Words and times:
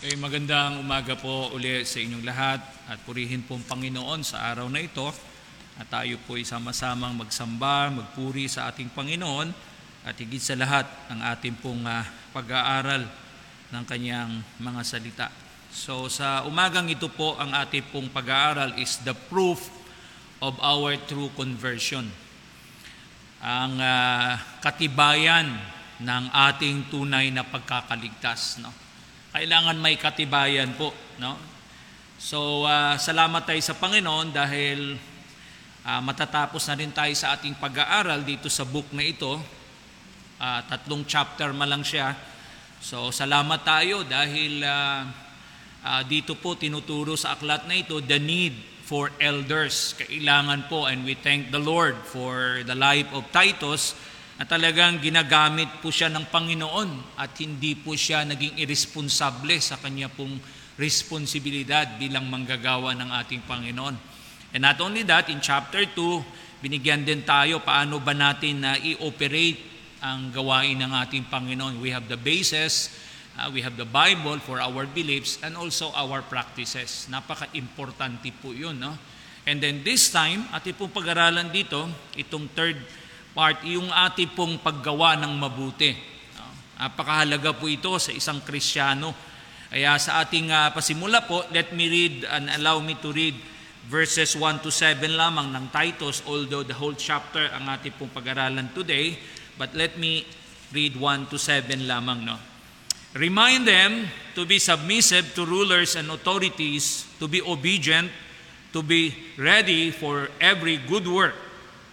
Okay, 0.00 0.16
magandang 0.16 0.80
umaga 0.80 1.12
po 1.12 1.52
uli 1.52 1.84
sa 1.84 2.00
inyong 2.00 2.24
lahat 2.24 2.56
at 2.88 2.96
purihin 3.04 3.44
pong 3.44 3.60
Panginoon 3.68 4.24
sa 4.24 4.48
araw 4.48 4.64
na 4.72 4.80
ito 4.80 5.04
at 5.76 5.92
tayo 5.92 6.16
po 6.24 6.40
ay 6.40 6.44
sama-samang 6.48 7.12
magsamba, 7.12 7.92
magpuri 7.92 8.48
sa 8.48 8.72
ating 8.72 8.88
Panginoon 8.96 9.52
at 10.08 10.16
higit 10.16 10.40
sa 10.40 10.56
lahat 10.56 10.88
ang 11.12 11.20
ating 11.20 11.52
pong 11.60 11.84
uh, 11.84 12.00
pag-aaral 12.32 13.04
ng 13.76 13.84
kanyang 13.84 14.40
mga 14.56 14.80
salita. 14.88 15.28
So 15.68 16.08
sa 16.08 16.48
umagang 16.48 16.88
ito 16.88 17.12
po 17.12 17.36
ang 17.36 17.52
ating 17.52 17.92
pong 17.92 18.08
pag-aaral 18.08 18.80
is 18.80 19.04
the 19.04 19.12
proof 19.28 19.68
of 20.40 20.56
our 20.64 20.96
true 21.12 21.28
conversion. 21.36 22.08
Ang 23.44 23.76
uh, 23.76 24.40
katibayan 24.64 25.60
ng 26.00 26.24
ating 26.32 26.88
tunay 26.88 27.28
na 27.28 27.44
pagkakaligtas, 27.44 28.64
no? 28.64 28.88
Kailangan 29.30 29.78
may 29.78 29.94
katibayan 29.94 30.74
po. 30.74 30.90
No? 31.22 31.38
So, 32.20 32.66
uh, 32.66 32.98
salamat 32.98 33.46
tayo 33.46 33.62
sa 33.62 33.78
Panginoon 33.78 34.34
dahil 34.34 34.98
uh, 35.86 36.00
matatapos 36.04 36.66
na 36.68 36.76
rin 36.76 36.92
tayo 36.92 37.14
sa 37.14 37.38
ating 37.38 37.56
pag-aaral 37.56 38.20
dito 38.26 38.50
sa 38.50 38.66
book 38.66 38.90
na 38.90 39.06
ito. 39.06 39.38
Uh, 40.40 40.60
tatlong 40.66 41.06
chapter 41.06 41.54
ma 41.54 41.64
lang 41.64 41.86
siya. 41.86 42.12
So, 42.82 43.14
salamat 43.14 43.62
tayo 43.62 44.02
dahil 44.02 44.66
uh, 44.66 45.06
uh, 45.84 46.02
dito 46.04 46.36
po 46.36 46.58
tinuturo 46.58 47.14
sa 47.14 47.38
aklat 47.38 47.64
na 47.70 47.78
ito 47.78 48.02
the 48.02 48.18
need 48.18 48.56
for 48.82 49.14
elders. 49.22 49.94
Kailangan 49.94 50.66
po 50.66 50.90
and 50.90 51.06
we 51.06 51.14
thank 51.14 51.54
the 51.54 51.62
Lord 51.62 51.94
for 52.02 52.66
the 52.66 52.74
life 52.74 53.06
of 53.14 53.22
Titus 53.30 53.94
na 54.40 54.48
talagang 54.48 54.96
ginagamit 55.04 55.68
po 55.84 55.92
siya 55.92 56.08
ng 56.08 56.32
Panginoon 56.32 57.20
at 57.20 57.36
hindi 57.44 57.76
po 57.76 57.92
siya 57.92 58.24
naging 58.24 58.56
irresponsable 58.56 59.52
sa 59.60 59.76
kanya 59.76 60.08
pong 60.08 60.40
responsibilidad 60.80 61.84
bilang 62.00 62.24
manggagawa 62.24 62.96
ng 62.96 63.12
ating 63.20 63.44
Panginoon. 63.44 63.92
And 64.56 64.64
not 64.64 64.80
only 64.80 65.04
that, 65.04 65.28
in 65.28 65.44
chapter 65.44 65.84
2, 65.84 66.64
binigyan 66.64 67.04
din 67.04 67.20
tayo 67.20 67.60
paano 67.60 68.00
ba 68.00 68.16
natin 68.16 68.64
na 68.64 68.80
i-operate 68.80 69.60
ang 70.00 70.32
gawain 70.32 70.80
ng 70.80 70.88
ating 70.88 71.28
Panginoon. 71.28 71.76
We 71.76 71.92
have 71.92 72.08
the 72.08 72.16
basis, 72.16 72.96
uh, 73.36 73.52
we 73.52 73.60
have 73.60 73.76
the 73.76 73.84
Bible 73.84 74.40
for 74.40 74.56
our 74.56 74.88
beliefs 74.88 75.36
and 75.44 75.52
also 75.52 75.92
our 75.92 76.24
practices. 76.24 77.12
Napaka-importante 77.12 78.32
po 78.40 78.56
yun. 78.56 78.80
No? 78.80 78.96
And 79.44 79.60
then 79.60 79.84
this 79.84 80.08
time, 80.08 80.48
ating 80.56 80.80
pong 80.80 80.96
pag-aralan 80.96 81.52
dito, 81.52 81.84
itong 82.16 82.48
third 82.56 82.80
part, 83.34 83.62
yung 83.66 83.90
ating 83.90 84.34
pong 84.34 84.58
paggawa 84.58 85.14
ng 85.18 85.32
mabuti. 85.38 85.94
Napakahalaga 86.80 87.52
po 87.54 87.68
ito 87.68 87.92
sa 88.00 88.10
isang 88.10 88.40
Krisyano. 88.40 89.12
Kaya 89.70 89.94
sa 90.02 90.24
ating 90.24 90.50
uh, 90.50 90.72
pasimula 90.74 91.22
po, 91.28 91.46
let 91.54 91.70
me 91.76 91.86
read 91.86 92.26
and 92.26 92.50
allow 92.58 92.82
me 92.82 92.98
to 92.98 93.14
read 93.14 93.36
verses 93.86 94.34
1 94.34 94.64
to 94.64 94.72
7 94.72 94.98
lamang 95.14 95.54
ng 95.54 95.70
Titus, 95.70 96.26
although 96.26 96.66
the 96.66 96.74
whole 96.74 96.96
chapter 96.96 97.46
ang 97.54 97.70
ating 97.70 97.94
pong 97.94 98.10
pag-aralan 98.10 98.72
today. 98.74 99.14
But 99.54 99.76
let 99.76 99.94
me 100.00 100.26
read 100.74 100.98
1 100.98 101.30
to 101.30 101.36
7 101.38 101.70
lamang. 101.86 102.26
No? 102.26 102.36
Remind 103.14 103.68
them 103.68 104.08
to 104.34 104.42
be 104.46 104.58
submissive 104.58 105.34
to 105.38 105.46
rulers 105.46 105.94
and 105.94 106.10
authorities, 106.10 107.06
to 107.18 107.28
be 107.28 107.42
obedient, 107.42 108.10
to 108.72 108.82
be 108.82 109.14
ready 109.38 109.90
for 109.90 110.30
every 110.40 110.78
good 110.78 111.06
work 111.06 111.49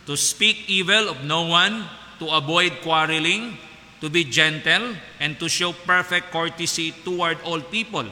to 0.07 0.17
speak 0.17 0.67
evil 0.67 1.09
of 1.09 1.23
no 1.23 1.43
one, 1.43 1.85
to 2.17 2.27
avoid 2.31 2.71
quarreling, 2.81 3.57
to 4.01 4.09
be 4.09 4.23
gentle, 4.23 4.95
and 5.19 5.37
to 5.37 5.47
show 5.47 5.73
perfect 5.73 6.31
courtesy 6.31 6.91
toward 7.03 7.37
all 7.41 7.61
people. 7.61 8.05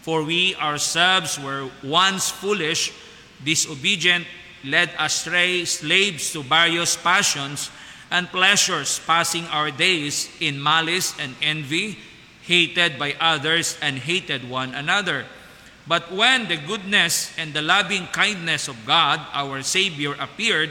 For 0.00 0.24
we 0.24 0.56
ourselves 0.56 1.38
were 1.38 1.68
once 1.84 2.30
foolish, 2.30 2.92
disobedient, 3.44 4.26
led 4.64 4.90
astray, 4.98 5.64
slaves 5.64 6.32
to 6.32 6.42
various 6.42 6.96
passions 6.96 7.70
and 8.10 8.28
pleasures, 8.28 9.00
passing 9.06 9.44
our 9.46 9.70
days 9.70 10.30
in 10.40 10.62
malice 10.62 11.14
and 11.20 11.34
envy, 11.42 11.98
hated 12.42 12.98
by 12.98 13.14
others 13.20 13.76
and 13.82 13.98
hated 13.98 14.48
one 14.48 14.74
another. 14.74 15.26
But 15.86 16.10
when 16.10 16.48
the 16.48 16.56
goodness 16.56 17.30
and 17.36 17.52
the 17.52 17.62
loving 17.62 18.06
kindness 18.08 18.68
of 18.68 18.86
God, 18.86 19.20
our 19.32 19.62
Savior, 19.62 20.14
appeared, 20.18 20.70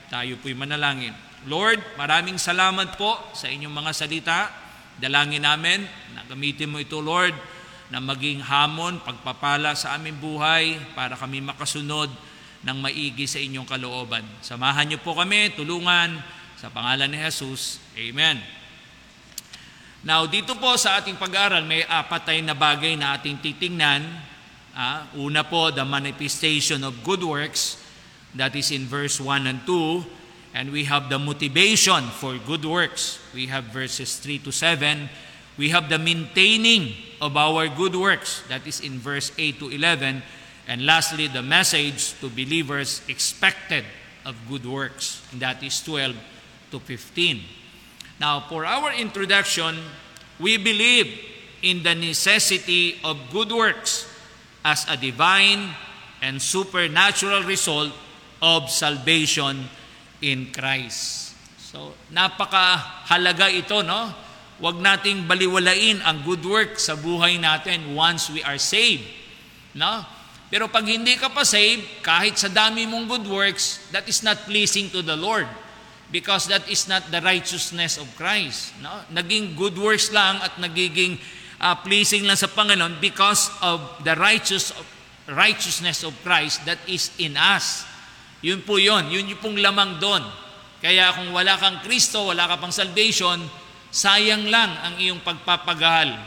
Tayo 0.11 0.35
po'y 0.43 0.51
manalangin. 0.51 1.15
Lord, 1.47 1.79
maraming 1.95 2.35
salamat 2.35 2.99
po 2.99 3.15
sa 3.31 3.47
inyong 3.47 3.71
mga 3.71 3.91
salita. 3.95 4.51
Dalangin 4.99 5.47
namin 5.47 5.87
na 6.11 6.27
gamitin 6.27 6.67
mo 6.67 6.83
ito, 6.83 6.99
Lord, 6.99 7.31
na 7.87 8.03
maging 8.03 8.43
hamon, 8.43 8.99
pagpapala 9.07 9.71
sa 9.71 9.95
aming 9.95 10.19
buhay 10.19 10.75
para 10.99 11.15
kami 11.15 11.39
makasunod 11.39 12.11
ng 12.59 12.77
maigi 12.83 13.23
sa 13.23 13.39
inyong 13.39 13.63
kalooban. 13.63 14.27
Samahan 14.43 14.91
niyo 14.91 14.99
po 14.99 15.15
kami, 15.15 15.55
tulungan 15.55 16.19
sa 16.59 16.67
pangalan 16.67 17.07
ni 17.07 17.17
Jesus. 17.17 17.79
Amen. 17.95 18.37
Now, 20.03 20.27
dito 20.27 20.59
po 20.59 20.75
sa 20.75 20.99
ating 20.99 21.15
pag-aaral, 21.15 21.63
may 21.63 21.87
apat 21.87 22.35
na 22.43 22.51
bagay 22.51 22.99
na 22.99 23.15
ating 23.15 23.39
titingnan. 23.39 24.03
Ah, 24.75 25.07
una 25.15 25.47
po, 25.47 25.71
the 25.71 25.87
manifestation 25.87 26.83
of 26.83 26.99
good 26.99 27.23
works. 27.23 27.80
That 28.35 28.55
is 28.55 28.71
in 28.71 28.85
verse 28.85 29.19
1 29.19 29.47
and 29.47 29.59
2. 29.65 30.03
And 30.53 30.71
we 30.71 30.83
have 30.85 31.09
the 31.09 31.19
motivation 31.19 32.03
for 32.09 32.37
good 32.37 32.65
works. 32.65 33.19
We 33.33 33.47
have 33.47 33.65
verses 33.65 34.17
3 34.17 34.39
to 34.39 34.51
7. 34.51 35.09
We 35.57 35.69
have 35.69 35.89
the 35.89 35.99
maintaining 35.99 36.93
of 37.21 37.37
our 37.37 37.67
good 37.67 37.95
works. 37.95 38.43
That 38.49 38.65
is 38.67 38.79
in 38.79 38.99
verse 38.99 39.31
8 39.37 39.59
to 39.59 39.69
11. 39.69 40.23
And 40.67 40.85
lastly, 40.85 41.27
the 41.27 41.41
message 41.41 42.19
to 42.19 42.29
believers 42.29 43.01
expected 43.07 43.85
of 44.25 44.35
good 44.49 44.65
works. 44.65 45.21
That 45.33 45.63
is 45.63 45.81
12 45.83 46.15
to 46.71 46.79
15. 46.79 47.41
Now, 48.19 48.41
for 48.47 48.65
our 48.65 48.93
introduction, 48.93 49.75
we 50.39 50.57
believe 50.57 51.19
in 51.61 51.83
the 51.83 51.95
necessity 51.95 52.99
of 53.03 53.17
good 53.31 53.51
works 53.51 54.07
as 54.63 54.85
a 54.89 54.97
divine 54.97 55.73
and 56.21 56.41
supernatural 56.41 57.43
result 57.43 57.91
of 58.41 58.67
salvation 58.67 59.69
in 60.19 60.49
Christ. 60.49 61.33
So, 61.61 61.95
napakahalaga 62.11 63.47
ito, 63.53 63.85
no? 63.85 64.11
Huwag 64.61 64.77
nating 64.77 65.25
baliwalain 65.25 66.05
ang 66.05 66.21
good 66.21 66.45
work 66.45 66.77
sa 66.77 66.93
buhay 66.93 67.41
natin 67.41 67.97
once 67.97 68.29
we 68.29 68.45
are 68.45 68.61
saved. 68.61 69.01
No? 69.73 70.05
Pero 70.53 70.69
pag 70.69 70.85
hindi 70.85 71.17
ka 71.17 71.33
pa 71.33 71.41
saved, 71.41 72.03
kahit 72.05 72.37
sa 72.37 72.45
dami 72.45 72.85
mong 72.85 73.09
good 73.09 73.25
works, 73.25 73.81
that 73.89 74.05
is 74.05 74.21
not 74.21 74.37
pleasing 74.45 74.91
to 74.93 75.01
the 75.01 75.17
Lord 75.17 75.49
because 76.13 76.45
that 76.51 76.67
is 76.67 76.85
not 76.85 77.07
the 77.09 77.23
righteousness 77.23 77.97
of 77.97 78.05
Christ. 78.13 78.77
No? 78.85 79.01
Naging 79.09 79.57
good 79.57 79.79
works 79.79 80.13
lang 80.13 80.37
at 80.45 80.53
nagiging 80.61 81.17
uh, 81.57 81.73
pleasing 81.81 82.29
lang 82.29 82.37
sa 82.37 82.51
Panginoon 82.51 83.01
because 83.01 83.49
of 83.65 83.81
the 84.05 84.13
righteous 84.13 84.75
righteousness 85.25 86.05
of 86.05 86.13
Christ 86.21 86.67
that 86.69 86.77
is 86.85 87.09
in 87.17 87.33
us. 87.33 87.87
Yun 88.41 88.65
po 88.65 88.81
yun. 88.81 89.09
Yun 89.09 89.31
yung 89.31 89.41
pong 89.41 89.57
lamang 89.61 90.01
doon. 90.01 90.21
Kaya 90.81 91.13
kung 91.13 91.29
wala 91.29 91.57
kang 91.61 91.77
Kristo, 91.85 92.33
wala 92.33 92.49
ka 92.49 92.57
pang 92.57 92.73
salvation, 92.73 93.37
sayang 93.93 94.49
lang 94.49 94.73
ang 94.81 94.97
iyong 94.97 95.21
pagpapagahal. 95.21 96.17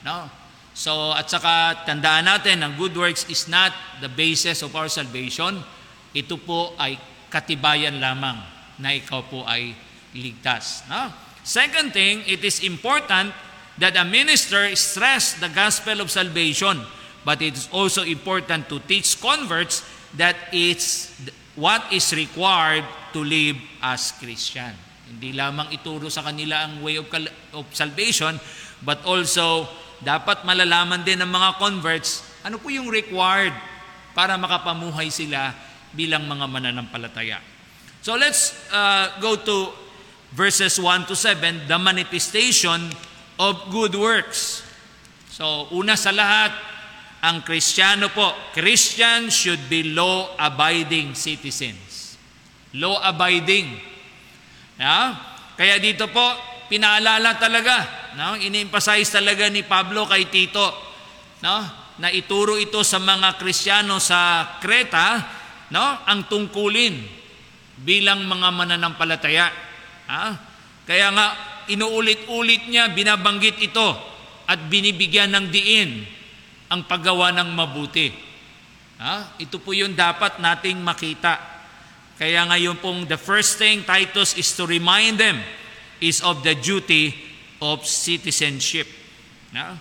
No? 0.00 0.32
So, 0.72 1.12
at 1.12 1.28
saka 1.28 1.84
tandaan 1.84 2.24
natin, 2.24 2.64
ang 2.64 2.78
good 2.80 2.96
works 2.96 3.28
is 3.28 3.50
not 3.52 3.74
the 4.00 4.08
basis 4.08 4.64
of 4.64 4.72
our 4.72 4.88
salvation. 4.88 5.60
Ito 6.16 6.40
po 6.40 6.72
ay 6.80 6.96
katibayan 7.28 8.00
lamang 8.00 8.40
na 8.80 8.96
ikaw 8.96 9.26
po 9.28 9.44
ay 9.44 9.76
ligtas. 10.16 10.88
No? 10.88 11.12
Second 11.44 11.92
thing, 11.92 12.24
it 12.24 12.40
is 12.40 12.64
important 12.64 13.34
that 13.76 13.92
a 13.98 14.06
minister 14.08 14.72
stress 14.72 15.36
the 15.36 15.52
gospel 15.52 16.00
of 16.00 16.08
salvation, 16.08 16.80
but 17.28 17.42
it 17.42 17.54
is 17.58 17.68
also 17.74 18.06
important 18.06 18.70
to 18.72 18.80
teach 18.88 19.20
converts 19.20 19.84
that 20.16 20.36
it's 20.54 21.12
what 21.58 21.90
is 21.90 22.06
required 22.14 22.86
to 23.10 23.20
live 23.26 23.58
as 23.82 24.14
Christian. 24.16 24.70
Hindi 25.10 25.34
lamang 25.34 25.74
ituro 25.74 26.06
sa 26.06 26.22
kanila 26.22 26.62
ang 26.64 26.80
way 26.84 27.02
of, 27.02 27.10
of 27.52 27.66
salvation, 27.74 28.38
but 28.86 29.02
also 29.02 29.66
dapat 29.98 30.46
malalaman 30.46 31.02
din 31.02 31.18
ng 31.18 31.26
mga 31.26 31.58
converts 31.58 32.22
ano 32.46 32.62
po 32.62 32.70
yung 32.70 32.86
required 32.86 33.50
para 34.14 34.38
makapamuhay 34.38 35.10
sila 35.10 35.50
bilang 35.90 36.30
mga 36.30 36.46
mananampalataya. 36.46 37.42
So 38.00 38.14
let's 38.14 38.54
uh, 38.70 39.18
go 39.18 39.34
to 39.34 39.74
verses 40.32 40.78
1 40.78 41.10
to 41.10 41.16
7, 41.18 41.66
the 41.66 41.78
manifestation 41.80 42.94
of 43.42 43.58
good 43.74 43.98
works. 43.98 44.62
So 45.34 45.66
una 45.74 45.98
sa 45.98 46.14
lahat, 46.14 46.54
ang 47.18 47.42
Kristiyano 47.42 48.14
po, 48.14 48.30
Christian 48.54 49.26
should 49.26 49.66
be 49.66 49.90
law-abiding 49.90 51.18
citizens. 51.18 52.14
Law-abiding. 52.78 53.74
Yeah? 54.78 55.18
Kaya 55.58 55.82
dito 55.82 56.06
po, 56.14 56.22
pinaalala 56.70 57.34
talaga, 57.34 57.82
no? 58.14 58.38
ini-emphasize 58.38 59.10
talaga 59.10 59.50
ni 59.50 59.66
Pablo 59.66 60.06
kay 60.06 60.30
Tito, 60.30 60.70
no? 61.42 61.56
na 61.98 62.08
ituro 62.14 62.54
ito 62.54 62.86
sa 62.86 63.02
mga 63.02 63.34
Kristiyano 63.34 63.98
sa 63.98 64.54
Kreta, 64.62 65.18
no? 65.74 66.06
ang 66.06 66.30
tungkulin 66.30 67.02
bilang 67.82 68.30
mga 68.30 68.48
mananampalataya. 68.54 69.50
Ha? 70.06 70.24
Kaya 70.86 71.10
nga, 71.10 71.26
inuulit-ulit 71.66 72.70
niya, 72.70 72.94
binabanggit 72.94 73.58
ito 73.58 73.88
at 74.46 74.70
binibigyan 74.70 75.34
ng 75.34 75.46
diin 75.50 76.17
ang 76.68 76.84
paggawa 76.84 77.32
ng 77.32 77.48
mabuti. 77.52 78.12
Ha? 79.00 79.40
Ito 79.40 79.56
po 79.60 79.72
yung 79.72 79.96
dapat 79.96 80.42
nating 80.42 80.80
makita. 80.80 81.40
Kaya 82.18 82.44
ngayon 82.50 82.76
pong 82.82 83.06
the 83.06 83.16
first 83.16 83.56
thing, 83.56 83.86
Titus, 83.86 84.34
is 84.36 84.50
to 84.58 84.66
remind 84.66 85.16
them 85.16 85.38
is 85.98 86.22
of 86.22 86.42
the 86.46 86.54
duty 86.54 87.14
of 87.62 87.86
citizenship. 87.86 88.86
Ha? 89.54 89.78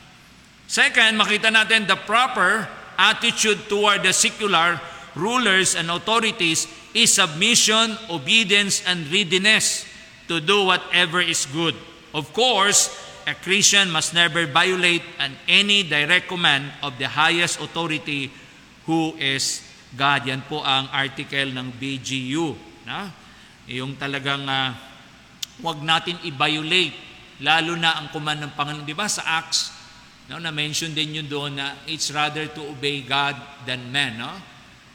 Second, 0.68 1.18
makita 1.18 1.50
natin 1.50 1.88
the 1.88 1.98
proper 1.98 2.68
attitude 2.98 3.70
toward 3.70 4.02
the 4.02 4.12
secular 4.12 4.82
rulers 5.16 5.74
and 5.74 5.90
authorities 5.90 6.68
is 6.94 7.14
submission, 7.14 7.98
obedience, 8.10 8.82
and 8.86 9.06
readiness 9.10 9.86
to 10.28 10.42
do 10.42 10.66
whatever 10.66 11.22
is 11.22 11.46
good. 11.50 11.74
Of 12.14 12.34
course, 12.34 12.90
a 13.28 13.36
Christian 13.36 13.92
must 13.92 14.16
never 14.16 14.48
violate 14.48 15.04
an 15.20 15.36
any 15.52 15.84
direct 15.84 16.32
command 16.32 16.72
of 16.80 16.96
the 16.96 17.12
highest 17.12 17.60
authority 17.60 18.32
who 18.88 19.12
is 19.20 19.68
God. 19.92 20.24
Yan 20.32 20.48
po 20.48 20.64
ang 20.64 20.88
article 20.96 21.52
ng 21.52 21.76
BGU. 21.76 22.56
Na? 22.88 23.12
Yung 23.68 24.00
talagang 24.00 24.48
uh, 24.48 24.72
huwag 25.60 25.84
natin 25.84 26.16
i-violate, 26.24 26.96
lalo 27.44 27.76
na 27.76 28.00
ang 28.00 28.08
command 28.16 28.48
ng 28.48 28.52
Panginoon. 28.56 28.88
Di 28.88 28.96
ba 28.96 29.12
sa 29.12 29.44
Acts, 29.44 29.76
no, 30.32 30.40
na-mention 30.40 30.96
din 30.96 31.20
yun 31.20 31.28
doon 31.28 31.60
na 31.60 31.84
it's 31.84 32.08
rather 32.16 32.48
to 32.48 32.64
obey 32.64 33.04
God 33.04 33.36
than 33.68 33.92
man. 33.92 34.24
No? 34.24 34.32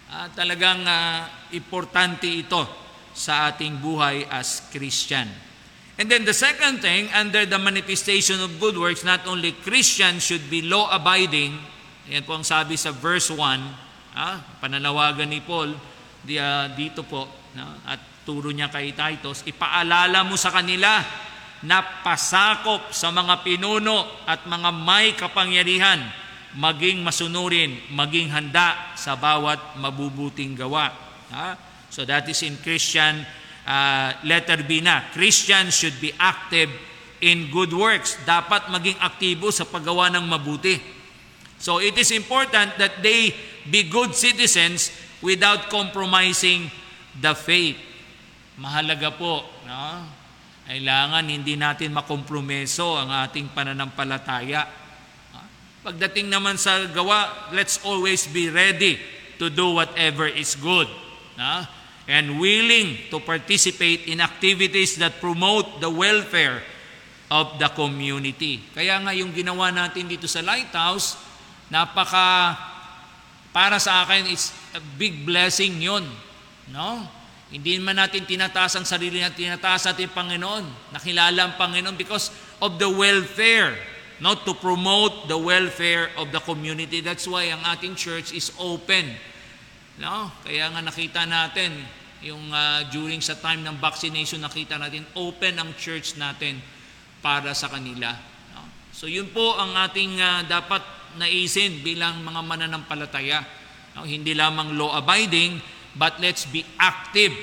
Uh, 0.08 0.32
talagang 0.32 0.88
uh, 0.88 1.29
importante 1.52 2.32
ito 2.32 2.64
sa 3.12 3.52
ating 3.52 3.76
buhay 3.76 4.25
as 4.32 4.73
Christian. 4.73 5.52
And 6.00 6.09
then 6.09 6.25
the 6.25 6.33
second 6.33 6.81
thing, 6.81 7.12
under 7.12 7.44
the 7.44 7.61
manifestation 7.61 8.41
of 8.41 8.56
good 8.56 8.81
works, 8.81 9.05
not 9.05 9.29
only 9.29 9.53
Christians 9.61 10.25
should 10.25 10.49
be 10.49 10.65
law-abiding, 10.65 11.53
yan 12.09 12.25
po 12.25 12.41
ang 12.41 12.47
sabi 12.47 12.81
sa 12.81 12.97
verse 12.97 13.29
1, 13.29 14.17
ah, 14.17 14.41
pananawagan 14.59 15.29
ni 15.29 15.44
Paul 15.44 15.77
di, 16.25 16.41
uh, 16.41 16.73
dito 16.73 17.05
po, 17.05 17.29
no, 17.53 17.67
at 17.85 18.25
turo 18.25 18.49
niya 18.55 18.73
kay 18.73 18.97
Titus, 18.97 19.44
ipaalala 19.44 20.25
mo 20.25 20.39
sa 20.41 20.49
kanila 20.49 21.03
na 21.62 21.79
pasakop 22.03 22.91
sa 22.91 23.15
mga 23.15 23.44
pinuno 23.47 24.27
at 24.27 24.49
mga 24.49 24.71
may 24.73 25.15
kapangyarihan, 25.15 26.00
maging 26.59 27.05
masunurin, 27.05 27.79
maging 27.93 28.33
handa 28.33 28.97
sa 28.99 29.15
bawat 29.15 29.79
mabubuting 29.79 30.59
gawa. 30.59 30.91
Ha? 31.31 31.49
So 31.93 32.03
that 32.09 32.27
is 32.27 32.41
in 32.43 32.59
Christian 32.61 33.23
uh, 33.67 34.14
letter 34.26 34.62
B 34.62 34.82
na, 34.82 35.11
Christians 35.14 35.75
should 35.75 35.97
be 36.03 36.14
active 36.19 36.70
in 37.23 37.50
good 37.50 37.70
works. 37.70 38.19
Dapat 38.26 38.69
maging 38.70 38.99
aktibo 38.99 39.55
sa 39.55 39.62
paggawa 39.62 40.11
ng 40.14 40.25
mabuti. 40.26 40.79
So 41.62 41.79
it 41.79 41.94
is 41.94 42.11
important 42.11 42.75
that 42.82 42.99
they 43.06 43.31
be 43.70 43.87
good 43.87 44.19
citizens 44.19 44.91
without 45.23 45.70
compromising 45.70 46.67
the 47.14 47.38
faith. 47.38 47.79
Mahalaga 48.59 49.14
po, 49.14 49.47
no? 49.62 49.82
Kailangan 50.67 51.26
hindi 51.26 51.58
natin 51.58 51.94
makompromeso 51.94 52.99
ang 52.99 53.11
ating 53.11 53.50
pananampalataya. 53.55 54.67
Pagdating 55.82 56.31
naman 56.31 56.55
sa 56.55 56.87
gawa, 56.87 57.50
let's 57.50 57.82
always 57.82 58.31
be 58.31 58.47
ready 58.47 58.99
to 59.43 59.50
do 59.50 59.75
whatever 59.75 60.31
is 60.31 60.55
good. 60.55 60.87
No? 61.35 61.67
And 62.11 62.39
willing 62.43 62.99
to 63.11 63.23
participate 63.23 64.11
in 64.11 64.19
activities 64.19 64.99
that 64.99 65.23
promote 65.23 65.79
the 65.79 65.91
welfare 65.91 66.63
of 67.31 67.57
the 67.57 67.69
community. 67.73 68.61
Kaya 68.75 68.99
nga 69.01 69.15
yung 69.15 69.31
ginawa 69.33 69.71
natin 69.71 70.11
dito 70.11 70.27
sa 70.27 70.43
Lighthouse, 70.43 71.17
napaka 71.73 72.59
para 73.55 73.81
sa 73.81 74.05
akin 74.05 74.29
it's 74.29 74.53
a 74.77 74.83
big 75.01 75.25
blessing 75.25 75.81
'yon, 75.81 76.05
no? 76.69 77.07
Hindi 77.53 77.77
man 77.81 78.01
natin 78.01 78.25
tinataas 78.25 78.81
ang 78.81 78.89
sarili 78.89 79.21
natin, 79.21 79.53
tinataas 79.53 79.93
natin 79.93 80.09
Panginoon. 80.09 80.65
Nakilala 80.97 81.53
ang 81.53 81.55
Panginoon 81.61 82.01
because 82.01 82.33
of 82.65 82.81
the 82.81 82.89
welfare, 82.89 83.77
not 84.25 84.49
to 84.49 84.57
promote 84.57 85.29
the 85.29 85.37
welfare 85.37 86.09
of 86.17 86.33
the 86.33 86.41
community. 86.41 87.05
That's 87.05 87.29
why 87.29 87.53
ang 87.53 87.61
ating 87.61 87.93
church 87.93 88.33
is 88.33 88.57
open 88.57 89.05
No? 90.00 90.33
Kaya 90.47 90.73
nga 90.73 90.81
nakita 90.81 91.29
natin, 91.29 91.77
yung 92.23 92.55
uh, 92.55 92.87
during 92.89 93.19
sa 93.19 93.35
time 93.37 93.67
ng 93.67 93.77
vaccination, 93.83 94.41
nakita 94.41 94.79
natin, 94.79 95.03
open 95.19 95.59
ang 95.59 95.75
church 95.75 96.15
natin 96.17 96.62
para 97.21 97.53
sa 97.53 97.69
kanila. 97.69 98.15
No? 98.55 98.62
So 98.94 99.11
yun 99.11 99.29
po 99.35 99.59
ang 99.59 99.75
ating 99.75 100.23
uh, 100.23 100.41
dapat 100.47 100.81
naisin 101.19 101.83
bilang 101.85 102.23
mga 102.25 102.41
mananampalataya. 102.41 103.44
No? 103.99 104.06
Hindi 104.06 104.33
lamang 104.33 104.79
law-abiding, 104.79 105.61
but 105.99 106.17
let's 106.23 106.49
be 106.49 106.65
active. 106.81 107.35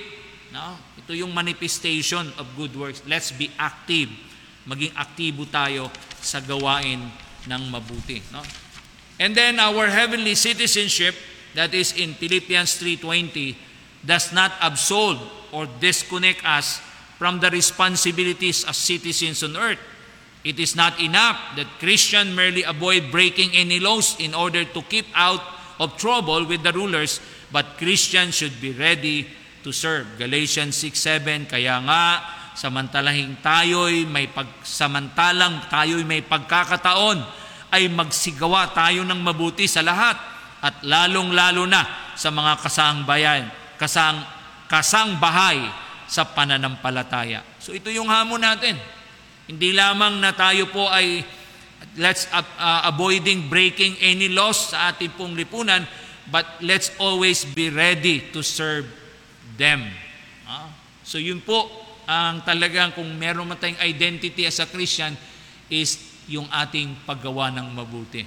No? 0.50 0.80
Ito 1.06 1.14
yung 1.14 1.36
manifestation 1.36 2.26
of 2.40 2.46
good 2.58 2.74
works. 2.74 3.06
Let's 3.06 3.30
be 3.36 3.52
active. 3.60 4.10
Maging 4.66 4.96
aktibo 4.98 5.46
tayo 5.50 5.94
sa 6.18 6.42
gawain 6.42 7.04
ng 7.46 7.64
mabuti. 7.70 8.24
No? 8.34 8.42
And 9.20 9.36
then 9.36 9.60
our 9.60 9.92
heavenly 9.92 10.34
citizenship 10.40 11.12
that 11.56 11.74
is 11.74 11.94
in 11.98 12.14
Philippians 12.14 12.78
3.20, 12.78 13.56
does 14.06 14.32
not 14.32 14.54
absolve 14.62 15.20
or 15.52 15.68
disconnect 15.80 16.46
us 16.46 16.80
from 17.18 17.40
the 17.40 17.50
responsibilities 17.52 18.64
as 18.64 18.78
citizens 18.78 19.44
on 19.44 19.58
earth. 19.58 19.82
It 20.44 20.56
is 20.56 20.76
not 20.76 20.96
enough 21.04 21.36
that 21.60 21.68
Christians 21.84 22.32
merely 22.32 22.64
avoid 22.64 23.12
breaking 23.12 23.52
any 23.54 23.80
laws 23.80 24.16
in 24.24 24.32
order 24.32 24.64
to 24.64 24.82
keep 24.88 25.06
out 25.12 25.44
of 25.80 26.00
trouble 26.00 26.48
with 26.48 26.64
the 26.64 26.72
rulers, 26.72 27.20
but 27.52 27.76
Christians 27.76 28.36
should 28.36 28.56
be 28.64 28.72
ready 28.72 29.28
to 29.64 29.72
serve. 29.76 30.08
Galatians 30.16 30.80
6.7, 30.80 31.52
kaya 31.52 31.84
nga, 31.84 32.24
samantalahing 32.56 33.44
tayo'y 33.44 34.08
may 34.08 34.32
pag, 34.32 34.48
samantalang 34.64 35.68
tayo'y 35.68 36.08
may 36.08 36.24
pagkakataon, 36.24 37.20
ay 37.76 37.92
magsigawa 37.92 38.72
tayo 38.72 39.04
ng 39.04 39.20
mabuti 39.20 39.68
sa 39.68 39.84
lahat 39.84 40.39
at 40.60 40.84
lalong-lalo 40.84 41.64
na 41.64 42.14
sa 42.20 42.30
mga 42.30 42.60
kasang 42.60 43.08
bayan, 43.08 43.48
kasang, 43.80 44.20
kasang 44.68 45.16
bahay 45.18 45.64
sa 46.10 46.28
pananampalataya. 46.28 47.46
So 47.62 47.72
ito 47.72 47.88
yung 47.88 48.12
hamon 48.12 48.44
natin. 48.44 48.76
Hindi 49.48 49.74
lamang 49.74 50.20
na 50.20 50.36
tayo 50.36 50.68
po 50.70 50.90
ay 50.92 51.24
let's 51.96 52.28
uh, 52.36 52.44
uh, 52.60 52.82
avoiding 52.92 53.48
breaking 53.48 53.96
any 54.04 54.28
laws 54.28 54.76
sa 54.76 54.92
ating 54.92 55.16
pong 55.16 55.34
lipunan, 55.34 55.88
but 56.28 56.46
let's 56.60 56.92
always 57.00 57.48
be 57.48 57.72
ready 57.72 58.30
to 58.36 58.44
serve 58.44 58.86
them. 59.56 59.88
Uh, 60.44 60.70
so 61.02 61.18
yun 61.18 61.40
po 61.40 61.66
ang 62.10 62.42
talagang 62.42 62.92
kung 62.98 63.08
meron 63.16 63.46
man 63.48 63.58
tayong 63.58 63.80
identity 63.86 64.44
as 64.44 64.58
a 64.60 64.68
Christian 64.68 65.14
is 65.70 65.98
yung 66.26 66.50
ating 66.50 67.06
paggawa 67.06 67.54
ng 67.54 67.70
mabuti. 67.74 68.26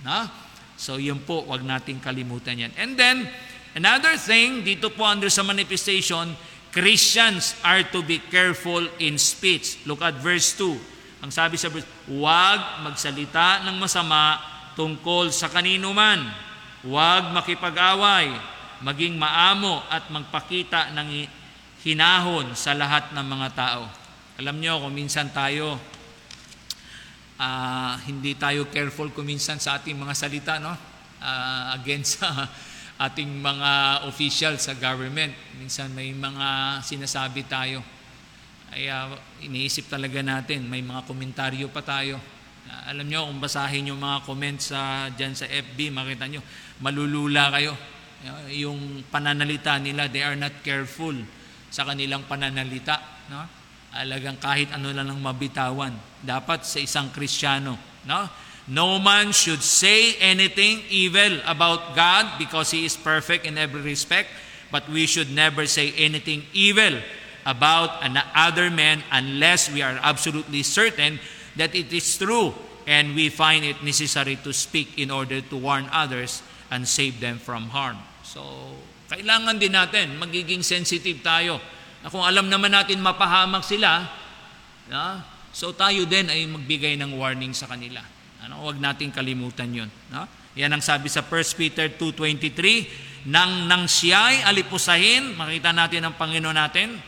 Na? 0.00 0.47
So 0.78 1.02
yun 1.02 1.18
po, 1.26 1.42
wag 1.50 1.66
nating 1.66 1.98
kalimutan 1.98 2.70
yan. 2.70 2.72
And 2.78 2.94
then, 2.94 3.26
another 3.74 4.14
thing, 4.14 4.62
dito 4.62 4.94
po 4.94 5.02
under 5.02 5.26
sa 5.26 5.42
manifestation, 5.42 6.38
Christians 6.70 7.58
are 7.66 7.82
to 7.90 8.06
be 8.06 8.22
careful 8.30 8.86
in 9.02 9.18
speech. 9.18 9.82
Look 9.82 9.98
at 10.06 10.22
verse 10.22 10.54
2. 10.54 11.26
Ang 11.26 11.34
sabi 11.34 11.58
sa 11.58 11.66
verse, 11.66 11.88
huwag 12.06 12.86
magsalita 12.86 13.66
ng 13.66 13.76
masama 13.82 14.38
tungkol 14.78 15.34
sa 15.34 15.50
kanino 15.50 15.90
man. 15.90 16.30
Huwag 16.86 17.34
makipag-away, 17.34 18.30
maging 18.86 19.18
maamo 19.18 19.82
at 19.90 20.06
magpakita 20.14 20.94
ng 20.94 21.26
hinahon 21.82 22.54
sa 22.54 22.78
lahat 22.78 23.10
ng 23.10 23.26
mga 23.26 23.48
tao. 23.58 23.90
Alam 24.38 24.62
nyo, 24.62 24.78
kung 24.86 24.94
minsan 24.94 25.34
tayo, 25.34 25.97
ah, 27.38 27.94
hindi 28.04 28.34
tayo 28.34 28.66
careful 28.68 29.14
kuminsan 29.14 29.62
sa 29.62 29.78
ating 29.78 29.94
mga 29.94 30.14
salita, 30.14 30.58
no? 30.58 30.74
Ah, 31.22 31.74
against 31.78 32.18
sa 32.18 32.28
ating 33.06 33.30
mga 33.38 34.04
official 34.10 34.58
sa 34.58 34.74
government. 34.74 35.30
Minsan 35.58 35.94
may 35.94 36.10
mga 36.10 36.78
sinasabi 36.82 37.46
tayo. 37.46 37.80
Ay 38.74 38.90
ah, 38.90 39.14
iniisip 39.40 39.88
talaga 39.88 40.20
natin, 40.20 40.66
may 40.66 40.82
mga 40.82 41.06
komentaryo 41.06 41.70
pa 41.70 41.80
tayo. 41.80 42.18
Ah, 42.68 42.92
alam 42.92 43.06
nyo, 43.06 43.30
kung 43.30 43.40
basahin 43.40 43.94
yung 43.94 44.02
mga 44.02 44.26
comments 44.26 44.74
sa, 44.74 45.08
dyan 45.14 45.32
sa 45.32 45.46
FB, 45.46 45.94
makita 45.94 46.26
nyo, 46.28 46.42
malulula 46.82 47.54
kayo. 47.54 47.72
Yung 48.50 49.06
pananalita 49.14 49.78
nila, 49.78 50.10
they 50.10 50.26
are 50.26 50.34
not 50.34 50.52
careful 50.66 51.14
sa 51.70 51.86
kanilang 51.86 52.26
pananalita. 52.26 52.98
No? 53.30 53.57
Alagang 53.96 54.36
kahit 54.36 54.68
ano 54.74 54.92
lang 54.92 55.08
ang 55.08 55.20
mabitawan. 55.20 55.94
Dapat 56.20 56.66
sa 56.66 56.78
isang 56.82 57.08
Kristiyano. 57.14 57.76
No? 58.04 58.28
No 58.68 59.00
man 59.00 59.32
should 59.32 59.64
say 59.64 60.20
anything 60.20 60.84
evil 60.92 61.40
about 61.48 61.96
God 61.96 62.36
because 62.36 62.68
He 62.68 62.84
is 62.84 63.00
perfect 63.00 63.48
in 63.48 63.56
every 63.56 63.80
respect, 63.80 64.28
but 64.68 64.84
we 64.92 65.08
should 65.08 65.32
never 65.32 65.64
say 65.64 65.96
anything 65.96 66.44
evil 66.52 67.00
about 67.48 68.04
another 68.04 68.68
man 68.68 69.00
unless 69.08 69.72
we 69.72 69.80
are 69.80 69.96
absolutely 70.04 70.60
certain 70.60 71.16
that 71.56 71.72
it 71.72 71.88
is 71.88 72.04
true 72.20 72.52
and 72.84 73.16
we 73.16 73.32
find 73.32 73.64
it 73.64 73.80
necessary 73.80 74.36
to 74.44 74.52
speak 74.52 75.00
in 75.00 75.08
order 75.08 75.40
to 75.40 75.56
warn 75.56 75.88
others 75.88 76.44
and 76.68 76.84
save 76.84 77.20
them 77.24 77.40
from 77.40 77.72
harm. 77.72 77.96
So, 78.20 78.44
kailangan 79.08 79.56
din 79.56 79.72
natin 79.72 80.20
magiging 80.20 80.60
sensitive 80.60 81.24
tayo 81.24 81.56
na 82.02 82.08
kung 82.10 82.22
alam 82.22 82.46
naman 82.46 82.70
natin 82.70 83.02
mapahamak 83.02 83.66
sila, 83.66 84.06
na, 84.88 85.22
so 85.50 85.74
tayo 85.74 86.06
din 86.06 86.30
ay 86.30 86.46
magbigay 86.46 86.94
ng 86.96 87.18
warning 87.18 87.52
sa 87.52 87.66
kanila. 87.66 88.00
Ano, 88.44 88.62
huwag 88.62 88.78
nating 88.78 89.10
kalimutan 89.10 89.68
'yon, 89.68 89.90
no? 90.14 90.24
Yan 90.58 90.74
ang 90.74 90.82
sabi 90.82 91.10
sa 91.10 91.22
1 91.22 91.58
Peter 91.58 91.86
2:23, 91.90 93.26
nang 93.28 93.66
nang 93.66 93.84
siya'y 93.86 94.46
alipusahin, 94.46 95.34
makita 95.34 95.74
natin 95.74 96.06
ang 96.06 96.14
Panginoon 96.14 96.56
natin, 96.56 96.98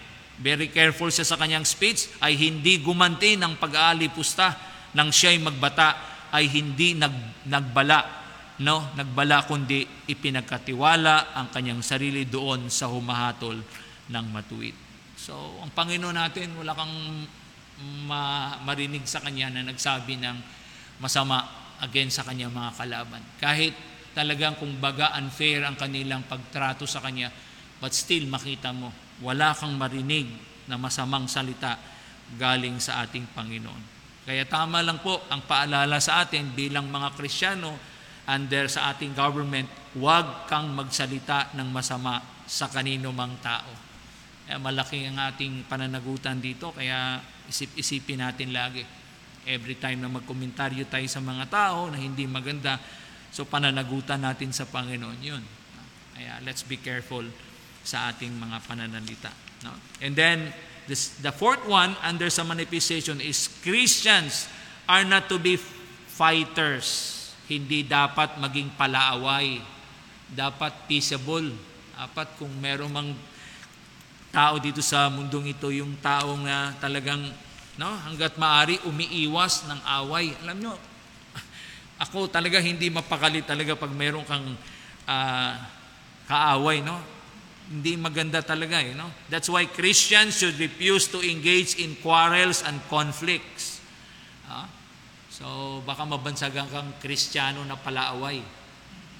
very 0.42 0.68
careful 0.70 1.08
siya 1.08 1.26
sa 1.26 1.38
kanyang 1.38 1.66
speech, 1.66 2.10
ay 2.18 2.34
hindi 2.34 2.82
gumanti 2.82 3.38
ng 3.38 3.58
pag-aalipusta 3.58 4.54
nang 4.94 5.14
siya'y 5.14 5.38
magbata 5.38 6.10
ay 6.30 6.46
hindi 6.50 6.94
nag, 6.94 7.46
nagbala, 7.46 8.06
no? 8.62 8.90
Nagbala 8.94 9.46
kundi 9.46 9.86
ipinagkatiwala 10.10 11.34
ang 11.34 11.50
kanyang 11.50 11.82
sarili 11.82 12.26
doon 12.26 12.70
sa 12.70 12.86
humahatol 12.90 13.58
ng 14.10 14.26
matuwid. 14.34 14.74
So, 15.14 15.34
ang 15.62 15.70
Panginoon 15.70 16.16
natin, 16.16 16.52
wala 16.58 16.74
kang 16.74 16.94
ma- 18.04 18.58
marinig 18.66 19.06
sa 19.06 19.22
kanya 19.22 19.48
na 19.48 19.70
nagsabi 19.70 20.18
ng 20.20 20.36
masama 21.00 21.46
against 21.80 22.20
sa 22.20 22.26
kanyang 22.26 22.52
mga 22.52 22.70
kalaban. 22.76 23.22
Kahit 23.40 23.72
talagang 24.12 24.58
kung 24.60 24.76
baga 24.82 25.16
unfair 25.16 25.64
ang 25.64 25.78
kanilang 25.78 26.26
pagtrato 26.28 26.84
sa 26.84 27.00
kanya, 27.00 27.32
but 27.80 27.94
still 27.96 28.26
makita 28.28 28.74
mo, 28.74 28.92
wala 29.24 29.56
kang 29.56 29.76
marinig 29.78 30.28
na 30.68 30.76
masamang 30.76 31.24
salita 31.24 31.80
galing 32.36 32.76
sa 32.78 33.02
ating 33.06 33.30
Panginoon. 33.32 33.82
Kaya 34.28 34.44
tama 34.44 34.84
lang 34.84 35.00
po 35.00 35.24
ang 35.32 35.42
paalala 35.48 35.98
sa 35.98 36.22
atin 36.22 36.52
bilang 36.52 36.86
mga 36.92 37.16
Kristiyano 37.16 37.74
under 38.28 38.68
sa 38.68 38.92
ating 38.92 39.16
government, 39.16 39.66
huwag 39.96 40.46
kang 40.46 40.70
magsalita 40.70 41.50
ng 41.56 41.68
masama 41.72 42.20
sa 42.46 42.70
kanino 42.70 43.10
mang 43.10 43.40
tao. 43.42 43.89
Kaya 44.50 44.58
malaki 44.58 45.06
ang 45.06 45.14
ating 45.14 45.70
pananagutan 45.70 46.42
dito, 46.42 46.74
kaya 46.74 47.22
isip-isipin 47.46 48.18
natin 48.18 48.50
lagi 48.50 48.82
every 49.46 49.78
time 49.78 50.02
na 50.02 50.10
magkomentaryo 50.10 50.90
tayo 50.90 51.06
sa 51.06 51.22
mga 51.22 51.46
tao 51.46 51.86
na 51.86 51.94
hindi 51.94 52.26
maganda, 52.26 52.82
so 53.30 53.46
pananagutan 53.46 54.18
natin 54.18 54.50
sa 54.50 54.66
Panginoon 54.66 55.22
yun. 55.22 55.38
Kaya 56.18 56.42
let's 56.42 56.66
be 56.66 56.74
careful 56.82 57.22
sa 57.86 58.10
ating 58.10 58.34
mga 58.34 58.58
pananalita. 58.66 59.30
No? 59.62 59.70
And 60.02 60.18
then, 60.18 60.50
this, 60.90 61.14
the 61.22 61.30
fourth 61.30 61.62
one 61.70 61.94
under 62.02 62.26
sa 62.26 62.42
manifestation 62.42 63.22
is 63.22 63.46
Christians 63.62 64.50
are 64.90 65.06
not 65.06 65.30
to 65.30 65.38
be 65.38 65.62
fighters. 66.10 67.14
Hindi 67.46 67.86
dapat 67.86 68.42
maging 68.42 68.74
palaaway. 68.74 69.62
Dapat 70.26 70.90
peaceable. 70.90 71.54
Dapat 71.94 72.34
kung 72.34 72.50
meron 72.58 72.90
mang 72.90 73.14
tao 74.30 74.62
dito 74.62 74.78
sa 74.80 75.10
mundong 75.10 75.52
ito, 75.52 75.68
yung 75.74 75.98
taong 75.98 76.46
na 76.46 76.74
talagang 76.78 77.30
No? 77.80 77.88
Hanggat 77.88 78.36
maari, 78.36 78.76
umiiwas 78.84 79.64
ng 79.64 79.80
away. 80.04 80.36
Alam 80.44 80.56
nyo, 80.60 80.74
ako 82.04 82.28
talaga 82.28 82.60
hindi 82.60 82.92
mapakali 82.92 83.40
talaga 83.40 83.72
pag 83.72 83.88
meron 83.96 84.20
kang 84.28 84.52
uh, 85.08 85.52
kaaway. 86.28 86.84
No? 86.84 87.00
Hindi 87.72 87.96
maganda 87.96 88.44
talaga. 88.44 88.84
Eh, 88.84 88.92
no? 88.92 89.08
That's 89.32 89.48
why 89.48 89.64
Christians 89.64 90.36
should 90.36 90.60
refuse 90.60 91.08
to 91.08 91.24
engage 91.24 91.80
in 91.80 91.96
quarrels 92.04 92.60
and 92.60 92.84
conflicts. 92.92 93.80
Uh, 94.44 94.68
so, 95.32 95.80
baka 95.88 96.04
mabansagan 96.04 96.68
kang 96.68 96.92
kristyano 97.00 97.64
na 97.64 97.80
palaaway. 97.80 98.44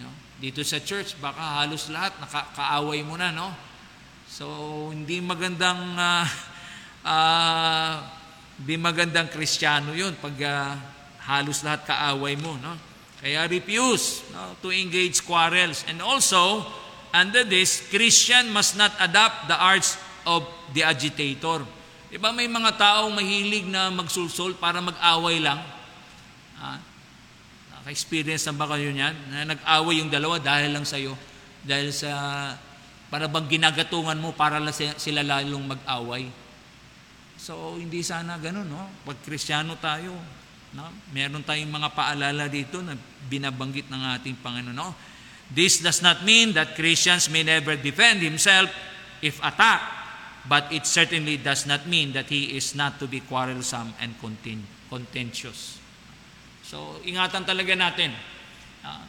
No? 0.05 0.13
Dito 0.37 0.61
sa 0.69 0.85
church, 0.85 1.17
baka 1.17 1.65
halos 1.65 1.89
lahat 1.89 2.13
nakakaaway 2.21 3.01
mo 3.09 3.17
na. 3.17 3.33
No? 3.33 3.70
So, 4.31 4.47
hindi 4.95 5.19
magandang 5.19 5.99
uh, 5.99 6.27
uh, 7.03 7.95
Di 8.61 8.77
magandang 8.77 9.33
kristyano 9.33 9.97
yun 9.97 10.13
pag 10.21 10.37
uh, 10.37 10.77
halos 11.25 11.65
lahat 11.65 11.89
kaaway 11.89 12.37
mo. 12.37 12.61
No? 12.61 12.77
Kaya 13.17 13.49
refuse 13.49 14.21
no, 14.37 14.53
to 14.61 14.69
engage 14.69 15.25
quarrels. 15.25 15.81
And 15.89 16.05
also, 16.05 16.69
under 17.09 17.41
this, 17.41 17.89
Christian 17.89 18.53
must 18.53 18.77
not 18.77 18.93
adopt 19.01 19.49
the 19.49 19.57
arts 19.57 19.97
of 20.29 20.45
the 20.77 20.85
agitator. 20.85 21.65
Di 22.13 22.21
ba 22.21 22.37
may 22.37 22.53
mga 22.53 22.77
taong 22.77 23.17
mahilig 23.17 23.65
na 23.65 23.89
magsulsol 23.89 24.61
para 24.61 24.85
mag-away 24.85 25.41
lang? 25.41 25.61
Ah, 26.61 26.77
Naka-experience 27.81 28.45
na 28.45 28.53
ba 28.53 28.69
kayo 28.77 28.93
niyan? 28.93 29.17
Na 29.33 29.57
nag-away 29.57 30.05
yung 30.05 30.13
dalawa 30.13 30.37
dahil 30.37 30.77
lang 30.77 30.85
sa'yo. 30.85 31.17
Dahil 31.65 31.97
sa, 31.97 32.13
para 33.11 33.27
bang 33.27 33.59
ginagatungan 33.59 34.17
mo 34.17 34.31
para 34.31 34.63
sila 34.73 35.27
lalong 35.27 35.75
mag-away. 35.75 36.31
So, 37.35 37.75
hindi 37.75 38.07
sana 38.07 38.39
ganun, 38.39 38.71
no? 38.71 38.87
Pag 39.03 39.19
kristyano 39.27 39.75
tayo, 39.83 40.15
no? 40.71 40.87
meron 41.11 41.43
tayong 41.43 41.73
mga 41.73 41.91
paalala 41.91 42.47
dito 42.47 42.79
na 42.79 42.95
binabanggit 43.27 43.91
ng 43.91 44.03
ating 44.15 44.39
Panginoon, 44.39 44.77
no? 44.77 44.95
This 45.51 45.83
does 45.83 45.99
not 45.99 46.23
mean 46.23 46.55
that 46.55 46.79
Christians 46.79 47.27
may 47.27 47.43
never 47.43 47.75
defend 47.75 48.23
himself 48.23 48.71
if 49.19 49.43
attacked, 49.43 49.91
but 50.47 50.71
it 50.71 50.87
certainly 50.87 51.43
does 51.43 51.67
not 51.67 51.91
mean 51.91 52.15
that 52.15 52.31
he 52.31 52.55
is 52.55 52.79
not 52.79 53.03
to 53.03 53.11
be 53.11 53.19
quarrelsome 53.19 53.91
and 53.99 54.15
contentious. 54.87 55.83
So, 56.63 57.03
ingatan 57.03 57.43
talaga 57.43 57.75
natin. 57.75 58.15
Uh, 58.87 59.03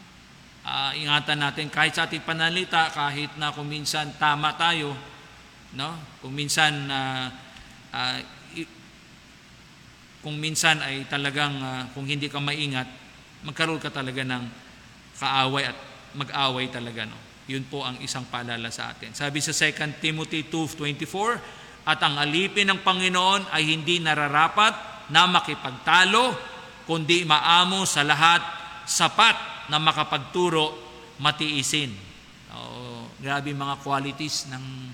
uh, 0.65 0.91
ingatan 0.93 1.41
natin 1.41 1.67
kahit 1.69 1.97
sa 1.97 2.05
ating 2.05 2.25
panalita, 2.25 2.89
kahit 2.93 3.33
na 3.37 3.53
kung 3.53 3.69
minsan 3.69 4.13
tama 4.17 4.53
tayo, 4.57 4.93
no? 5.77 5.89
Kung 6.21 6.33
minsan 6.33 6.89
uh, 6.89 7.27
uh, 7.93 8.17
kung 10.21 10.37
minsan 10.37 10.77
ay 10.85 11.09
talagang 11.09 11.57
uh, 11.57 11.83
kung 11.97 12.05
hindi 12.05 12.29
ka 12.29 12.37
maingat, 12.37 12.85
magkaroon 13.41 13.81
ka 13.81 13.89
talaga 13.89 14.21
ng 14.21 14.43
kaaway 15.17 15.65
at 15.65 15.77
mag-away 16.13 16.69
talaga. 16.69 17.09
No? 17.09 17.17
Yun 17.49 17.65
po 17.65 17.81
ang 17.81 17.97
isang 18.05 18.29
paalala 18.29 18.69
sa 18.69 18.93
atin. 18.93 19.17
Sabi 19.17 19.41
sa 19.41 19.49
2 19.49 19.97
Timothy 19.97 20.45
2.24, 20.45 21.89
At 21.89 21.97
ang 22.05 22.21
alipin 22.21 22.69
ng 22.69 22.85
Panginoon 22.85 23.49
ay 23.49 23.73
hindi 23.73 23.97
nararapat 23.97 25.09
na 25.09 25.25
makipagtalo, 25.25 26.37
kundi 26.85 27.25
maamo 27.25 27.89
sa 27.89 28.05
lahat, 28.05 28.45
sapat 28.85 29.50
na 29.71 29.79
makapagturo, 29.79 30.75
matiisin. 31.23 31.95
So, 32.51 32.59
grabe 33.23 33.55
mga 33.55 33.79
qualities 33.79 34.51
ng 34.51 34.91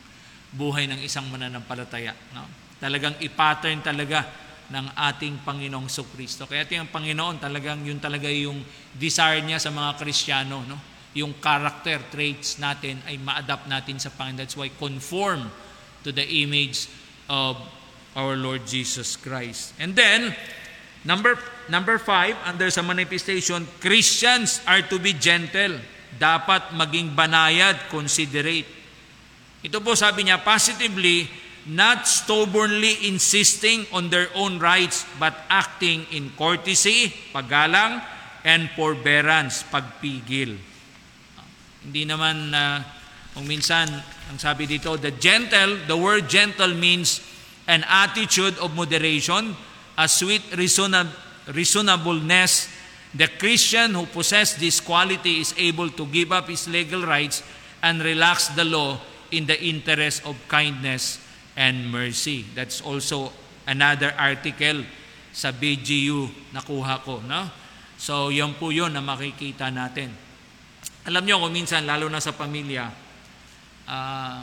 buhay 0.54 0.86
ng 0.86 1.02
isang 1.02 1.26
mananampalataya. 1.34 2.14
No? 2.38 2.46
Talagang 2.78 3.18
i-pattern 3.18 3.82
talaga 3.82 4.22
ng 4.70 4.86
ating 4.94 5.42
Panginoong 5.42 5.90
Kristo. 6.14 6.46
Kaya 6.46 6.68
ito 6.68 6.78
yung 6.78 6.94
Panginoon, 6.94 7.42
talagang 7.42 7.82
yun 7.82 7.98
talaga 7.98 8.30
yung 8.30 8.62
desire 8.94 9.42
niya 9.42 9.58
sa 9.58 9.74
mga 9.74 9.98
Kristiyano. 9.98 10.62
No? 10.68 10.78
Yung 11.18 11.42
character 11.42 11.98
traits 12.14 12.62
natin 12.62 13.02
ay 13.10 13.18
ma-adapt 13.18 13.66
natin 13.66 13.98
sa 13.98 14.14
Panginoon. 14.14 14.46
That's 14.46 14.54
why 14.54 14.70
conform 14.70 15.50
to 16.06 16.14
the 16.14 16.24
image 16.46 16.86
of 17.26 17.58
our 18.14 18.38
Lord 18.38 18.70
Jesus 18.70 19.18
Christ. 19.18 19.74
And 19.82 19.98
then, 19.98 20.38
number, 21.08 21.40
number 21.72 21.96
five, 21.96 22.36
under 22.44 22.68
sa 22.68 22.84
manifestation, 22.84 23.64
Christians 23.80 24.60
are 24.68 24.84
to 24.92 25.00
be 25.00 25.16
gentle. 25.16 25.80
Dapat 26.20 26.76
maging 26.76 27.16
banayad, 27.16 27.88
considerate. 27.88 28.68
Ito 29.64 29.80
po 29.80 29.96
sabi 29.96 30.28
niya, 30.28 30.44
positively, 30.44 31.32
not 31.68 32.08
stubbornly 32.08 33.08
insisting 33.08 33.88
on 33.96 34.12
their 34.12 34.28
own 34.36 34.60
rights, 34.60 35.08
but 35.16 35.36
acting 35.48 36.04
in 36.12 36.32
courtesy, 36.36 37.12
paggalang, 37.32 38.04
and 38.48 38.72
forbearance, 38.76 39.64
pagpigil. 39.68 40.56
Hindi 41.84 42.04
naman 42.08 42.52
uh, 42.56 42.80
kung 43.36 43.46
minsan, 43.46 43.92
ang 44.32 44.40
sabi 44.40 44.66
dito, 44.66 44.96
the 44.96 45.12
gentle, 45.20 45.78
the 45.86 45.96
word 45.96 46.32
gentle 46.32 46.72
means 46.72 47.20
an 47.68 47.84
attitude 47.84 48.56
of 48.64 48.72
moderation, 48.72 49.52
a 49.98 50.08
sweet 50.08 50.46
reasonab- 50.54 51.12
reasonableness. 51.52 52.70
The 53.18 53.28
Christian 53.40 53.98
who 53.98 54.06
possesses 54.06 54.62
this 54.62 54.78
quality 54.78 55.42
is 55.42 55.56
able 55.58 55.90
to 55.90 56.06
give 56.06 56.32
up 56.32 56.48
his 56.48 56.70
legal 56.70 57.02
rights 57.02 57.42
and 57.82 58.04
relax 58.04 58.54
the 58.54 58.68
law 58.68 59.00
in 59.32 59.50
the 59.50 59.58
interest 59.58 60.22
of 60.28 60.38
kindness 60.48 61.18
and 61.58 61.90
mercy. 61.90 62.46
That's 62.54 62.80
also 62.84 63.34
another 63.66 64.14
article 64.14 64.86
sa 65.34 65.50
BGU 65.50 66.54
nakuha 66.54 67.02
ko. 67.02 67.26
No? 67.26 67.50
So, 67.98 68.30
yan 68.30 68.54
po 68.62 68.70
yun 68.70 68.94
na 68.94 69.02
makikita 69.02 69.74
natin. 69.74 70.14
Alam 71.10 71.24
nyo, 71.26 71.42
kung 71.42 71.56
minsan, 71.56 71.88
lalo 71.88 72.12
na 72.12 72.22
sa 72.22 72.36
pamilya, 72.36 72.86
uh, 73.90 74.38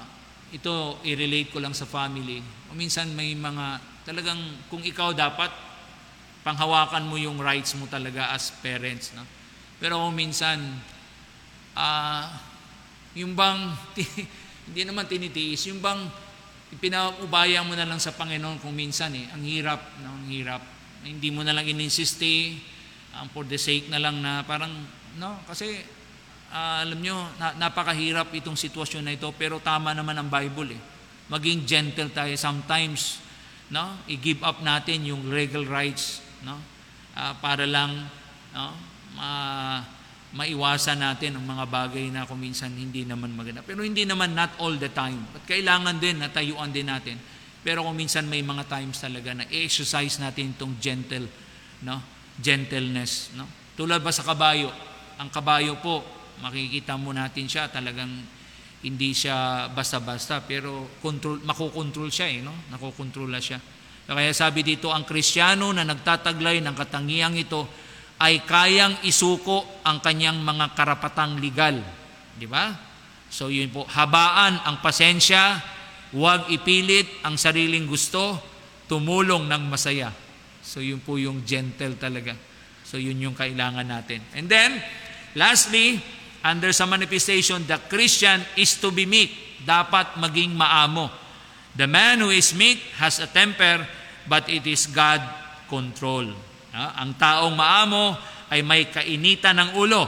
ito, 0.51 0.99
i-relate 1.07 1.55
ko 1.55 1.63
lang 1.63 1.77
sa 1.77 1.87
family. 1.87 2.43
Kung 2.67 2.79
minsan 2.79 3.13
may 3.15 3.37
mga, 3.37 3.94
talagang, 4.05 4.39
kung 4.69 4.85
ikaw 4.85 5.17
dapat, 5.17 5.51
panghawakan 6.45 7.09
mo 7.09 7.17
yung 7.17 7.41
rights 7.41 7.73
mo 7.75 7.89
talaga 7.89 8.31
as 8.37 8.53
parents. 8.61 9.17
No? 9.17 9.25
Pero 9.81 9.99
kung 10.05 10.13
minsan, 10.13 10.61
uh, 11.73 12.25
yung 13.17 13.33
bang, 13.33 13.73
hindi 14.69 14.83
naman 14.85 15.09
tinitiis, 15.09 15.73
yung 15.73 15.81
bang, 15.81 16.05
pinaubaya 16.79 17.63
mo 17.65 17.73
na 17.73 17.87
lang 17.87 18.03
sa 18.03 18.13
Panginoon 18.13 18.59
kung 18.59 18.75
minsan 18.75 19.15
eh, 19.17 19.31
ang 19.33 19.43
hirap, 19.43 19.81
no? 20.05 20.11
ang 20.21 20.27
hirap. 20.29 20.63
Hindi 21.05 21.33
mo 21.33 21.41
na 21.41 21.57
lang 21.57 21.65
ininsiste, 21.65 22.61
um, 23.17 23.27
for 23.33 23.47
the 23.47 23.57
sake 23.57 23.89
na 23.89 24.03
lang 24.03 24.21
na 24.21 24.43
parang, 24.45 24.73
no, 25.17 25.41
kasi 25.47 25.81
uh, 26.51 26.83
alam 26.83 26.99
nyo, 26.99 27.17
na, 27.39 27.55
napakahirap 27.57 28.31
itong 28.35 28.59
sitwasyon 28.59 29.03
na 29.07 29.15
ito, 29.15 29.29
pero 29.39 29.63
tama 29.63 29.95
naman 29.95 30.19
ang 30.19 30.29
Bible 30.29 30.77
eh. 30.77 30.81
Maging 31.31 31.65
gentle 31.65 32.13
tayo 32.13 32.35
sometimes, 32.37 33.24
no? 33.73 34.01
I-give 34.11 34.45
up 34.45 34.61
natin 34.61 35.07
yung 35.09 35.29
legal 35.31 35.65
rights, 35.65 36.21
no? 36.45 36.61
Uh, 37.15 37.33
para 37.39 37.65
lang, 37.65 38.09
no? 38.53 38.75
Uh, 39.15 39.81
maiwasan 40.35 40.99
natin 40.99 41.39
ang 41.39 41.47
mga 41.47 41.65
bagay 41.71 42.11
na 42.11 42.27
kuminsan 42.27 42.75
hindi 42.75 43.07
naman 43.07 43.31
maganda. 43.39 43.63
Pero 43.63 43.87
hindi 43.87 44.03
naman 44.03 44.35
not 44.35 44.59
all 44.59 44.75
the 44.75 44.91
time. 44.91 45.23
At 45.31 45.47
kailangan 45.47 46.03
din 46.03 46.19
na 46.19 46.27
tayuan 46.27 46.75
din 46.75 46.91
natin. 46.91 47.15
Pero 47.63 47.87
kung 47.87 47.95
minsan 47.95 48.27
may 48.27 48.43
mga 48.43 48.67
times 48.67 48.99
talaga 48.99 49.31
na 49.31 49.47
i-exercise 49.47 50.19
natin 50.19 50.53
itong 50.59 50.75
gentle, 50.83 51.31
no? 51.87 52.03
gentleness. 52.43 53.31
No? 53.39 53.47
Tulad 53.79 54.03
ba 54.03 54.11
sa 54.11 54.27
kabayo? 54.27 54.75
Ang 55.23 55.31
kabayo 55.31 55.79
po, 55.79 56.03
makikita 56.43 56.99
mo 56.99 57.15
natin 57.15 57.47
siya 57.47 57.71
talagang 57.71 58.11
hindi 58.85 59.17
siya 59.17 59.67
basta-basta 59.73 60.45
pero 60.45 61.01
control, 61.01 61.41
makokontrol 61.41 62.13
siya 62.13 62.29
eh, 62.29 62.45
no? 62.45 62.53
Nakokontrola 62.69 63.41
siya. 63.41 63.57
Kaya 64.05 64.37
sabi 64.37 64.61
dito, 64.61 64.93
ang 64.93 65.09
Kristiyano 65.09 65.73
na 65.73 65.89
nagtataglay 65.89 66.61
ng 66.61 66.77
katangiang 66.77 67.33
ito 67.41 67.65
ay 68.21 68.45
kayang 68.45 69.01
isuko 69.09 69.65
ang 69.81 70.05
kanyang 70.05 70.45
mga 70.45 70.77
karapatang 70.77 71.41
legal. 71.41 71.81
Di 72.37 72.45
ba? 72.45 72.77
So 73.33 73.49
yun 73.49 73.73
po, 73.73 73.89
habaan 73.89 74.61
ang 74.61 74.85
pasensya, 74.85 75.59
huwag 76.13 76.53
ipilit 76.53 77.25
ang 77.25 77.41
sariling 77.41 77.89
gusto, 77.89 78.39
tumulong 78.85 79.49
ng 79.49 79.63
masaya. 79.73 80.13
So 80.61 80.85
yun 80.85 81.01
po 81.01 81.17
yung 81.17 81.43
gentle 81.43 81.97
talaga. 81.97 82.37
So 82.85 83.01
yun 83.01 83.17
yung 83.19 83.35
kailangan 83.35 83.89
natin. 83.89 84.21
And 84.37 84.47
then, 84.47 84.77
lastly, 85.33 85.99
under 86.45 86.71
sa 86.77 86.85
manifestation, 86.85 87.65
the 87.65 87.81
Christian 87.89 88.45
is 88.61 88.77
to 88.77 88.93
be 88.93 89.09
meek. 89.09 89.33
Dapat 89.65 90.21
maging 90.21 90.53
maamo. 90.53 91.09
The 91.73 91.89
man 91.89 92.21
who 92.21 92.31
is 92.31 92.53
meek 92.53 92.79
has 93.01 93.19
a 93.19 93.27
temper, 93.27 93.83
but 94.29 94.47
it 94.53 94.69
is 94.69 94.87
God 94.93 95.25
control. 95.67 96.29
Uh, 96.71 96.91
ang 97.01 97.17
taong 97.17 97.57
maamo 97.57 98.15
ay 98.53 98.61
may 98.61 98.93
kainitan 98.93 99.57
ng 99.59 99.71
ulo. 99.81 100.05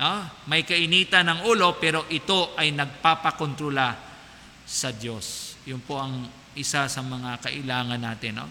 Uh, 0.00 0.22
may 0.46 0.62
kainitan 0.62 1.26
ng 1.32 1.40
ulo 1.48 1.76
pero 1.80 2.04
ito 2.12 2.54
ay 2.60 2.76
nagpapakontrola 2.76 3.96
sa 4.68 4.92
Diyos. 4.94 5.56
Yun 5.66 5.80
po 5.82 5.98
ang 5.98 6.28
isa 6.54 6.86
sa 6.86 7.00
mga 7.00 7.40
kailangan 7.42 8.00
natin. 8.00 8.38
No? 8.38 8.46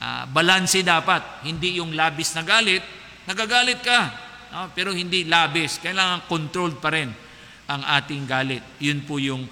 Uh, 0.00 0.24
balanse 0.32 0.80
dapat. 0.82 1.46
Hindi 1.46 1.78
yung 1.78 1.92
labis 1.94 2.32
na 2.34 2.42
galit. 2.42 2.82
Nagagalit 3.28 3.80
ka. 3.84 4.25
No? 4.56 4.72
Pero 4.72 4.96
hindi 4.96 5.28
labis. 5.28 5.76
Kailangan 5.84 6.24
controlled 6.24 6.80
pa 6.80 6.88
rin 6.88 7.12
ang 7.68 7.82
ating 7.84 8.24
galit. 8.24 8.64
Yun 8.80 9.04
po 9.04 9.20
yung 9.20 9.44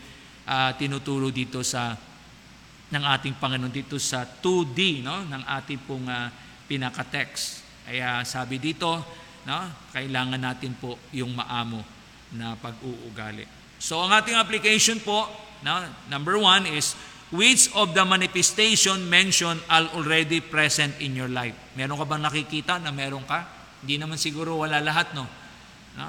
uh, 0.48 0.70
tinuturo 0.80 1.28
dito 1.28 1.60
sa 1.60 1.92
ng 2.88 3.04
ating 3.04 3.36
Panginoon 3.36 3.74
dito 3.74 3.98
sa 3.98 4.22
2D 4.22 5.02
no 5.02 5.26
ng 5.26 5.42
ating 5.60 5.82
pong 5.84 6.08
uh, 6.08 6.30
pinaka-text. 6.64 7.60
Kaya 7.84 8.24
sabi 8.24 8.56
dito, 8.56 9.02
no, 9.44 9.58
kailangan 9.92 10.40
natin 10.40 10.72
po 10.78 10.96
yung 11.12 11.36
maamo 11.36 11.84
na 12.32 12.56
pag-uugali. 12.56 13.44
So 13.76 14.00
ang 14.00 14.14
ating 14.14 14.38
application 14.38 15.02
po, 15.02 15.28
no, 15.60 15.84
number 16.08 16.40
one 16.40 16.64
is, 16.70 16.96
which 17.34 17.68
of 17.76 17.92
the 17.92 18.04
manifestation 18.06 19.04
mentioned 19.10 19.60
are 19.68 19.84
already 19.92 20.40
present 20.40 20.96
in 21.02 21.12
your 21.12 21.28
life? 21.28 21.52
Meron 21.76 21.98
ka 21.98 22.06
bang 22.08 22.22
nakikita 22.24 22.80
na 22.80 22.94
meron 22.94 23.26
ka? 23.26 23.63
Hindi 23.84 24.00
naman 24.00 24.16
siguro 24.16 24.64
wala 24.64 24.80
lahat, 24.80 25.12
no? 25.12 25.28
no? 26.00 26.08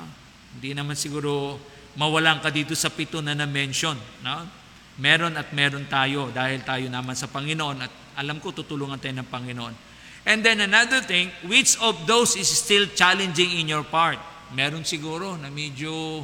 Hindi 0.56 0.72
naman 0.72 0.96
siguro 0.96 1.60
mawalan 2.00 2.40
ka 2.40 2.48
dito 2.48 2.72
sa 2.72 2.88
pito 2.88 3.20
na 3.20 3.36
na-mention. 3.36 4.00
No? 4.24 4.48
Meron 4.96 5.36
at 5.36 5.52
meron 5.52 5.84
tayo 5.92 6.32
dahil 6.32 6.64
tayo 6.64 6.88
naman 6.88 7.20
sa 7.20 7.28
Panginoon 7.28 7.78
at 7.84 7.92
alam 8.16 8.40
ko 8.40 8.56
tutulungan 8.56 8.96
tayo 8.96 9.20
ng 9.20 9.28
Panginoon. 9.28 9.76
And 10.24 10.40
then 10.40 10.64
another 10.64 11.04
thing, 11.04 11.30
which 11.46 11.76
of 11.84 12.08
those 12.08 12.40
is 12.40 12.48
still 12.48 12.88
challenging 12.96 13.60
in 13.60 13.68
your 13.68 13.84
part? 13.84 14.18
Meron 14.56 14.88
siguro 14.88 15.36
na 15.36 15.52
medyo 15.52 16.24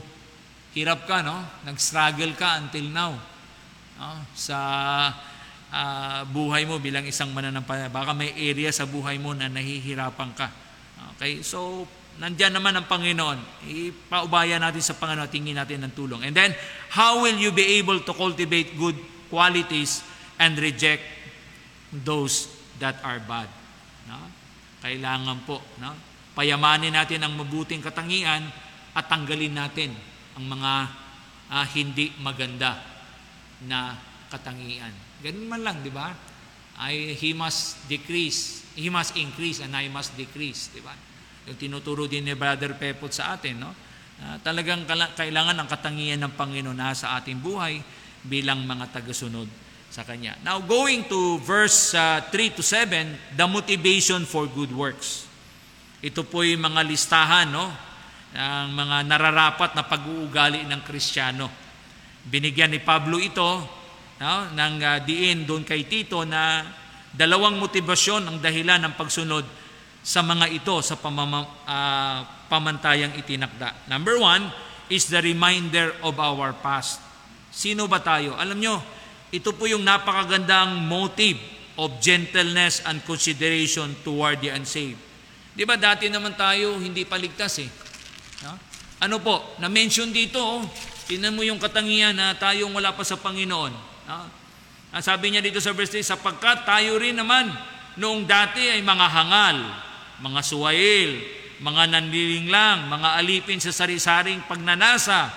hirap 0.71 1.03
ka, 1.03 1.19
no? 1.19 1.35
Nag-struggle 1.67 2.31
ka 2.39 2.63
until 2.63 2.87
now. 2.87 3.13
No? 3.99 4.09
Sa 4.33 4.57
uh, 5.71 6.21
buhay 6.31 6.67
mo 6.67 6.79
bilang 6.79 7.03
isang 7.07 7.29
mananampalataya. 7.35 7.91
Baka 7.91 8.11
may 8.15 8.31
area 8.35 8.71
sa 8.71 8.87
buhay 8.87 9.19
mo 9.19 9.35
na 9.35 9.51
nahihirapan 9.51 10.31
ka. 10.33 10.47
Okay? 11.21 11.45
So, 11.45 11.86
nandyan 12.17 12.57
naman 12.57 12.73
ang 12.73 12.89
Panginoon. 12.89 13.38
Ipaubaya 13.69 14.57
natin 14.57 14.81
sa 14.81 14.97
Panginoon, 14.97 15.29
tingin 15.29 15.53
natin 15.53 15.86
ng 15.86 15.93
tulong. 15.93 16.25
And 16.25 16.34
then, 16.34 16.57
how 16.89 17.21
will 17.21 17.38
you 17.38 17.53
be 17.53 17.77
able 17.77 18.01
to 18.01 18.12
cultivate 18.17 18.73
good 18.73 18.97
qualities 19.29 20.01
and 20.41 20.57
reject 20.57 21.05
those 21.93 22.49
that 22.81 22.97
are 23.05 23.21
bad? 23.21 23.45
No? 24.10 24.17
Kailangan 24.81 25.45
po, 25.45 25.62
no? 25.77 25.93
payamanin 26.34 26.97
natin 26.97 27.21
ang 27.21 27.38
mabuting 27.38 27.86
katangian 27.86 28.49
at 28.97 29.05
tanggalin 29.05 29.53
natin 29.53 29.93
ang 30.34 30.45
mga 30.49 30.71
uh, 31.53 31.65
hindi 31.77 32.10
maganda 32.17 32.81
na 33.69 33.93
katangian. 34.31 34.89
Ganun 35.21 35.45
man 35.45 35.62
lang, 35.62 35.77
di 35.86 35.93
ba? 35.93 36.10
I, 36.81 37.13
he 37.13 37.38
must 37.38 37.86
decrease, 37.86 38.65
he 38.73 38.89
must 38.89 39.13
increase 39.13 39.62
and 39.62 39.75
I 39.77 39.86
must 39.91 40.17
decrease, 40.17 40.73
di 40.73 40.81
ba? 40.81 40.95
Yung 41.49 41.58
tinuturo 41.58 42.06
din 42.06 42.27
ni 42.27 42.34
Brother 42.38 42.77
Pepot 42.77 43.10
sa 43.10 43.38
atin, 43.38 43.58
no? 43.58 43.71
Uh, 44.21 44.38
talagang 44.45 44.86
kailangan 45.17 45.58
ang 45.58 45.65
katangian 45.65 46.21
ng 46.21 46.38
Panginoon 46.38 46.77
na 46.77 46.93
sa 46.93 47.17
ating 47.17 47.41
buhay 47.41 47.82
bilang 48.21 48.62
mga 48.69 48.93
tagasunod 48.93 49.49
sa 49.89 50.06
Kanya. 50.06 50.38
Now, 50.45 50.62
going 50.62 51.10
to 51.10 51.41
verse 51.41 51.97
uh, 51.97 52.21
3 52.30 52.54
to 52.54 52.62
7, 52.62 53.34
the 53.34 53.47
motivation 53.49 54.30
for 54.30 54.45
good 54.45 54.69
works. 54.69 55.25
Ito 56.06 56.21
po 56.21 56.45
yung 56.45 56.62
mga 56.62 56.86
listahan, 56.86 57.49
no? 57.49 57.73
ng 58.32 58.71
mga 58.71 58.97
nararapat 59.12 59.75
na 59.75 59.84
pag-uugali 59.84 60.63
ng 60.63 60.82
Kristiyano. 60.88 61.51
Binigyan 62.23 62.71
ni 62.71 62.80
Pablo 62.80 63.19
ito 63.19 63.60
no? 64.21 64.36
ng 64.56 64.75
uh, 64.80 64.97
diin 65.04 65.43
doon 65.43 65.67
kay 65.67 65.84
Tito 65.84 66.23
na 66.23 66.63
dalawang 67.12 67.60
motivasyon 67.60 68.32
ang 68.32 68.38
dahilan 68.39 68.80
ng 68.88 68.93
pagsunod 68.95 69.43
sa 70.01 70.25
mga 70.25 70.49
ito 70.49 70.81
sa 70.81 70.97
pamama, 70.97 71.45
uh, 71.65 72.25
pamantayang 72.49 73.13
itinakda. 73.17 73.85
Number 73.85 74.17
one 74.17 74.49
is 74.89 75.07
the 75.07 75.21
reminder 75.21 75.93
of 76.01 76.17
our 76.17 76.51
past. 76.57 76.99
Sino 77.53 77.85
ba 77.85 78.01
tayo? 78.01 78.35
Alam 78.35 78.57
nyo, 78.59 78.75
ito 79.31 79.55
po 79.55 79.69
yung 79.69 79.85
napakagandang 79.85 80.83
motive 80.83 81.39
of 81.79 82.01
gentleness 82.03 82.83
and 82.83 82.99
consideration 83.07 83.95
toward 84.03 84.43
the 84.43 84.51
unsaved. 84.51 84.99
Di 85.51 85.63
ba 85.63 85.79
dati 85.79 86.11
naman 86.11 86.35
tayo 86.35 86.75
hindi 86.79 87.07
paligtas 87.07 87.59
eh. 87.63 87.69
No? 88.43 88.55
Ano 89.01 89.17
po, 89.23 89.55
na-mention 89.57 90.11
dito, 90.11 90.39
oh, 90.39 90.61
tinan 91.07 91.33
mo 91.33 91.41
yung 91.41 91.57
katangian 91.59 92.15
na 92.15 92.35
tayong 92.35 92.71
wala 92.71 92.91
pa 92.91 93.03
sa 93.03 93.19
Panginoon. 93.19 93.73
No? 94.07 94.17
Ang 94.91 95.03
sabi 95.03 95.31
niya 95.31 95.39
dito 95.39 95.63
sa 95.63 95.71
verse 95.71 96.03
3, 96.03 96.03
sapagkat 96.03 96.67
tayo 96.67 96.99
rin 96.99 97.15
naman 97.15 97.47
noong 97.95 98.27
dati 98.27 98.67
ay 98.67 98.83
mga 98.83 99.07
hangal, 99.07 99.57
mga 100.21 100.41
suwail, 100.45 101.12
mga 101.62 101.84
nanlilinglang, 101.97 102.89
mga 102.89 103.10
alipin 103.17 103.57
sa 103.57 103.73
sari-saring 103.73 104.45
pagnanasa, 104.45 105.29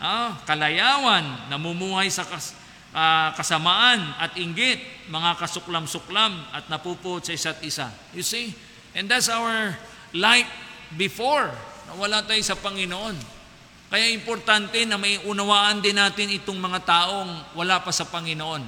ah, 0.00 0.40
kalayawan, 0.48 1.48
namumuhay 1.52 2.08
sa 2.08 2.24
kas, 2.24 2.56
ah, 2.96 3.36
kasamaan 3.36 4.16
at 4.16 4.36
inggit, 4.40 4.80
mga 5.12 5.36
kasuklam-suklam 5.36 6.32
at 6.52 6.68
napupot 6.72 7.20
sa 7.20 7.36
isa't 7.36 7.60
isa. 7.64 7.92
You 8.16 8.24
see? 8.24 8.56
And 8.96 9.08
that's 9.08 9.28
our 9.32 9.76
life 10.16 10.48
before 10.96 11.48
na 11.88 11.92
wala 11.96 12.24
tayo 12.24 12.40
sa 12.44 12.56
Panginoon. 12.56 13.16
Kaya 13.92 14.08
importante 14.08 14.80
na 14.88 14.96
may 14.96 15.20
unawaan 15.20 15.84
din 15.84 16.00
natin 16.00 16.32
itong 16.32 16.56
mga 16.56 16.80
taong 16.88 17.52
wala 17.52 17.84
pa 17.84 17.92
sa 17.92 18.08
Panginoon. 18.08 18.64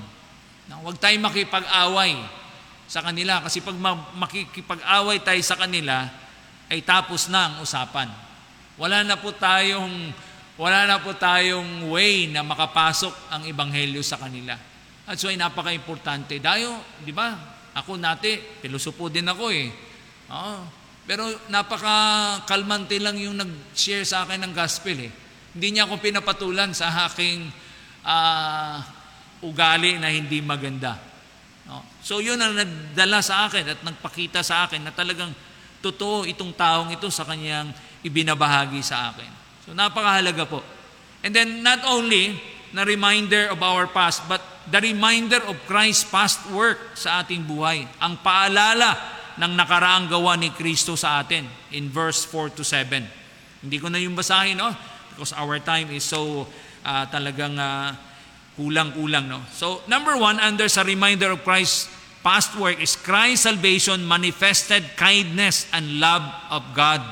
Na 0.68 0.80
huwag 0.84 1.00
tayong 1.00 1.24
makipag-away 1.24 2.43
sa 2.84 3.00
kanila 3.00 3.40
kasi 3.40 3.64
pag 3.64 3.76
makikipag-away 4.14 5.20
tayo 5.24 5.40
sa 5.40 5.56
kanila 5.56 6.08
ay 6.68 6.80
tapos 6.84 7.28
na 7.32 7.48
ang 7.48 7.54
usapan. 7.64 8.08
Wala 8.76 9.06
na 9.06 9.16
po 9.16 9.32
tayong 9.32 10.12
wala 10.54 10.86
na 10.86 11.02
po 11.02 11.10
tayong 11.18 11.90
way 11.90 12.30
na 12.30 12.46
makapasok 12.46 13.10
ang 13.34 13.42
ebanghelyo 13.42 13.98
sa 14.06 14.14
kanila. 14.14 14.54
At 15.04 15.18
so 15.18 15.26
ay 15.26 15.34
napaka-importante. 15.34 16.38
Dayo, 16.38 16.78
di 17.02 17.10
ba? 17.10 17.34
Ako 17.74 17.98
nati, 17.98 18.38
pilosopo 18.62 19.10
din 19.10 19.26
ako 19.26 19.50
eh. 19.50 19.66
Oo. 20.30 20.58
Pero 21.04 21.26
napaka-kalmante 21.50 22.96
lang 23.02 23.18
yung 23.18 23.36
nag-share 23.36 24.06
sa 24.06 24.24
akin 24.24 24.46
ng 24.46 24.52
gospel 24.54 24.96
eh. 25.04 25.12
Hindi 25.58 25.74
niya 25.74 25.90
ako 25.90 26.00
pinapatulan 26.00 26.70
sa 26.70 27.10
aking 27.10 27.50
uh, 28.06 28.78
ugali 29.44 29.98
na 29.98 30.08
hindi 30.08 30.38
maganda. 30.40 30.96
No? 31.68 31.80
So 32.04 32.20
yun 32.20 32.40
ang 32.40 32.56
nagdala 32.56 33.24
sa 33.24 33.48
akin 33.48 33.64
at 33.64 33.80
nagpakita 33.80 34.44
sa 34.44 34.68
akin 34.68 34.84
na 34.84 34.92
talagang 34.92 35.32
totoo 35.80 36.24
itong 36.28 36.52
taong 36.56 36.92
ito 36.92 37.08
sa 37.08 37.24
kanyang 37.28 37.72
ibinabahagi 38.04 38.80
sa 38.84 39.12
akin. 39.12 39.30
So 39.64 39.72
napakahalaga 39.72 40.44
po. 40.44 40.60
And 41.24 41.32
then 41.32 41.64
not 41.64 41.80
only 41.88 42.36
na 42.74 42.84
reminder 42.84 43.48
of 43.54 43.62
our 43.62 43.88
past, 43.88 44.26
but 44.28 44.42
the 44.68 44.80
reminder 44.80 45.40
of 45.44 45.56
Christ's 45.64 46.08
past 46.08 46.42
work 46.50 46.98
sa 46.98 47.22
ating 47.22 47.46
buhay. 47.46 47.86
Ang 48.02 48.20
paalala 48.20 48.96
ng 49.38 49.52
nakaraang 49.54 50.10
gawa 50.10 50.34
ni 50.34 50.50
Kristo 50.50 50.98
sa 50.98 51.22
atin 51.22 51.46
in 51.74 51.86
verse 51.88 52.26
4 52.26 52.58
to 52.58 52.62
7. 52.66 53.02
Hindi 53.64 53.76
ko 53.80 53.88
na 53.88 54.02
yung 54.02 54.18
basahin, 54.18 54.58
no? 54.58 54.74
Because 55.14 55.32
our 55.38 55.62
time 55.62 55.94
is 55.94 56.02
so 56.02 56.44
uh, 56.82 57.04
talagang 57.08 57.56
uh, 57.56 57.94
kulang-kulang, 58.54 59.26
no? 59.26 59.42
So, 59.50 59.82
number 59.90 60.14
one, 60.16 60.38
under 60.38 60.70
sa 60.70 60.82
reminder 60.86 61.34
of 61.34 61.42
Christ's 61.42 61.90
past 62.24 62.56
work 62.56 62.80
is 62.80 62.96
Christ's 62.96 63.44
salvation 63.44 64.06
manifested 64.06 64.96
kindness 64.96 65.68
and 65.74 66.00
love 66.00 66.24
of 66.48 66.62
God. 66.72 67.04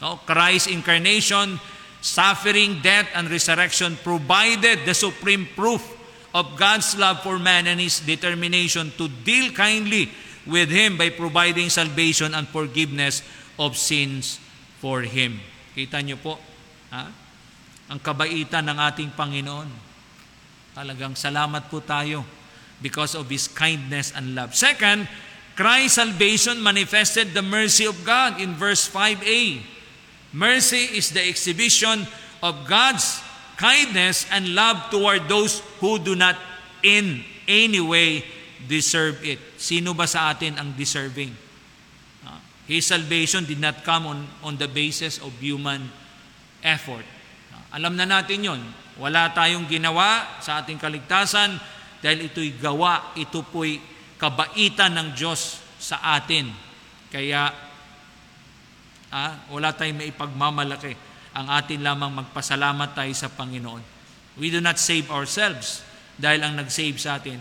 No? 0.00 0.18
Christ's 0.24 0.72
incarnation, 0.72 1.60
suffering, 2.00 2.80
death, 2.80 3.06
and 3.14 3.28
resurrection 3.28 4.00
provided 4.00 4.88
the 4.88 4.96
supreme 4.96 5.46
proof 5.52 5.84
of 6.32 6.56
God's 6.56 6.96
love 6.96 7.20
for 7.20 7.38
man 7.38 7.68
and 7.68 7.78
His 7.78 8.00
determination 8.00 8.90
to 8.96 9.06
deal 9.06 9.52
kindly 9.52 10.08
with 10.48 10.72
Him 10.72 10.96
by 10.96 11.12
providing 11.12 11.68
salvation 11.68 12.32
and 12.34 12.48
forgiveness 12.48 13.20
of 13.60 13.76
sins 13.76 14.40
for 14.80 15.04
Him. 15.04 15.38
Kita 15.76 16.00
niyo 16.00 16.16
po, 16.18 16.40
ha? 16.88 17.12
ang 17.92 18.00
kabaitan 18.00 18.64
ng 18.72 18.78
ating 18.80 19.12
Panginoon. 19.12 19.91
Talagang 20.72 21.12
salamat 21.12 21.68
po 21.68 21.84
tayo 21.84 22.24
because 22.80 23.12
of 23.12 23.28
His 23.28 23.46
kindness 23.46 24.12
and 24.16 24.32
love. 24.32 24.56
Second, 24.56 25.04
Christ's 25.52 26.00
salvation 26.00 26.64
manifested 26.64 27.36
the 27.36 27.44
mercy 27.44 27.84
of 27.84 28.00
God 28.08 28.40
in 28.40 28.56
verse 28.56 28.88
5a. 28.88 29.60
Mercy 30.32 30.96
is 30.96 31.12
the 31.12 31.20
exhibition 31.20 32.08
of 32.40 32.64
God's 32.64 33.20
kindness 33.60 34.24
and 34.32 34.56
love 34.56 34.88
toward 34.88 35.28
those 35.28 35.60
who 35.78 36.00
do 36.00 36.16
not 36.16 36.40
in 36.80 37.22
any 37.46 37.80
way 37.80 38.24
deserve 38.66 39.20
it. 39.20 39.38
Sino 39.60 39.92
ba 39.92 40.08
sa 40.08 40.32
atin 40.32 40.56
ang 40.56 40.72
deserving? 40.72 41.36
Uh, 42.24 42.40
his 42.64 42.88
salvation 42.88 43.44
did 43.44 43.60
not 43.60 43.84
come 43.84 44.08
on, 44.08 44.18
on 44.40 44.56
the 44.56 44.66
basis 44.66 45.20
of 45.20 45.30
human 45.36 45.92
effort. 46.64 47.04
Alam 47.72 47.96
na 47.96 48.04
natin 48.04 48.44
yon. 48.44 48.60
Wala 49.00 49.32
tayong 49.32 49.64
ginawa 49.64 50.40
sa 50.44 50.60
ating 50.60 50.76
kaligtasan 50.76 51.56
dahil 52.04 52.28
ito'y 52.28 52.60
gawa, 52.60 53.16
ito 53.16 53.40
po'y 53.40 53.80
kabaitan 54.20 54.92
ng 54.92 55.08
Diyos 55.16 55.64
sa 55.80 55.98
atin. 56.14 56.52
Kaya 57.08 57.48
ah, 59.12 59.32
wala 59.48 59.72
tayong 59.72 60.04
maipagmamalaki. 60.04 60.92
Ang 61.32 61.46
atin 61.48 61.80
lamang 61.80 62.12
magpasalamat 62.12 62.92
tayo 62.92 63.12
sa 63.16 63.32
Panginoon. 63.32 63.80
We 64.36 64.52
do 64.52 64.60
not 64.60 64.76
save 64.76 65.08
ourselves 65.08 65.80
dahil 66.20 66.44
ang 66.44 66.60
nag-save 66.60 67.00
sa 67.00 67.16
atin, 67.16 67.40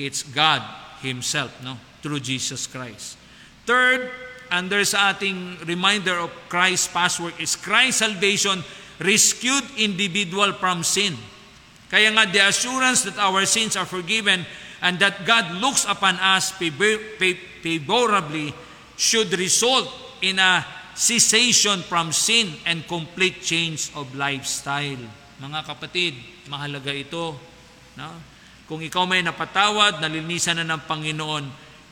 it's 0.00 0.24
God 0.24 0.64
Himself, 1.04 1.52
no? 1.60 1.76
through 2.00 2.24
Jesus 2.24 2.64
Christ. 2.64 3.20
Third, 3.68 4.08
under 4.48 4.86
sa 4.86 5.12
ating 5.12 5.66
reminder 5.66 6.16
of 6.22 6.30
Christ's 6.46 6.88
past 6.88 7.18
work 7.18 7.36
is 7.42 7.58
Christ's 7.58 8.00
salvation 8.06 8.62
rescued 8.98 9.64
individual 9.76 10.52
from 10.56 10.82
sin. 10.82 11.16
Kaya 11.86 12.10
nga, 12.10 12.26
the 12.26 12.42
assurance 12.42 13.06
that 13.06 13.18
our 13.22 13.46
sins 13.46 13.78
are 13.78 13.86
forgiven 13.86 14.42
and 14.82 14.98
that 14.98 15.22
God 15.24 15.62
looks 15.62 15.86
upon 15.86 16.18
us 16.18 16.50
favorably 16.56 18.50
should 18.98 19.30
result 19.38 19.86
in 20.24 20.40
a 20.40 20.64
cessation 20.96 21.84
from 21.84 22.10
sin 22.10 22.56
and 22.64 22.82
complete 22.88 23.44
change 23.44 23.92
of 23.92 24.08
lifestyle. 24.16 25.00
Mga 25.38 25.60
kapatid, 25.68 26.16
mahalaga 26.48 26.90
ito. 26.90 27.36
No? 27.94 28.08
Kung 28.66 28.82
ikaw 28.82 29.06
may 29.06 29.22
napatawad, 29.22 30.02
nalinisan 30.02 30.58
na 30.58 30.74
ng 30.74 30.82
Panginoon, 30.88 31.44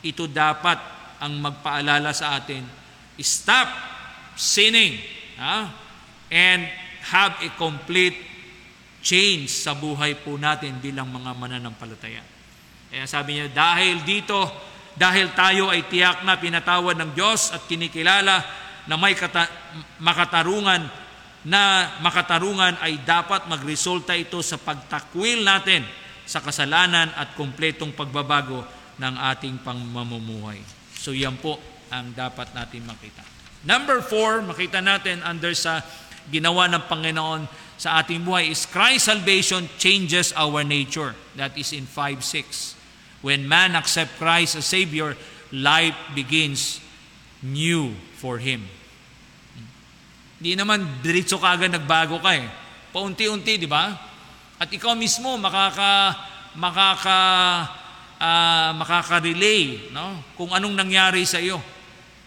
ito 0.02 0.26
dapat 0.26 0.80
ang 1.22 1.38
magpaalala 1.38 2.10
sa 2.10 2.40
atin. 2.40 2.66
Stop 3.20 3.70
sinning 4.34 4.98
ha? 5.38 5.70
and 6.34 6.66
have 7.10 7.36
a 7.44 7.48
complete 7.60 8.16
change 9.04 9.52
sa 9.52 9.76
buhay 9.76 10.16
po 10.16 10.40
natin 10.40 10.80
bilang 10.80 11.12
mga 11.12 11.36
mananampalataya. 11.36 12.24
Kaya 12.88 13.04
sabi 13.04 13.36
niya, 13.36 13.52
dahil 13.52 14.00
dito, 14.06 14.40
dahil 14.96 15.34
tayo 15.36 15.68
ay 15.68 15.84
tiyak 15.90 16.24
na 16.24 16.40
pinatawad 16.40 16.96
ng 16.96 17.10
Diyos 17.12 17.52
at 17.52 17.68
kinikilala 17.68 18.40
na 18.88 18.94
may 18.96 19.12
kata- 19.12 19.50
makatarungan 20.00 21.04
na 21.44 21.92
makatarungan 22.00 22.80
ay 22.80 23.04
dapat 23.04 23.44
magresulta 23.44 24.16
ito 24.16 24.40
sa 24.40 24.56
pagtakwil 24.56 25.44
natin 25.44 25.84
sa 26.24 26.40
kasalanan 26.40 27.12
at 27.12 27.36
kumpletong 27.36 27.92
pagbabago 27.92 28.64
ng 28.96 29.14
ating 29.34 29.60
pangmamumuhay. 29.60 30.56
So 30.96 31.12
yan 31.12 31.36
po 31.36 31.60
ang 31.92 32.16
dapat 32.16 32.56
natin 32.56 32.88
makita. 32.88 33.20
Number 33.64 34.00
four, 34.00 34.40
makita 34.40 34.80
natin 34.80 35.20
under 35.20 35.52
sa 35.52 35.84
ginawa 36.30 36.70
ng 36.70 36.84
Panginoon 36.88 37.44
sa 37.74 38.00
ating 38.00 38.22
buhay 38.22 38.54
is 38.54 38.64
Christ's 38.64 39.10
salvation 39.10 39.66
changes 39.76 40.30
our 40.38 40.62
nature. 40.62 41.12
That 41.34 41.58
is 41.58 41.74
in 41.74 41.84
5.6. 41.90 42.78
When 43.24 43.48
man 43.48 43.74
accept 43.74 44.20
Christ 44.20 44.56
as 44.60 44.68
Savior, 44.68 45.16
life 45.50 45.96
begins 46.12 46.80
new 47.42 47.92
for 48.20 48.38
him. 48.40 48.64
Hindi 50.38 50.60
naman 50.60 51.00
diretso 51.00 51.40
ka 51.40 51.56
agad 51.56 51.72
nagbago 51.72 52.20
ka 52.20 52.36
eh. 52.36 52.46
Paunti-unti, 52.92 53.56
di 53.56 53.68
ba? 53.68 53.96
At 54.60 54.68
ikaw 54.70 54.94
mismo 54.94 55.34
makaka 55.40 56.14
makaka 56.54 57.20
uh, 58.22 58.70
makaka-relay 58.78 59.90
no? 59.90 60.22
kung 60.38 60.54
anong 60.54 60.74
nangyari 60.78 61.26
sa 61.26 61.42
iyo. 61.42 61.58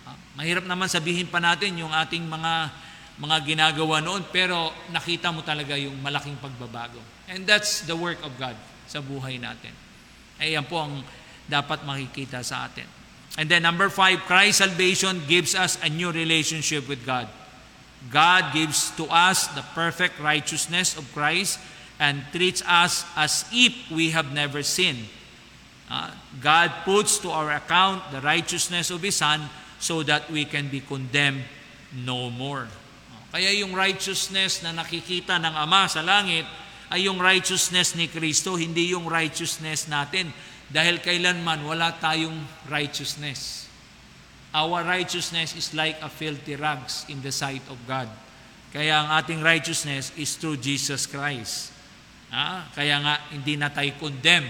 Uh, 0.03 0.17
mahirap 0.35 0.67
naman 0.67 0.91
sabihin 0.91 1.29
pa 1.31 1.39
natin 1.39 1.79
yung 1.79 1.93
ating 1.93 2.27
mga 2.27 2.71
mga 3.17 3.37
ginagawa 3.45 3.97
noon, 4.01 4.25
pero 4.29 4.69
nakita 4.93 5.33
mo 5.33 5.41
talaga 5.41 5.73
yung 5.73 5.97
malaking 6.01 6.37
pagbabago. 6.37 7.01
And 7.25 7.43
that's 7.49 7.81
the 7.89 7.97
work 7.97 8.21
of 8.21 8.37
God 8.37 8.53
sa 8.85 9.01
buhay 9.01 9.41
natin. 9.41 9.73
Ayan 10.37 10.63
po 10.69 10.85
ang 10.85 11.01
dapat 11.49 11.81
makikita 11.81 12.45
sa 12.45 12.69
atin. 12.69 12.85
And 13.37 13.49
then 13.49 13.65
number 13.65 13.89
five, 13.89 14.25
Christ's 14.25 14.65
salvation 14.65 15.21
gives 15.25 15.53
us 15.53 15.77
a 15.81 15.89
new 15.89 16.13
relationship 16.13 16.89
with 16.89 17.05
God. 17.05 17.29
God 18.09 18.53
gives 18.53 18.93
to 18.97 19.09
us 19.09 19.49
the 19.53 19.65
perfect 19.73 20.21
righteousness 20.21 20.97
of 20.97 21.05
Christ 21.13 21.59
and 21.99 22.21
treats 22.31 22.61
us 22.65 23.05
as 23.17 23.45
if 23.49 23.73
we 23.89 24.13
have 24.13 24.33
never 24.33 24.61
sinned. 24.61 25.09
Uh, 25.89 26.11
God 26.41 26.71
puts 26.85 27.17
to 27.25 27.29
our 27.29 27.51
account 27.51 28.05
the 28.11 28.21
righteousness 28.21 28.91
of 28.91 29.01
His 29.01 29.15
Son 29.17 29.49
so 29.79 30.03
that 30.03 30.29
we 30.29 30.45
can 30.45 30.69
be 30.69 30.81
condemned 30.81 31.43
no 31.93 32.29
more. 32.29 32.67
Kaya 33.31 33.51
yung 33.59 33.75
righteousness 33.75 34.63
na 34.63 34.71
nakikita 34.71 35.35
ng 35.37 35.55
Ama 35.55 35.91
sa 35.91 35.99
langit 35.99 36.47
ay 36.87 37.11
yung 37.11 37.19
righteousness 37.19 37.99
ni 37.99 38.07
Kristo, 38.07 38.55
hindi 38.55 38.95
yung 38.95 39.11
righteousness 39.11 39.91
natin. 39.91 40.31
Dahil 40.67 40.99
kailanman 40.99 41.63
wala 41.63 41.95
tayong 41.95 42.35
righteousness. 42.67 43.67
Our 44.55 44.83
righteousness 44.83 45.55
is 45.55 45.75
like 45.75 45.99
a 45.99 46.07
filthy 46.07 46.55
rags 46.55 47.03
in 47.11 47.19
the 47.19 47.31
sight 47.31 47.63
of 47.67 47.75
God. 47.83 48.07
Kaya 48.71 49.03
ang 49.03 49.09
ating 49.19 49.43
righteousness 49.43 50.11
is 50.15 50.35
through 50.35 50.59
Jesus 50.59 51.07
Christ. 51.07 51.71
Ah, 52.27 52.67
kaya 52.75 52.99
nga 52.99 53.13
hindi 53.31 53.55
na 53.55 53.71
tayo 53.71 53.91
condemn. 53.99 54.47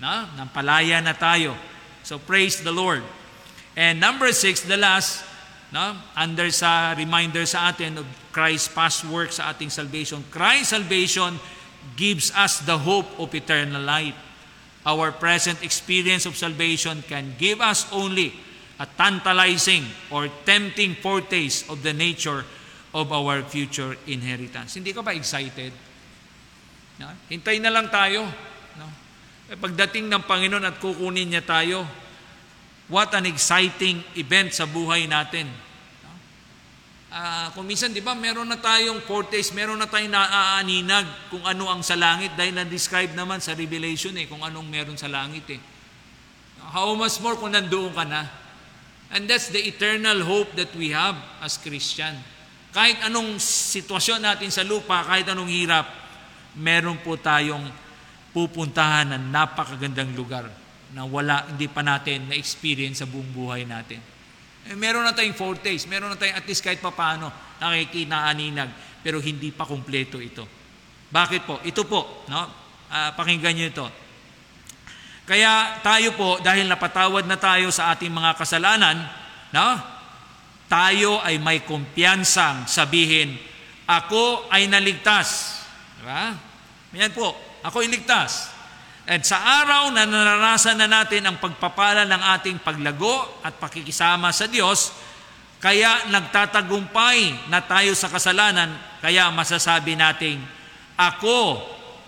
Na? 0.00 0.28
Nampalaya 0.36 1.00
na 1.00 1.16
tayo. 1.16 1.56
So 2.04 2.20
praise 2.20 2.60
the 2.60 2.72
Lord. 2.72 3.04
And 3.76 4.00
number 4.00 4.32
six, 4.32 4.64
the 4.64 4.76
last, 4.76 5.24
no? 5.70 5.96
under 6.18 6.50
sa 6.50 6.94
reminder 6.94 7.46
sa 7.46 7.70
atin 7.70 8.02
of 8.02 8.06
Christ's 8.30 8.70
past 8.70 9.06
work 9.06 9.34
sa 9.34 9.50
ating 9.54 9.70
salvation. 9.70 10.22
Christ's 10.30 10.74
salvation 10.74 11.38
gives 11.96 12.30
us 12.34 12.62
the 12.62 12.78
hope 12.78 13.08
of 13.18 13.34
eternal 13.34 13.82
life. 13.82 14.14
Our 14.86 15.12
present 15.12 15.60
experience 15.62 16.24
of 16.24 16.38
salvation 16.38 17.04
can 17.04 17.36
give 17.36 17.60
us 17.60 17.84
only 17.92 18.32
a 18.80 18.88
tantalizing 18.88 19.84
or 20.08 20.32
tempting 20.48 20.96
foretaste 20.96 21.68
of 21.68 21.84
the 21.84 21.92
nature 21.92 22.48
of 22.96 23.12
our 23.12 23.44
future 23.44 23.94
inheritance. 24.08 24.74
Hindi 24.74 24.96
ka 24.96 25.04
ba 25.04 25.12
excited? 25.12 25.70
No? 26.96 27.12
Hintay 27.28 27.60
na 27.60 27.70
lang 27.70 27.92
tayo. 27.92 28.24
No? 28.80 28.86
Eh, 29.52 29.58
pagdating 29.58 30.08
ng 30.08 30.24
Panginoon 30.24 30.64
at 30.64 30.80
kukunin 30.80 31.28
niya 31.28 31.44
tayo, 31.44 31.84
what 32.90 33.14
an 33.14 33.24
exciting 33.30 34.02
event 34.18 34.50
sa 34.50 34.66
buhay 34.66 35.06
natin. 35.06 35.46
Uh, 37.10 37.50
kung 37.54 37.66
minsan, 37.66 37.90
di 37.90 37.98
ba, 37.98 38.14
meron 38.14 38.46
na 38.46 38.58
tayong 38.58 39.02
foretaste, 39.02 39.50
meron 39.54 39.78
na 39.78 39.90
tayong 39.90 40.14
naaaninag 40.14 41.06
kung 41.26 41.42
ano 41.42 41.66
ang 41.66 41.82
sa 41.82 41.98
langit 41.98 42.38
dahil 42.38 42.54
na-describe 42.54 43.14
naman 43.18 43.42
sa 43.42 43.54
Revelation 43.54 44.14
eh, 44.14 44.30
kung 44.30 44.42
anong 44.46 44.66
meron 44.66 44.94
sa 44.94 45.10
langit 45.10 45.42
eh. 45.50 45.60
How 46.70 46.94
much 46.94 47.18
more 47.18 47.34
kung 47.34 47.50
nandoon 47.50 47.90
ka 47.94 48.06
na? 48.06 48.30
And 49.10 49.26
that's 49.26 49.50
the 49.50 49.58
eternal 49.58 50.22
hope 50.22 50.54
that 50.54 50.70
we 50.78 50.94
have 50.94 51.18
as 51.42 51.58
Christian. 51.58 52.14
Kahit 52.70 53.02
anong 53.02 53.42
sitwasyon 53.42 54.22
natin 54.22 54.54
sa 54.54 54.62
lupa, 54.62 55.02
kahit 55.02 55.26
anong 55.26 55.50
hirap, 55.50 55.90
meron 56.54 57.02
po 57.02 57.18
tayong 57.18 57.66
pupuntahan 58.30 59.18
ng 59.18 59.34
napakagandang 59.34 60.14
lugar 60.14 60.46
na 60.94 61.06
wala, 61.06 61.46
hindi 61.50 61.70
pa 61.70 61.82
natin 61.82 62.30
na-experience 62.30 63.02
sa 63.02 63.06
buong 63.06 63.30
buhay 63.30 63.62
natin. 63.62 64.02
Eh, 64.66 64.76
meron 64.76 65.06
na 65.06 65.14
tayong 65.14 65.38
foretaste, 65.38 65.88
meron 65.88 66.12
na 66.12 66.18
tayong 66.18 66.36
at 66.36 66.46
least 66.46 66.60
kahit 66.60 66.82
papano 66.82 67.30
nakikinaninag, 67.62 69.00
pero 69.00 69.22
hindi 69.22 69.54
pa 69.54 69.64
kumpleto 69.64 70.20
ito. 70.20 70.44
Bakit 71.10 71.42
po? 71.46 71.58
Ito 71.62 71.82
po, 71.86 72.24
no? 72.30 72.42
Uh, 72.90 73.10
pakinggan 73.14 73.54
niyo 73.54 73.70
ito. 73.70 73.86
Kaya 75.26 75.78
tayo 75.78 76.10
po, 76.18 76.42
dahil 76.42 76.66
napatawad 76.66 77.22
na 77.26 77.38
tayo 77.38 77.70
sa 77.70 77.94
ating 77.94 78.10
mga 78.10 78.34
kasalanan, 78.34 78.98
no? 79.54 79.68
tayo 80.70 81.18
ay 81.26 81.42
may 81.42 81.66
kumpiyansang 81.66 82.70
sabihin, 82.70 83.34
ako 83.90 84.46
ay 84.54 84.70
naligtas. 84.70 85.58
Diba? 85.98 86.38
Yan 86.94 87.10
po, 87.10 87.34
ako 87.66 87.82
ay 87.82 87.90
ligtas. 87.90 88.54
At 89.10 89.26
sa 89.26 89.42
araw 89.42 89.90
na 89.90 90.06
naranasan 90.06 90.78
na 90.78 90.86
natin 90.86 91.26
ang 91.26 91.42
pagpapala 91.42 92.06
ng 92.06 92.22
ating 92.38 92.62
paglago 92.62 93.42
at 93.42 93.58
pakikisama 93.58 94.30
sa 94.30 94.46
Diyos, 94.46 94.94
kaya 95.58 96.06
nagtatagumpay 96.14 97.50
na 97.50 97.58
tayo 97.58 97.90
sa 97.98 98.06
kasalanan, 98.06 98.70
kaya 99.02 99.26
masasabi 99.34 99.98
nating, 99.98 100.38
ako 100.94 101.58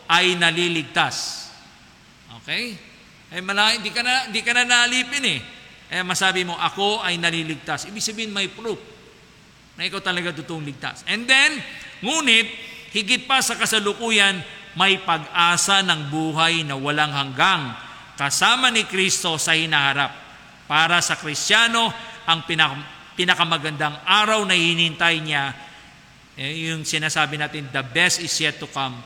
ay 0.07 0.39
naliligtas. 0.39 1.51
Okay? 2.39 2.79
Eh, 3.35 3.43
mala, 3.43 3.75
hindi 3.75 3.91
ka 3.91 4.07
na, 4.07 4.31
hindi 4.31 4.39
ka 4.47 4.55
na 4.55 4.63
nalipin 4.63 5.27
eh. 5.27 5.41
Eh, 5.91 6.07
masabi 6.07 6.47
mo, 6.47 6.55
ako 6.55 7.03
ay 7.03 7.19
naliligtas. 7.19 7.91
Ibig 7.91 7.99
sabihin, 7.99 8.31
may 8.31 8.47
proof 8.47 8.79
na 9.75 9.91
ikaw 9.91 9.99
talaga 9.99 10.39
totoong 10.39 10.63
ligtas. 10.63 11.03
And 11.11 11.27
then, 11.27 11.59
ngunit, 11.99 12.47
higit 12.95 13.27
pa 13.27 13.43
sa 13.43 13.59
kasalukuyan, 13.59 14.62
may 14.77 15.01
pag-asa 15.01 15.85
ng 15.85 16.09
buhay 16.09 16.65
na 16.65 16.77
walang 16.77 17.13
hanggang 17.13 17.77
kasama 18.17 18.73
ni 18.73 18.89
Kristo 18.89 19.37
sa 19.37 19.53
hinaharap. 19.53 20.13
Para 20.65 21.03
sa 21.05 21.19
Kristiyano, 21.21 21.93
ang 22.25 22.47
pinak- 22.49 23.13
pinakamagandang 23.19 24.01
araw 24.07 24.49
na 24.49 24.57
hinintay 24.57 25.21
niya, 25.21 25.53
eh, 26.39 26.73
yung 26.73 26.89
sinasabi 26.89 27.37
natin, 27.37 27.69
the 27.69 27.85
best 27.93 28.25
is 28.25 28.33
yet 28.41 28.57
to 28.57 28.69
come, 28.73 28.97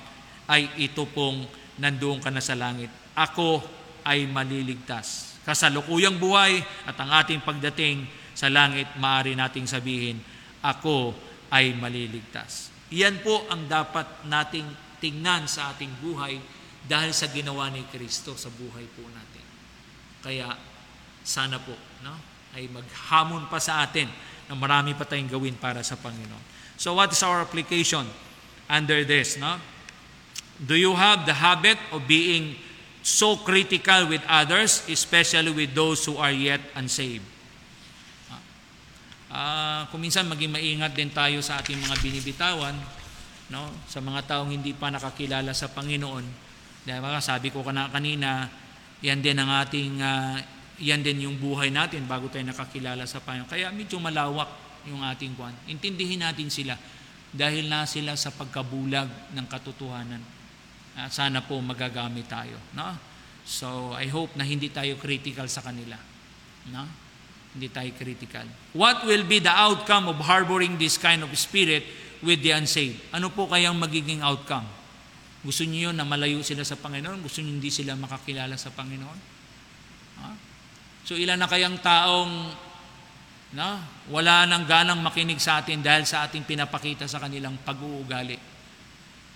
ay 0.46 0.70
ito 0.78 1.02
pong 1.10 1.42
nandoon 1.82 2.22
ka 2.22 2.30
na 2.30 2.38
sa 2.38 2.54
langit. 2.54 2.88
Ako 3.18 3.58
ay 4.06 4.30
maliligtas. 4.30 5.34
Kasalukuyang 5.42 6.18
buhay 6.22 6.62
at 6.86 6.94
ang 7.02 7.10
ating 7.22 7.42
pagdating 7.42 8.06
sa 8.30 8.46
langit, 8.46 8.86
maaari 9.00 9.34
nating 9.34 9.66
sabihin, 9.66 10.22
ako 10.62 11.14
ay 11.50 11.74
maliligtas. 11.74 12.70
Iyan 12.94 13.18
po 13.22 13.46
ang 13.50 13.66
dapat 13.66 14.06
nating 14.30 14.85
tingnan 14.98 15.48
sa 15.50 15.74
ating 15.74 15.90
buhay 16.02 16.38
dahil 16.86 17.10
sa 17.10 17.26
ginawa 17.30 17.68
ni 17.72 17.82
Kristo 17.90 18.38
sa 18.38 18.52
buhay 18.52 18.86
po 18.94 19.02
natin. 19.10 19.44
Kaya 20.22 20.50
sana 21.26 21.58
po 21.58 21.74
no, 22.06 22.14
ay 22.54 22.70
maghamon 22.70 23.50
pa 23.50 23.58
sa 23.58 23.82
atin 23.82 24.06
na 24.46 24.54
marami 24.54 24.94
pa 24.94 25.02
tayong 25.02 25.30
gawin 25.30 25.58
para 25.58 25.82
sa 25.82 25.98
Panginoon. 25.98 26.74
So 26.78 26.94
what 26.94 27.10
is 27.10 27.20
our 27.26 27.42
application 27.42 28.06
under 28.70 29.02
this? 29.02 29.34
No? 29.36 29.58
Do 30.56 30.78
you 30.78 30.96
have 30.96 31.28
the 31.28 31.36
habit 31.36 31.76
of 31.92 32.08
being 32.08 32.56
so 33.06 33.38
critical 33.38 34.10
with 34.10 34.18
others, 34.26 34.82
especially 34.90 35.54
with 35.54 35.70
those 35.78 36.02
who 36.02 36.18
are 36.18 36.34
yet 36.34 36.58
unsaved. 36.74 37.22
Uh, 39.30 39.86
kung 39.94 40.02
minsan 40.02 40.26
maging 40.26 40.50
maingat 40.50 40.90
din 40.90 41.06
tayo 41.14 41.38
sa 41.38 41.62
ating 41.62 41.78
mga 41.78 42.02
binibitawan, 42.02 42.74
no? 43.50 43.70
sa 43.86 44.02
mga 44.02 44.26
taong 44.26 44.50
hindi 44.50 44.74
pa 44.74 44.90
nakakilala 44.90 45.54
sa 45.54 45.70
Panginoon. 45.70 46.24
Dahil 46.86 47.00
mga 47.02 47.20
sabi 47.22 47.50
ko 47.50 47.62
kana 47.66 47.90
kanina, 47.90 48.46
yan 49.02 49.20
din 49.22 49.36
ang 49.38 49.50
ating, 49.62 50.02
uh, 50.02 50.38
yan 50.82 51.02
din 51.02 51.26
yung 51.26 51.36
buhay 51.38 51.70
natin 51.70 52.06
bago 52.06 52.30
tayo 52.30 52.46
nakakilala 52.46 53.06
sa 53.06 53.22
Panginoon. 53.22 53.50
Kaya 53.50 53.70
medyo 53.70 53.98
malawak 53.98 54.48
yung 54.86 55.02
ating 55.02 55.34
kwan. 55.34 55.54
Intindihin 55.66 56.22
natin 56.22 56.46
sila 56.50 56.78
dahil 57.34 57.66
na 57.66 57.84
sila 57.84 58.14
sa 58.14 58.30
pagkabulag 58.32 59.34
ng 59.34 59.46
katotohanan. 59.50 60.22
At 60.96 61.12
sana 61.12 61.44
po 61.44 61.60
magagamit 61.60 62.24
tayo. 62.30 62.56
No? 62.72 62.96
So, 63.44 63.92
I 63.92 64.08
hope 64.08 64.34
na 64.38 64.46
hindi 64.46 64.72
tayo 64.72 64.96
critical 64.96 65.44
sa 65.50 65.60
kanila. 65.60 65.98
No? 66.72 66.88
Hindi 67.52 67.68
tayo 67.68 67.90
critical. 67.98 68.48
What 68.72 69.04
will 69.04 69.26
be 69.28 69.42
the 69.42 69.52
outcome 69.52 70.08
of 70.08 70.16
harboring 70.24 70.80
this 70.80 70.96
kind 70.96 71.20
of 71.20 71.30
spirit 71.36 71.84
with 72.22 72.40
the 72.40 72.52
unsaved? 72.54 73.00
Ano 73.12 73.32
po 73.32 73.48
kayang 73.48 73.76
magiging 73.76 74.22
outcome? 74.24 74.64
Gusto 75.42 75.62
niyo 75.68 75.92
na 75.94 76.02
malayo 76.02 76.42
sila 76.42 76.64
sa 76.66 76.74
Panginoon? 76.78 77.22
Gusto 77.22 77.40
niyo 77.40 77.56
hindi 77.56 77.70
sila 77.70 77.94
makakilala 77.94 78.56
sa 78.58 78.72
Panginoon? 78.72 79.18
Ha? 80.22 80.30
So 81.06 81.14
ilan 81.14 81.38
na 81.38 81.46
kayang 81.46 81.78
taong 81.80 82.50
na 83.54 83.78
wala 84.10 84.42
nang 84.44 84.66
ganang 84.66 84.98
makinig 85.00 85.38
sa 85.38 85.62
atin 85.62 85.80
dahil 85.80 86.02
sa 86.02 86.26
ating 86.26 86.42
pinapakita 86.42 87.06
sa 87.06 87.22
kanilang 87.22 87.54
pag-uugali. 87.62 88.36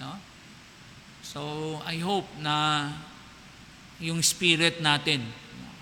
No? 0.03 0.19
So, 1.21 1.79
I 1.87 2.03
hope 2.03 2.27
na 2.43 2.89
yung 4.03 4.19
spirit 4.25 4.83
natin, 4.83 5.23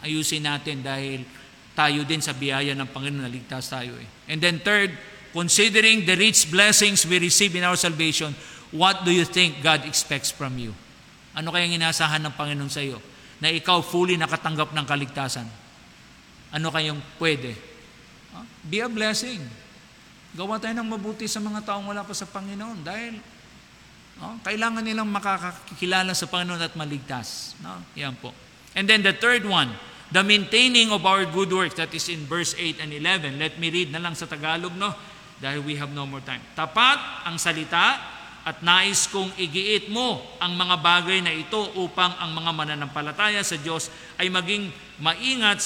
ayusin 0.04 0.44
natin 0.44 0.84
dahil 0.84 1.24
tayo 1.72 2.02
din 2.02 2.20
sa 2.20 2.34
biyaya 2.34 2.74
ng 2.74 2.90
Panginoon, 2.90 3.24
naligtas 3.24 3.70
tayo 3.70 3.94
eh. 3.96 4.08
And 4.28 4.42
then 4.42 4.60
third, 4.60 4.92
considering 5.32 6.04
the 6.04 6.16
rich 6.16 6.48
blessings 6.48 7.04
we 7.04 7.18
receive 7.18 7.54
in 7.54 7.64
our 7.64 7.76
salvation, 7.76 8.34
what 8.72 9.04
do 9.04 9.10
you 9.10 9.24
think 9.24 9.60
God 9.62 9.84
expects 9.84 10.28
from 10.32 10.56
you? 10.56 10.72
Ano 11.36 11.54
kayang 11.54 11.76
inasahan 11.76 12.22
ng 12.24 12.34
Panginoon 12.34 12.72
sa 12.72 12.82
iyo? 12.82 12.98
Na 13.38 13.48
ikaw 13.52 13.80
fully 13.80 14.18
nakatanggap 14.18 14.74
ng 14.74 14.86
kaligtasan. 14.88 15.46
Ano 16.50 16.72
kayong 16.74 16.98
pwede? 17.22 17.54
Be 18.66 18.82
a 18.82 18.90
blessing. 18.90 19.40
Gawa 20.34 20.60
tayo 20.60 20.74
ng 20.76 20.88
mabuti 20.88 21.24
sa 21.30 21.38
mga 21.38 21.64
taong 21.64 21.88
wala 21.88 22.02
pa 22.04 22.12
sa 22.12 22.28
Panginoon 22.28 22.84
dahil 22.84 23.16
No? 24.18 24.34
Kailangan 24.42 24.82
nilang 24.82 25.06
makakakilala 25.08 26.10
sa 26.12 26.26
Panginoon 26.26 26.58
at 26.58 26.74
maligtas. 26.74 27.54
No? 27.62 27.78
Yan 27.94 28.18
po. 28.18 28.34
And 28.74 28.90
then 28.90 29.06
the 29.06 29.14
third 29.14 29.46
one, 29.46 29.70
the 30.10 30.26
maintaining 30.26 30.90
of 30.90 31.06
our 31.06 31.22
good 31.26 31.54
works, 31.54 31.78
that 31.78 31.94
is 31.94 32.10
in 32.10 32.26
verse 32.26 32.54
8 32.58 32.82
and 32.82 32.90
11. 32.90 33.38
Let 33.38 33.56
me 33.62 33.70
read 33.70 33.94
na 33.94 34.02
lang 34.02 34.18
sa 34.18 34.26
Tagalog, 34.26 34.74
no? 34.74 34.90
Dahil 35.38 35.62
we 35.62 35.78
have 35.78 35.94
no 35.94 36.02
more 36.02 36.22
time. 36.22 36.42
Tapat 36.58 37.26
ang 37.26 37.38
salita 37.38 37.98
at 38.48 38.64
nais 38.64 39.06
kong 39.12 39.36
igiit 39.36 39.92
mo 39.92 40.24
ang 40.40 40.56
mga 40.56 40.80
bagay 40.80 41.20
na 41.20 41.30
ito 41.30 41.58
upang 41.78 42.16
ang 42.16 42.32
mga 42.32 42.50
mananampalataya 42.56 43.44
sa 43.44 43.60
Diyos 43.60 43.92
ay 44.16 44.32
maging 44.32 44.72
maingat 44.98 45.60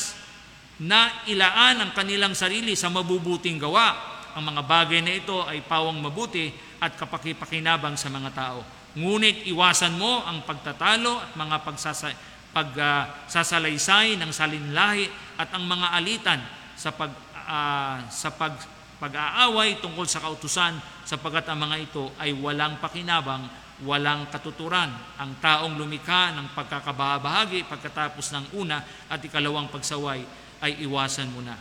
na 0.83 1.23
ilaan 1.31 1.79
ang 1.79 1.91
kanilang 1.95 2.35
sarili 2.35 2.75
sa 2.75 2.91
mabubuting 2.91 3.61
gawa. 3.61 4.11
Ang 4.35 4.51
mga 4.51 4.63
bagay 4.65 5.01
na 5.05 5.15
ito 5.15 5.45
ay 5.45 5.63
pawang 5.63 6.01
mabuti 6.01 6.51
at 6.83 6.99
kapakipakinabang 6.99 7.95
sa 7.95 8.11
mga 8.11 8.31
tao. 8.35 8.61
Ngunit 8.99 9.47
iwasan 9.47 9.95
mo 9.95 10.25
ang 10.27 10.43
pagtatalo 10.43 11.23
at 11.23 11.31
mga 11.39 11.57
pagsasa, 11.65 12.11
pagsasalaysay 12.53 14.19
ng 14.21 14.29
salinlahi 14.35 15.07
at 15.39 15.49
ang 15.55 15.65
mga 15.65 15.87
alitan 15.97 16.41
sa 16.77 16.91
pag 16.93 17.13
ah, 17.47 18.05
sa 18.11 18.35
pag 18.35 18.59
pag-aaway 19.03 19.83
tungkol 19.83 20.07
sa 20.07 20.23
kautusan 20.23 20.79
sapagkat 21.03 21.51
ang 21.51 21.67
mga 21.67 21.77
ito 21.83 22.15
ay 22.23 22.31
walang 22.39 22.79
pakinabang, 22.79 23.51
walang 23.83 24.31
katuturan. 24.31 24.95
Ang 25.19 25.43
taong 25.43 25.75
lumikha 25.75 26.31
ng 26.39 26.55
pagkakabahagi 26.55 27.67
pagkatapos 27.67 28.31
ng 28.31 28.47
una 28.63 28.79
at 29.11 29.19
ikalawang 29.19 29.67
pagsaway 29.75 30.23
ay 30.63 30.87
iwasan 30.87 31.35
mo 31.35 31.43
na. 31.43 31.59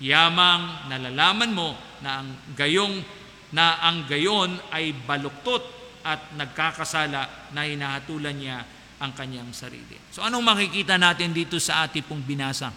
Yamang 0.00 0.88
nalalaman 0.88 1.52
mo 1.52 1.76
na 2.00 2.24
ang 2.24 2.56
gayong 2.56 3.04
na 3.52 3.84
ang 3.84 4.08
gayon 4.08 4.56
ay 4.72 4.96
baluktot 4.96 5.60
at 6.08 6.32
nagkakasala 6.40 7.52
na 7.52 7.68
hinahatulan 7.68 8.32
niya 8.32 8.64
ang 8.96 9.12
kanyang 9.12 9.52
sarili. 9.52 10.00
So 10.08 10.24
anong 10.24 10.44
makikita 10.56 10.96
natin 10.96 11.36
dito 11.36 11.60
sa 11.60 11.84
ating 11.84 12.08
pong 12.08 12.24
binasa? 12.24 12.72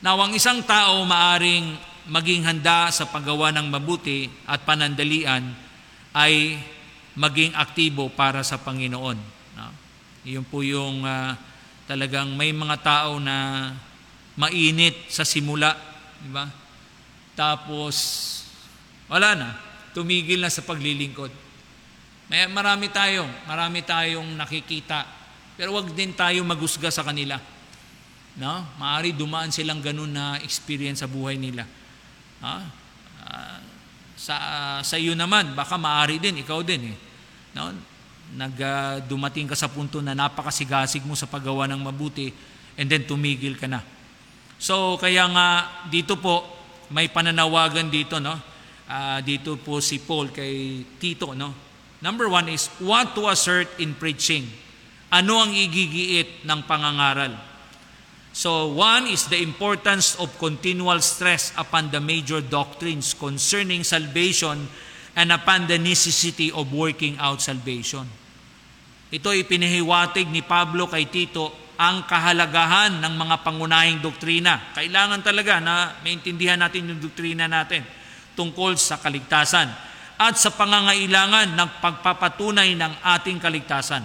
Now, 0.00 0.16
ang 0.16 0.32
isang 0.32 0.64
tao 0.64 1.04
maaring 1.04 1.89
maging 2.08 2.46
handa 2.46 2.88
sa 2.88 3.08
paggawa 3.10 3.52
ng 3.52 3.66
mabuti 3.68 4.30
at 4.48 4.64
panandalian 4.64 5.52
ay 6.16 6.56
maging 7.18 7.52
aktibo 7.52 8.08
para 8.08 8.40
sa 8.40 8.56
Panginoon. 8.56 9.18
No? 9.58 9.66
Iyon 10.24 10.46
po 10.46 10.64
yung 10.64 11.04
uh, 11.04 11.36
talagang 11.84 12.32
may 12.38 12.54
mga 12.54 12.76
tao 12.80 13.18
na 13.18 13.70
mainit 14.38 15.10
sa 15.10 15.26
simula, 15.26 15.74
di 16.22 16.30
ba? 16.30 16.46
Tapos 17.34 17.94
wala 19.10 19.34
na, 19.34 19.48
tumigil 19.90 20.38
na 20.38 20.52
sa 20.52 20.62
paglilingkod. 20.62 21.34
May 22.30 22.46
marami 22.46 22.86
tayong, 22.94 23.50
marami 23.50 23.82
tayong 23.82 24.38
nakikita. 24.38 25.02
Pero 25.58 25.74
wag 25.74 25.90
din 25.90 26.14
tayo 26.14 26.46
magusga 26.46 26.94
sa 26.94 27.02
kanila. 27.02 27.42
No? 28.38 28.62
Maari 28.78 29.10
dumaan 29.10 29.50
silang 29.50 29.82
ganun 29.82 30.14
na 30.14 30.38
experience 30.46 31.02
sa 31.02 31.10
buhay 31.10 31.34
nila. 31.34 31.66
Ha? 32.40 32.56
Uh, 33.20 33.58
sa 34.16 34.34
uh, 34.36 34.80
sa 34.84 34.96
iyo 35.00 35.16
naman, 35.16 35.52
baka 35.56 35.80
maari 35.80 36.20
din 36.20 36.40
ikaw 36.40 36.60
din 36.60 36.92
eh. 36.92 36.96
No? 37.56 37.72
Nag 38.30 38.54
dumating 39.10 39.50
ka 39.50 39.58
sa 39.58 39.66
punto 39.66 39.98
na 39.98 40.14
napakasigasig 40.14 41.02
mo 41.02 41.18
sa 41.18 41.26
paggawa 41.26 41.66
ng 41.66 41.82
mabuti 41.82 42.30
and 42.78 42.86
then 42.86 43.02
tumigil 43.02 43.58
ka 43.58 43.66
na. 43.66 43.82
So 44.60 45.00
kaya 45.00 45.26
nga 45.26 45.46
dito 45.90 46.14
po 46.14 46.46
may 46.92 47.10
pananawagan 47.10 47.90
dito 47.90 48.22
no. 48.22 48.38
Uh, 48.90 49.18
dito 49.22 49.54
po 49.58 49.78
si 49.78 50.02
Paul 50.02 50.34
kay 50.34 50.82
Tito 50.98 51.34
no. 51.34 51.54
Number 52.00 52.26
one 52.26 52.50
is 52.50 52.72
what 52.80 53.12
to 53.14 53.28
assert 53.28 53.68
in 53.78 53.94
preaching. 53.94 54.48
Ano 55.10 55.42
ang 55.42 55.52
igigiit 55.52 56.46
ng 56.46 56.60
pangangaral? 56.64 57.49
So 58.30 58.70
one 58.70 59.10
is 59.10 59.26
the 59.26 59.42
importance 59.42 60.14
of 60.22 60.30
continual 60.38 61.02
stress 61.02 61.50
upon 61.58 61.90
the 61.90 61.98
major 61.98 62.38
doctrines 62.38 63.10
concerning 63.10 63.82
salvation 63.82 64.70
and 65.18 65.28
upon 65.34 65.66
the 65.66 65.78
necessity 65.82 66.54
of 66.54 66.70
working 66.70 67.18
out 67.18 67.42
salvation. 67.42 68.06
Ito 69.10 69.34
ay 69.34 69.42
pinahiwatig 69.42 70.30
ni 70.30 70.46
Pablo 70.46 70.86
kay 70.86 71.10
Tito 71.10 71.50
ang 71.74 72.06
kahalagahan 72.06 73.02
ng 73.02 73.14
mga 73.18 73.36
pangunahing 73.42 73.98
doktrina. 73.98 74.70
Kailangan 74.78 75.26
talaga 75.26 75.58
na 75.58 75.98
maintindihan 76.06 76.60
natin 76.60 76.94
yung 76.94 77.02
doktrina 77.02 77.50
natin 77.50 77.82
tungkol 78.38 78.78
sa 78.78 79.02
kaligtasan 79.02 79.66
at 80.20 80.36
sa 80.38 80.54
pangangailangan 80.54 81.56
ng 81.56 81.70
pagpapatunay 81.82 82.78
ng 82.78 82.92
ating 83.18 83.42
kaligtasan. 83.42 84.04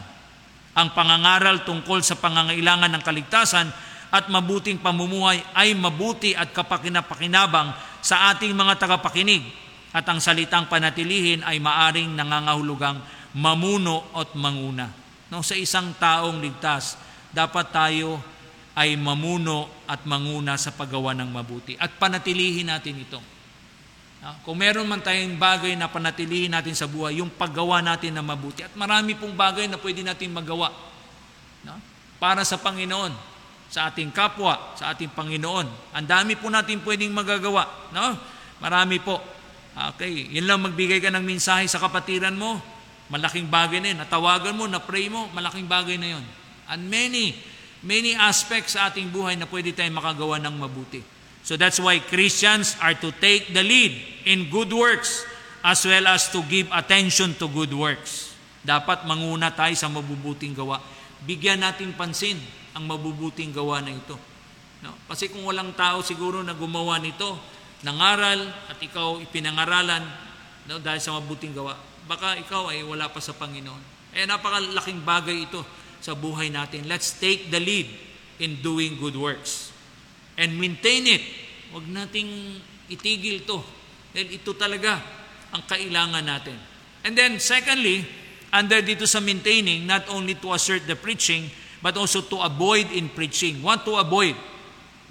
Ang 0.74 0.88
pangangaral 0.98 1.62
tungkol 1.68 2.02
sa 2.02 2.18
pangangailangan 2.18 2.90
ng 2.96 3.04
kaligtasan 3.06 3.68
at 4.16 4.32
mabuting 4.32 4.80
pamumuhay 4.80 5.44
ay 5.52 5.76
mabuti 5.76 6.32
at 6.32 6.56
kapakinapakinabang 6.56 7.76
sa 8.00 8.32
ating 8.32 8.56
mga 8.56 8.80
tagapakinig 8.80 9.44
at 9.92 10.08
ang 10.08 10.24
salitang 10.24 10.72
panatilihin 10.72 11.44
ay 11.44 11.60
maaring 11.60 12.16
nangangahulugang 12.16 13.04
mamuno 13.36 14.08
at 14.16 14.32
manguna. 14.40 14.88
No, 15.28 15.44
sa 15.44 15.60
isang 15.60 15.92
taong 16.00 16.40
ligtas, 16.40 16.96
dapat 17.36 17.76
tayo 17.76 18.24
ay 18.80 18.96
mamuno 18.96 19.84
at 19.84 20.08
manguna 20.08 20.56
sa 20.56 20.72
paggawa 20.72 21.12
ng 21.12 21.28
mabuti 21.36 21.76
at 21.76 22.00
panatilihin 22.00 22.72
natin 22.72 23.04
ito. 23.04 23.20
Kung 24.48 24.58
meron 24.58 24.90
man 24.90 25.04
tayong 25.04 25.38
bagay 25.38 25.78
na 25.78 25.92
panatilihin 25.92 26.56
natin 26.56 26.74
sa 26.74 26.90
buhay, 26.90 27.22
yung 27.22 27.30
paggawa 27.30 27.84
natin 27.84 28.10
na 28.16 28.26
mabuti. 28.26 28.66
At 28.66 28.74
marami 28.74 29.14
pong 29.14 29.38
bagay 29.38 29.70
na 29.70 29.78
pwede 29.78 30.02
natin 30.02 30.34
magawa 30.34 30.74
no? 31.62 31.78
para 32.18 32.42
sa 32.42 32.58
Panginoon 32.58 33.35
sa 33.76 33.92
ating 33.92 34.16
kapwa, 34.16 34.72
sa 34.80 34.96
ating 34.96 35.12
Panginoon. 35.12 35.68
Ang 35.92 36.08
dami 36.08 36.40
po 36.40 36.48
natin 36.48 36.80
pwedeng 36.88 37.12
magagawa. 37.12 37.68
No? 37.92 38.16
Marami 38.64 39.04
po. 39.04 39.20
Okay, 39.76 40.32
yun 40.32 40.48
lang 40.48 40.64
magbigay 40.64 41.04
ka 41.04 41.12
ng 41.12 41.20
mensahe 41.20 41.68
sa 41.68 41.84
kapatiran 41.84 42.32
mo. 42.32 42.56
Malaking 43.12 43.52
bagay 43.52 43.84
na 43.84 43.92
yun. 43.92 44.00
Natawagan 44.00 44.56
mo, 44.56 44.64
na-pray 44.72 45.12
mo, 45.12 45.28
malaking 45.36 45.68
bagay 45.68 46.00
na 46.00 46.16
yun. 46.16 46.24
And 46.72 46.88
many, 46.88 47.36
many 47.84 48.16
aspects 48.16 48.80
sa 48.80 48.88
ating 48.88 49.12
buhay 49.12 49.36
na 49.36 49.44
pwede 49.44 49.76
tayong 49.76 50.00
makagawa 50.00 50.40
ng 50.40 50.56
mabuti. 50.56 51.04
So 51.44 51.60
that's 51.60 51.78
why 51.78 52.00
Christians 52.00 52.80
are 52.80 52.96
to 53.04 53.12
take 53.20 53.52
the 53.52 53.60
lead 53.60 53.92
in 54.24 54.48
good 54.48 54.72
works 54.72 55.28
as 55.68 55.84
well 55.84 56.08
as 56.08 56.32
to 56.32 56.40
give 56.48 56.72
attention 56.72 57.36
to 57.44 57.52
good 57.52 57.76
works. 57.76 58.32
Dapat 58.64 59.04
manguna 59.04 59.52
tayo 59.52 59.76
sa 59.76 59.92
mabubuting 59.92 60.56
gawa. 60.56 60.80
Bigyan 61.28 61.60
natin 61.60 61.92
pansin 61.92 62.40
ang 62.76 62.84
mabubuting 62.84 63.56
gawa 63.56 63.80
na 63.80 63.96
ito. 63.96 64.20
No? 64.84 64.92
Kasi 65.08 65.32
kung 65.32 65.48
walang 65.48 65.72
tao 65.74 66.04
siguro 66.04 66.44
na 66.44 66.52
gumawa 66.52 67.00
nito, 67.00 67.40
nangaral 67.82 68.46
at 68.68 68.78
ikaw 68.78 69.18
ipinangaralan 69.24 70.04
no, 70.68 70.78
dahil 70.84 71.00
sa 71.00 71.16
mabuting 71.16 71.56
gawa, 71.56 71.80
baka 72.06 72.36
ikaw 72.38 72.70
ay 72.70 72.84
wala 72.84 73.08
pa 73.08 73.24
sa 73.24 73.34
Panginoon. 73.34 74.14
Eh 74.16 74.28
napakalaking 74.28 75.02
bagay 75.02 75.48
ito 75.48 75.64
sa 76.04 76.14
buhay 76.14 76.52
natin. 76.52 76.86
Let's 76.86 77.16
take 77.18 77.50
the 77.50 77.58
lead 77.58 77.88
in 78.44 78.60
doing 78.60 79.00
good 79.00 79.16
works. 79.16 79.72
And 80.36 80.60
maintain 80.60 81.08
it. 81.08 81.24
Huwag 81.72 81.88
nating 81.88 82.60
itigil 82.92 83.48
to. 83.48 83.64
Dahil 84.12 84.36
ito 84.36 84.52
talaga 84.56 85.00
ang 85.56 85.64
kailangan 85.64 86.24
natin. 86.24 86.56
And 87.08 87.16
then 87.16 87.40
secondly, 87.40 88.04
under 88.52 88.80
dito 88.84 89.08
sa 89.08 89.20
maintaining, 89.20 89.84
not 89.88 90.08
only 90.12 90.36
to 90.40 90.56
assert 90.56 90.84
the 90.88 90.96
preaching, 90.96 91.48
but 91.86 91.94
also 92.02 92.26
to 92.26 92.42
avoid 92.42 92.90
in 92.90 93.14
preaching. 93.14 93.62
What 93.62 93.86
to 93.86 94.02
avoid? 94.02 94.34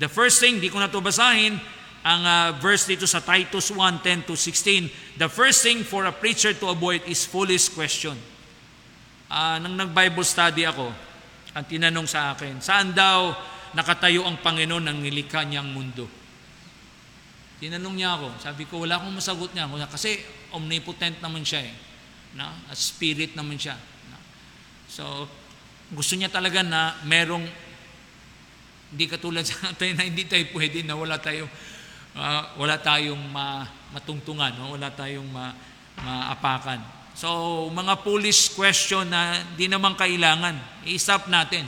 The 0.03 0.11
first 0.11 0.43
thing, 0.43 0.59
di 0.59 0.75
ko 0.75 0.83
na 0.83 0.91
to 0.91 0.99
basahin, 0.99 1.55
ang 2.03 2.23
uh, 2.27 2.51
verse 2.59 2.91
dito 2.91 3.07
sa 3.07 3.23
Titus 3.23 3.71
1, 3.71 4.03
10 4.03 4.27
to 4.27 4.35
16. 4.35 4.91
The 5.15 5.31
first 5.31 5.63
thing 5.63 5.87
for 5.87 6.03
a 6.03 6.11
preacher 6.11 6.51
to 6.51 6.75
avoid 6.75 7.07
is 7.07 7.23
foolish 7.23 7.71
question. 7.71 8.19
Uh, 9.31 9.63
nang 9.63 9.79
nag-Bible 9.87 10.27
study 10.27 10.67
ako, 10.67 10.91
ang 11.55 11.63
tinanong 11.63 12.11
sa 12.11 12.35
akin, 12.35 12.59
saan 12.59 12.91
daw 12.91 13.31
nakatayo 13.79 14.27
ang 14.27 14.43
Panginoon 14.43 14.83
ng 14.83 14.99
nilikha 14.99 15.47
niyang 15.47 15.71
mundo? 15.71 16.11
Tinanong 17.63 17.95
niya 17.95 18.19
ako, 18.19 18.29
sabi 18.43 18.67
ko, 18.67 18.83
wala 18.83 18.99
akong 18.99 19.15
masagot 19.15 19.55
niya. 19.55 19.71
Kasi 19.87 20.19
omnipotent 20.51 21.23
naman 21.23 21.47
siya 21.47 21.71
eh. 21.71 21.75
Na? 22.35 22.51
A 22.67 22.75
spirit 22.75 23.39
naman 23.39 23.63
siya. 23.63 23.79
Na? 24.11 24.19
So, 24.91 25.31
gusto 25.95 26.19
niya 26.19 26.29
talaga 26.29 26.61
na 26.61 26.99
merong 27.07 27.47
hindi 28.95 29.05
katulad 29.11 29.47
sa 29.47 29.59
atin 29.75 29.99
na 29.99 30.07
hindi 30.07 30.27
tayo 30.27 30.45
pwede 30.55 30.83
na 30.83 30.99
wala 30.99 31.19
tayong 31.19 31.51
uh, 32.15 32.43
wala 32.59 32.79
tayong 32.79 33.23
ma, 33.31 33.67
matungtungan, 33.91 34.55
no? 34.55 34.75
wala 34.75 34.91
tayong 34.91 35.27
ma, 35.31 35.55
maapakan. 35.99 36.83
So, 37.15 37.31
mga 37.71 38.03
foolish 38.03 38.59
question 38.59 39.07
na 39.07 39.39
di 39.55 39.71
naman 39.71 39.95
kailangan, 39.95 40.59
i-stop 40.91 41.31
natin. 41.31 41.63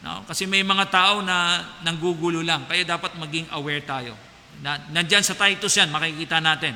No? 0.00 0.24
Kasi 0.24 0.48
may 0.48 0.64
mga 0.64 0.88
tao 0.88 1.20
na 1.20 1.60
nanggugulo 1.84 2.40
lang, 2.40 2.64
kaya 2.64 2.88
dapat 2.88 3.16
maging 3.20 3.52
aware 3.52 3.84
tayo. 3.84 4.16
Na, 4.64 4.80
nandyan 4.88 5.20
sa 5.20 5.36
Titus 5.36 5.76
yan, 5.76 5.92
makikita 5.92 6.40
natin. 6.40 6.72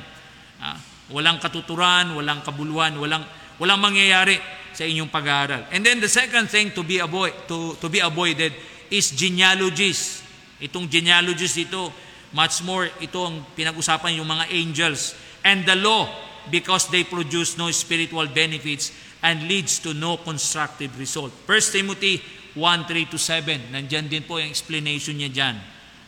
Ah, 0.61 0.77
walang 1.09 1.41
katuturan, 1.41 2.12
walang 2.12 2.45
kabuluhan, 2.45 2.95
walang, 3.01 3.25
walang 3.57 3.81
mangyayari 3.81 4.37
sa 4.83 4.91
inyong 4.91 5.14
pag-aaral. 5.14 5.70
And 5.70 5.87
then 5.87 6.03
the 6.03 6.11
second 6.11 6.51
thing 6.51 6.74
to 6.74 6.83
be 6.83 6.99
avoid 6.99 7.30
to 7.47 7.78
to 7.78 7.87
be 7.87 8.03
avoided 8.03 8.51
is 8.91 9.14
genealogies. 9.14 10.26
Itong 10.59 10.91
genealogies 10.91 11.55
dito, 11.55 11.95
much 12.35 12.66
more 12.66 12.91
ito 12.99 13.22
ang 13.22 13.47
pinag-usapan 13.55 14.18
yung 14.18 14.26
mga 14.26 14.51
angels 14.51 15.14
and 15.47 15.62
the 15.62 15.78
law 15.78 16.11
because 16.51 16.91
they 16.91 17.07
produce 17.07 17.55
no 17.55 17.70
spiritual 17.70 18.26
benefits 18.26 18.91
and 19.22 19.47
leads 19.47 19.78
to 19.78 19.95
no 19.95 20.18
constructive 20.18 20.91
result. 20.99 21.30
1 21.47 21.78
Timothy 21.78 22.18
1:3 22.59 23.07
to 23.07 23.18
7. 23.22 23.70
Nandiyan 23.70 24.11
din 24.11 24.26
po 24.26 24.43
yung 24.43 24.51
explanation 24.51 25.14
niya 25.14 25.30
diyan. 25.30 25.57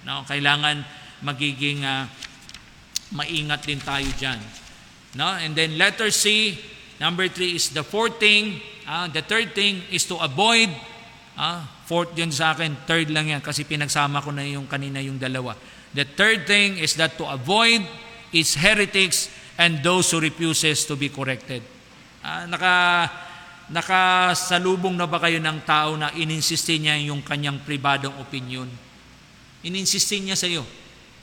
No, 0.02 0.26
kailangan 0.26 0.82
magiging 1.22 1.86
uh, 1.86 2.10
maingat 3.14 3.62
din 3.70 3.78
tayo 3.78 4.10
diyan. 4.18 4.42
No? 5.14 5.30
And 5.38 5.54
then 5.54 5.78
letter 5.78 6.10
C, 6.10 6.58
number 7.00 7.26
three 7.30 7.56
is 7.56 7.70
the 7.70 7.82
fourth 7.82 8.18
thing. 8.18 8.60
ah, 8.84 9.08
the 9.08 9.24
third 9.24 9.56
thing 9.56 9.80
is 9.88 10.04
to 10.04 10.16
avoid. 10.20 10.68
ah, 11.34 11.66
fourth 11.84 12.14
yun 12.14 12.30
sa 12.30 12.54
akin, 12.54 12.78
third 12.86 13.10
lang 13.10 13.28
yan 13.28 13.42
kasi 13.42 13.66
pinagsama 13.66 14.22
ko 14.22 14.30
na 14.30 14.46
yung 14.46 14.70
kanina 14.70 15.02
yung 15.02 15.18
dalawa. 15.18 15.58
The 15.94 16.06
third 16.06 16.46
thing 16.46 16.78
is 16.78 16.94
that 16.98 17.18
to 17.18 17.26
avoid 17.26 17.82
is 18.34 18.54
heretics 18.58 19.30
and 19.58 19.82
those 19.82 20.10
who 20.10 20.18
refuses 20.18 20.82
to 20.86 20.94
be 20.94 21.10
corrected. 21.10 21.62
Ah, 22.22 22.46
naka 22.46 22.74
nakasalubong 23.64 24.92
na 24.92 25.08
ba 25.08 25.16
kayo 25.16 25.40
ng 25.40 25.64
tao 25.64 25.96
na 25.96 26.12
ininsiste 26.12 26.76
niya 26.76 27.00
yung 27.00 27.24
kanyang 27.24 27.64
pribadong 27.64 28.12
opinion? 28.20 28.68
Ininsiste 29.64 30.20
niya 30.20 30.36
sa 30.36 30.44
iyo 30.44 30.62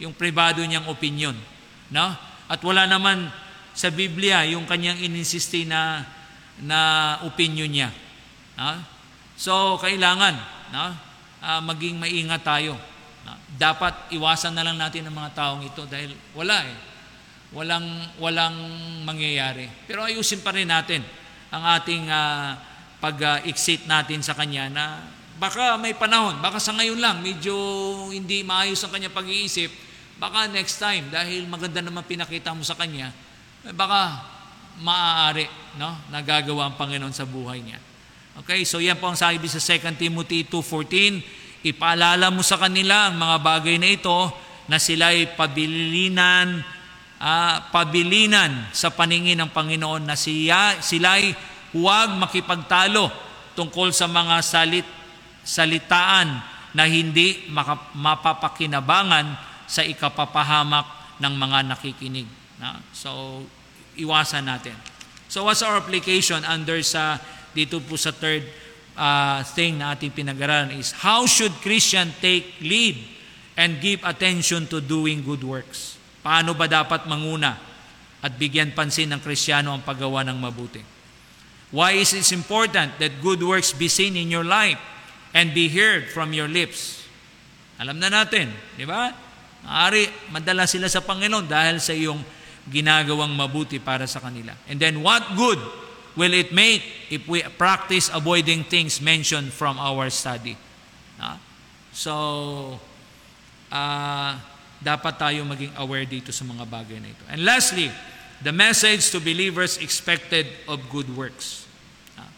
yung 0.02 0.18
pribado 0.18 0.66
niyang 0.66 0.90
opinion, 0.90 1.38
no? 1.94 2.08
At 2.50 2.58
wala 2.66 2.90
naman 2.90 3.30
sa 3.72 3.88
Biblia 3.90 4.44
yung 4.48 4.68
kanyang 4.68 5.00
ininsiste 5.00 5.64
na 5.64 6.04
na 6.62 6.80
opinion 7.26 7.72
niya. 7.72 7.90
No? 8.60 8.78
So 9.40 9.80
kailangan, 9.82 10.36
no? 10.72 10.86
Ah, 11.42 11.62
maging 11.64 11.98
maingat 11.98 12.46
tayo. 12.46 12.78
No? 13.26 13.34
Dapat 13.58 14.14
iwasan 14.14 14.54
na 14.54 14.66
lang 14.66 14.78
natin 14.78 15.08
ang 15.10 15.16
mga 15.18 15.32
taong 15.34 15.64
ito 15.66 15.84
dahil 15.90 16.14
wala 16.38 16.62
eh. 16.68 16.78
Walang 17.52 17.88
walang 18.22 18.56
mangyayari. 19.04 19.68
Pero 19.84 20.08
ayusin 20.08 20.40
pa 20.40 20.56
rin 20.56 20.72
natin 20.72 21.04
ang 21.52 21.64
ating 21.76 22.08
uh, 22.08 22.56
pag-exit 23.04 23.90
natin 23.90 24.24
sa 24.24 24.38
kanya 24.38 24.72
na 24.72 24.84
baka 25.42 25.74
may 25.82 25.98
panahon, 25.98 26.38
baka 26.38 26.62
sa 26.62 26.72
ngayon 26.78 27.02
lang 27.02 27.18
medyo 27.26 27.58
hindi 28.14 28.46
maayos 28.46 28.78
ang 28.86 28.94
kanya 28.94 29.10
pag-iisip, 29.10 29.74
baka 30.22 30.46
next 30.54 30.78
time 30.78 31.10
dahil 31.10 31.50
maganda 31.50 31.82
naman 31.82 32.06
pinakita 32.06 32.54
mo 32.54 32.62
sa 32.62 32.78
kanya, 32.78 33.10
baka 33.70 34.26
maaari 34.82 35.45
no, 35.78 35.93
nagagawa 36.09 36.72
ang 36.72 36.76
Panginoon 36.80 37.14
sa 37.14 37.30
buhay 37.30 37.62
niya. 37.62 37.78
Okay, 38.41 38.66
so 38.66 38.82
yan 38.82 38.97
po 38.97 39.12
ang 39.12 39.20
sabi 39.20 39.45
sa 39.45 39.62
2 39.62 40.01
Timothy 40.01 40.47
2.14, 40.47 41.68
ipaalala 41.68 42.32
mo 42.34 42.41
sa 42.41 42.57
kanila 42.57 43.12
ang 43.12 43.22
mga 43.22 43.38
bagay 43.43 43.76
na 43.78 43.91
ito 43.91 44.18
na 44.66 44.80
sila'y 44.82 45.36
pabilinan 45.36 46.64
uh, 47.22 47.55
pabilinan 47.70 48.74
sa 48.74 48.89
paningin 48.89 49.38
ng 49.38 49.51
Panginoon 49.53 50.09
na 50.09 50.18
siya, 50.18 50.82
sila'y 50.82 51.38
huwag 51.78 52.18
makipagtalo 52.18 53.14
tungkol 53.53 53.93
sa 53.93 54.09
mga 54.09 54.41
salit, 54.41 54.88
salitaan 55.45 56.41
na 56.74 56.88
hindi 56.88 57.45
mapapakinabangan 57.93 59.38
sa 59.70 59.86
ikapapahamak 59.86 61.20
ng 61.22 61.34
mga 61.36 61.59
nakikinig. 61.76 62.41
Na? 62.62 62.78
So, 62.93 63.41
iwasan 63.97 64.45
natin. 64.45 64.78
So, 65.26 65.49
what's 65.49 65.66
our 65.66 65.82
application 65.82 66.45
under 66.45 66.86
sa 66.86 67.18
dito 67.57 67.82
po 67.82 67.97
sa 67.97 68.14
third 68.14 68.45
uh, 68.93 69.41
thing 69.57 69.82
na 69.82 69.97
ating 69.97 70.14
pinag-aralan 70.14 70.78
is 70.78 70.93
how 71.01 71.26
should 71.26 71.51
Christian 71.66 72.14
take 72.22 72.62
lead 72.62 73.01
and 73.57 73.82
give 73.82 74.05
attention 74.05 74.70
to 74.70 74.78
doing 74.80 75.26
good 75.26 75.41
works? 75.41 75.97
Paano 76.22 76.53
ba 76.53 76.70
dapat 76.70 77.09
manguna 77.09 77.57
at 78.22 78.38
bigyan 78.38 78.78
pansin 78.78 79.09
ng 79.09 79.20
Kristiyano 79.26 79.74
ang 79.74 79.82
paggawa 79.82 80.22
ng 80.30 80.38
mabuti? 80.38 80.86
Why 81.74 81.97
is 81.97 82.14
it 82.14 82.28
important 82.36 82.99
that 83.01 83.24
good 83.24 83.41
works 83.41 83.74
be 83.74 83.88
seen 83.88 84.20
in 84.20 84.30
your 84.30 84.45
life 84.45 84.78
and 85.32 85.55
be 85.55 85.72
heard 85.72 86.12
from 86.12 86.36
your 86.36 86.51
lips? 86.51 87.01
Alam 87.80 87.97
na 87.97 88.12
natin, 88.12 88.51
di 88.78 88.86
ba? 88.86 89.09
Maaari, 89.66 90.05
madala 90.30 90.68
sila 90.68 90.91
sa 90.91 91.01
Panginoon 91.01 91.47
dahil 91.47 91.80
sa 91.80 91.95
iyong 91.95 92.22
ginagawang 92.70 93.34
mabuti 93.34 93.82
para 93.82 94.05
sa 94.05 94.22
kanila. 94.22 94.53
And 94.70 94.78
then 94.78 95.01
what 95.01 95.24
good 95.34 95.57
will 96.14 96.34
it 96.36 96.53
make 96.53 96.84
if 97.09 97.26
we 97.26 97.41
practice 97.57 98.12
avoiding 98.14 98.68
things 98.68 99.01
mentioned 99.01 99.53
from 99.55 99.80
our 99.82 100.12
study? 100.14 100.57
Uh, 101.18 101.38
so, 101.93 102.14
uh, 103.72 104.38
dapat 104.82 105.14
tayo 105.18 105.45
maging 105.45 105.74
aware 105.78 106.09
dito 106.09 106.34
sa 106.34 106.41
mga 106.41 106.66
bagay 106.66 106.97
na 106.97 107.09
ito. 107.14 107.24
And 107.30 107.45
lastly, 107.45 107.93
the 108.41 108.49
message 108.49 109.14
to 109.14 109.22
believers 109.22 109.78
expected 109.78 110.49
of 110.66 110.82
good 110.89 111.05
works. 111.14 111.70
Ah, 112.18 112.30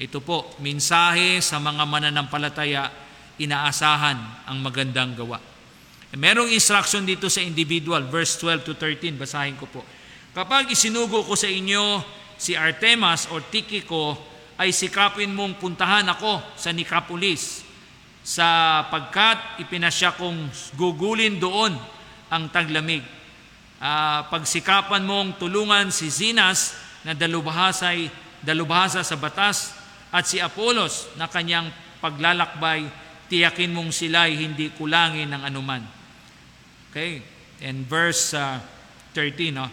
ito 0.00 0.24
po, 0.24 0.48
mensahe 0.56 1.44
sa 1.44 1.60
mga 1.60 1.84
mananampalataya, 1.84 2.88
inaasahan 3.36 4.48
ang 4.48 4.58
magandang 4.64 5.12
gawa. 5.12 5.51
Merong 6.12 6.52
instruction 6.52 7.08
dito 7.08 7.32
sa 7.32 7.40
individual, 7.40 8.04
verse 8.04 8.36
12 8.36 8.68
to 8.68 8.72
13, 8.76 9.16
basahin 9.16 9.56
ko 9.56 9.64
po. 9.64 9.80
Kapag 10.36 10.68
isinugo 10.68 11.24
ko 11.24 11.32
sa 11.32 11.48
inyo 11.48 12.04
si 12.36 12.52
Artemas 12.52 13.32
o 13.32 13.40
Tikiko, 13.40 14.20
ay 14.60 14.76
sikapin 14.76 15.32
mong 15.32 15.56
puntahan 15.56 16.04
ako 16.12 16.36
sa 16.52 16.68
Nicopolis 16.68 17.64
sa 18.20 18.80
pagkat 18.92 19.64
ipinasya 19.64 20.12
kong 20.20 20.52
gugulin 20.76 21.40
doon 21.40 21.72
ang 22.28 22.44
taglamig. 22.52 23.00
Uh, 23.80 24.22
pagsikapan 24.28 25.02
mong 25.08 25.40
tulungan 25.40 25.88
si 25.88 26.12
Zinas 26.12 26.76
na 27.08 27.16
dalubhasay, 27.16 28.12
dalubhasa 28.44 29.00
sa 29.00 29.16
batas 29.16 29.72
at 30.12 30.28
si 30.28 30.38
Apolos 30.38 31.08
na 31.16 31.24
kanyang 31.24 31.72
paglalakbay, 32.04 32.84
tiyakin 33.32 33.72
mong 33.72 33.90
sila'y 33.90 34.44
hindi 34.44 34.68
kulangin 34.76 35.32
ng 35.32 35.42
anuman. 35.48 36.01
Okay? 36.92 37.24
And 37.64 37.88
verse 37.88 38.36
uh, 38.36 38.60
13, 39.16 39.56
no? 39.56 39.66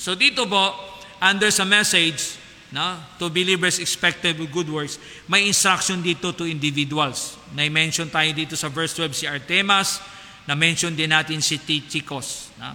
So 0.00 0.16
dito 0.16 0.48
po, 0.48 0.72
under 1.20 1.52
sa 1.52 1.68
message, 1.68 2.40
no, 2.72 2.96
to 3.20 3.28
believers 3.28 3.76
expected 3.76 4.40
with 4.40 4.48
good 4.48 4.72
works, 4.72 4.96
may 5.28 5.44
instruction 5.44 6.00
dito 6.00 6.32
to 6.32 6.48
individuals. 6.48 7.36
Na-mention 7.52 8.08
tayo 8.08 8.32
dito 8.32 8.56
sa 8.56 8.72
verse 8.72 8.96
12 8.96 9.12
si 9.12 9.24
Artemas, 9.28 10.00
na-mention 10.48 10.96
din 10.96 11.12
natin 11.12 11.44
si 11.44 11.60
Tychicus. 11.60 12.56
No? 12.56 12.72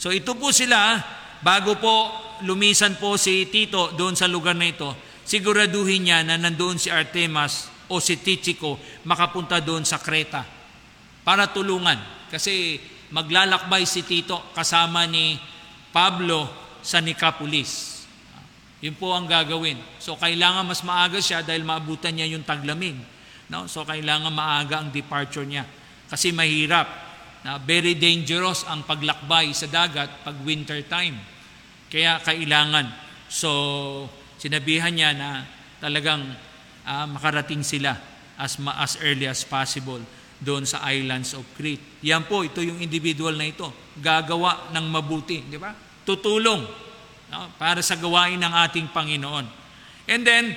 So 0.00 0.08
ito 0.12 0.32
po 0.36 0.52
sila, 0.52 1.00
bago 1.44 1.76
po 1.76 2.12
lumisan 2.44 2.96
po 3.00 3.16
si 3.16 3.48
Tito 3.48 3.92
doon 3.96 4.12
sa 4.12 4.28
lugar 4.28 4.52
na 4.52 4.68
ito, 4.68 4.92
siguraduhin 5.24 6.08
niya 6.08 6.18
na 6.24 6.36
nandoon 6.36 6.76
si 6.76 6.92
Artemas 6.92 7.72
o 7.88 8.00
si 8.00 8.20
Tychico 8.20 8.76
makapunta 9.08 9.60
doon 9.60 9.84
sa 9.84 9.96
Kreta 9.96 10.44
para 11.24 11.48
tulungan. 11.48 12.15
Kasi 12.30 12.80
maglalakbay 13.10 13.86
si 13.86 14.02
Tito 14.02 14.50
kasama 14.50 15.06
ni 15.06 15.38
Pablo 15.94 16.50
sa 16.82 16.98
Nicopolis. 16.98 18.04
Yun 18.84 18.94
po 18.98 19.16
ang 19.16 19.24
gagawin. 19.24 19.78
So 19.96 20.18
kailangan 20.20 20.68
mas 20.68 20.84
maaga 20.84 21.18
siya 21.22 21.40
dahil 21.40 21.64
maabutan 21.64 22.12
niya 22.12 22.36
yung 22.36 22.44
taglamig. 22.44 22.98
No? 23.48 23.64
So 23.70 23.86
kailangan 23.86 24.30
maaga 24.30 24.82
ang 24.82 24.92
departure 24.92 25.46
niya. 25.46 25.64
Kasi 26.06 26.30
mahirap. 26.30 27.08
Na 27.46 27.62
very 27.62 27.94
dangerous 27.94 28.66
ang 28.66 28.82
paglakbay 28.82 29.54
sa 29.54 29.70
dagat 29.70 30.26
pag 30.26 30.36
winter 30.42 30.82
time. 30.84 31.14
Kaya 31.86 32.18
kailangan. 32.20 32.90
So 33.30 33.50
sinabihan 34.36 34.92
niya 34.92 35.14
na 35.14 35.46
talagang 35.78 36.26
uh, 36.84 37.06
makarating 37.06 37.62
sila 37.62 37.96
as, 38.36 38.60
as 38.60 38.98
early 39.00 39.24
as 39.24 39.46
possible 39.46 40.02
doon 40.40 40.68
sa 40.68 40.84
islands 40.92 41.32
of 41.32 41.44
Crete. 41.56 42.00
Yan 42.04 42.28
po, 42.28 42.44
ito 42.44 42.60
yung 42.60 42.80
individual 42.80 43.32
na 43.36 43.48
ito. 43.48 43.68
Gagawa 43.96 44.68
ng 44.72 44.86
mabuti, 44.92 45.40
di 45.48 45.56
ba? 45.56 45.72
Tutulong 46.04 46.62
no? 47.32 47.40
para 47.56 47.80
sa 47.80 47.96
gawain 47.96 48.36
ng 48.36 48.52
ating 48.68 48.92
Panginoon. 48.92 49.46
And 50.06 50.22
then, 50.22 50.54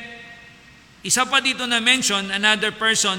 isa 1.02 1.24
pa 1.26 1.40
dito 1.40 1.64
na 1.64 1.80
mention, 1.80 2.28
another 2.30 2.76
person, 2.76 3.18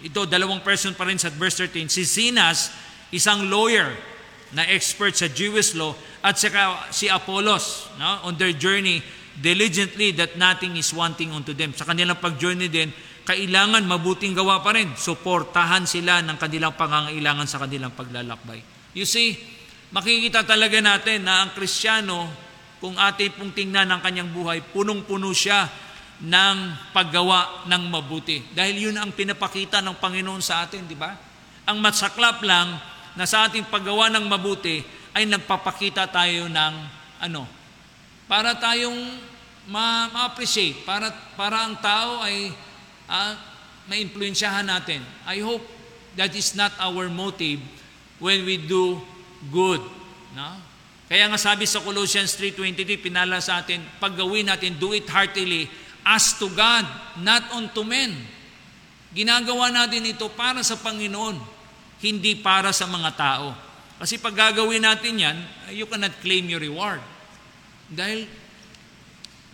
ito 0.00 0.24
dalawang 0.24 0.62
person 0.62 0.94
pa 0.94 1.04
rin 1.04 1.18
sa 1.18 1.28
verse 1.34 1.66
13, 1.66 1.90
si 1.90 2.06
Sinas, 2.06 2.70
isang 3.10 3.50
lawyer 3.50 3.92
na 4.54 4.62
expert 4.70 5.18
sa 5.18 5.26
Jewish 5.26 5.74
law, 5.74 5.92
at 6.22 6.38
saka 6.38 6.90
si 6.94 7.10
Apollos, 7.10 7.90
no? 7.98 8.30
on 8.30 8.38
their 8.38 8.54
journey, 8.54 9.02
diligently 9.36 10.16
that 10.16 10.38
nothing 10.40 10.78
is 10.80 10.88
wanting 10.94 11.34
unto 11.34 11.52
them. 11.52 11.74
Sa 11.76 11.84
kanilang 11.84 12.16
pag-journey 12.16 12.72
din, 12.72 12.88
kailangan 13.26 13.82
mabuting 13.82 14.38
gawa 14.38 14.62
pa 14.62 14.70
rin. 14.70 14.94
Suportahan 14.94 15.82
sila 15.82 16.22
ng 16.22 16.38
kanilang 16.38 16.78
pangangailangan 16.78 17.50
sa 17.50 17.58
kanilang 17.58 17.90
paglalakbay. 17.90 18.62
You 18.94 19.02
see, 19.02 19.34
makikita 19.90 20.46
talaga 20.46 20.78
natin 20.78 21.26
na 21.26 21.42
ang 21.42 21.50
Kristiyano, 21.52 22.30
kung 22.78 22.94
atin 22.94 23.34
pong 23.34 23.50
tingnan 23.50 23.90
ang 23.90 23.98
kanyang 23.98 24.30
buhay, 24.30 24.62
punong-puno 24.70 25.34
siya 25.34 25.66
ng 26.22 26.56
paggawa 26.94 27.66
ng 27.66 27.82
mabuti. 27.90 28.40
Dahil 28.54 28.88
yun 28.88 28.96
ang 28.96 29.10
pinapakita 29.10 29.82
ng 29.82 29.98
Panginoon 29.98 30.40
sa 30.40 30.64
atin, 30.64 30.86
di 30.86 30.94
ba? 30.94 31.12
Ang 31.66 31.82
matsaklap 31.82 32.40
lang 32.46 32.78
na 33.18 33.26
sa 33.26 33.50
ating 33.50 33.66
paggawa 33.66 34.06
ng 34.14 34.24
mabuti 34.24 34.80
ay 35.16 35.26
nagpapakita 35.26 36.06
tayo 36.08 36.46
ng 36.46 36.74
ano, 37.26 37.48
para 38.30 38.54
tayong 38.54 38.96
ma- 39.66 40.08
ma-appreciate, 40.12 40.84
para, 40.86 41.10
para 41.34 41.64
ang 41.64 41.74
tao 41.80 42.22
ay 42.22 42.52
uh, 43.10 43.34
ma-influensyahan 43.86 44.66
natin. 44.66 45.02
I 45.26 45.42
hope 45.42 45.62
that 46.18 46.34
is 46.34 46.54
not 46.54 46.74
our 46.78 47.06
motive 47.06 47.62
when 48.18 48.42
we 48.44 48.58
do 48.60 48.98
good. 49.50 49.82
No? 50.34 50.50
Kaya 51.06 51.30
nga 51.30 51.38
sabi 51.38 51.70
sa 51.70 51.78
Colossians 51.78 52.34
3.23, 52.34 52.98
pinala 52.98 53.38
sa 53.38 53.62
atin, 53.62 53.78
paggawin 54.02 54.50
natin, 54.50 54.74
do 54.74 54.90
it 54.90 55.06
heartily 55.06 55.70
as 56.02 56.34
to 56.38 56.50
God, 56.50 56.82
not 57.22 57.46
unto 57.54 57.86
men. 57.86 58.14
Ginagawa 59.14 59.70
natin 59.70 60.02
ito 60.02 60.26
para 60.34 60.66
sa 60.66 60.74
Panginoon, 60.74 61.38
hindi 62.02 62.34
para 62.34 62.74
sa 62.74 62.90
mga 62.90 63.10
tao. 63.14 63.54
Kasi 64.02 64.18
pag 64.18 64.34
gagawin 64.34 64.82
natin 64.82 65.14
yan, 65.16 65.36
you 65.72 65.86
cannot 65.86 66.12
claim 66.20 66.44
your 66.50 66.60
reward. 66.60 67.00
Dahil, 67.86 68.26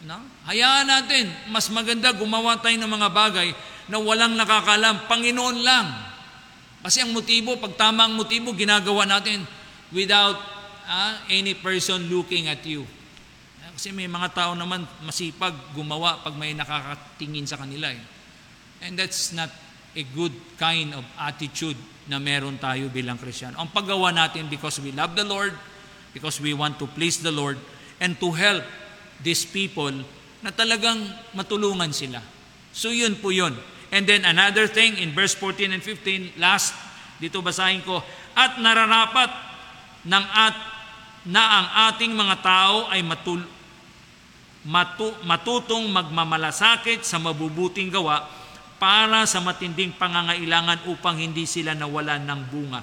no? 0.07 0.19
hayaan 0.47 0.87
natin, 0.87 1.31
mas 1.51 1.71
maganda 1.71 2.11
gumawa 2.15 2.59
tayo 2.59 2.75
ng 2.79 2.91
mga 2.91 3.09
bagay 3.11 3.49
na 3.91 3.99
walang 3.99 4.35
nakakalam, 4.39 5.07
Panginoon 5.11 5.59
lang. 5.63 5.87
Kasi 6.83 7.03
ang 7.03 7.15
motibo, 7.15 7.55
pag 7.59 7.79
tama 7.79 8.11
ang 8.11 8.15
motibo, 8.19 8.51
ginagawa 8.55 9.07
natin 9.07 9.47
without 9.95 10.39
uh, 10.87 11.15
any 11.31 11.55
person 11.55 12.11
looking 12.11 12.51
at 12.51 12.63
you. 12.67 12.83
Kasi 13.83 13.91
may 13.91 14.07
mga 14.07 14.31
tao 14.31 14.53
naman 14.55 14.87
masipag 15.03 15.55
gumawa 15.75 16.23
pag 16.23 16.39
may 16.39 16.55
nakakatingin 16.55 17.49
sa 17.51 17.59
kanila. 17.59 17.91
Eh. 17.91 18.03
And 18.87 18.95
that's 18.95 19.35
not 19.35 19.51
a 19.99 20.05
good 20.15 20.31
kind 20.55 20.95
of 20.95 21.03
attitude 21.19 21.79
na 22.07 22.23
meron 22.23 22.59
tayo 22.59 22.87
bilang 22.91 23.19
Krisyano. 23.19 23.59
Ang 23.59 23.75
paggawa 23.75 24.15
natin 24.15 24.47
because 24.47 24.79
we 24.79 24.95
love 24.95 25.19
the 25.19 25.27
Lord, 25.27 25.55
because 26.15 26.39
we 26.39 26.55
want 26.55 26.79
to 26.79 26.87
please 26.91 27.23
the 27.23 27.35
Lord, 27.35 27.59
and 27.99 28.15
to 28.23 28.31
help 28.35 28.63
these 29.23 29.47
people 29.47 29.91
na 30.43 30.51
talagang 30.51 30.99
matulungan 31.33 31.95
sila. 31.95 32.19
So 32.75 32.91
yun 32.91 33.19
po 33.19 33.31
yun. 33.31 33.55
And 33.93 34.09
then 34.09 34.27
another 34.27 34.67
thing 34.67 34.99
in 34.99 35.15
verse 35.15 35.37
14 35.39 35.71
and 35.71 35.83
15, 35.85 36.41
last, 36.41 36.75
dito 37.23 37.39
basahin 37.45 37.85
ko, 37.87 38.03
at 38.33 38.59
nararapat 38.59 39.31
ng 40.03 40.27
at 40.33 40.57
na 41.23 41.43
ang 41.43 41.67
ating 41.93 42.11
mga 42.11 42.37
tao 42.43 42.91
ay 42.91 42.99
matul, 43.07 43.47
matu, 44.67 45.15
matutong 45.23 45.87
magmamalasakit 45.87 47.07
sa 47.07 47.23
mabubuting 47.23 47.95
gawa 47.95 48.27
para 48.83 49.23
sa 49.31 49.39
matinding 49.39 49.95
pangangailangan 49.95 50.91
upang 50.91 51.23
hindi 51.23 51.47
sila 51.47 51.79
nawalan 51.79 52.27
ng 52.27 52.41
bunga. 52.51 52.83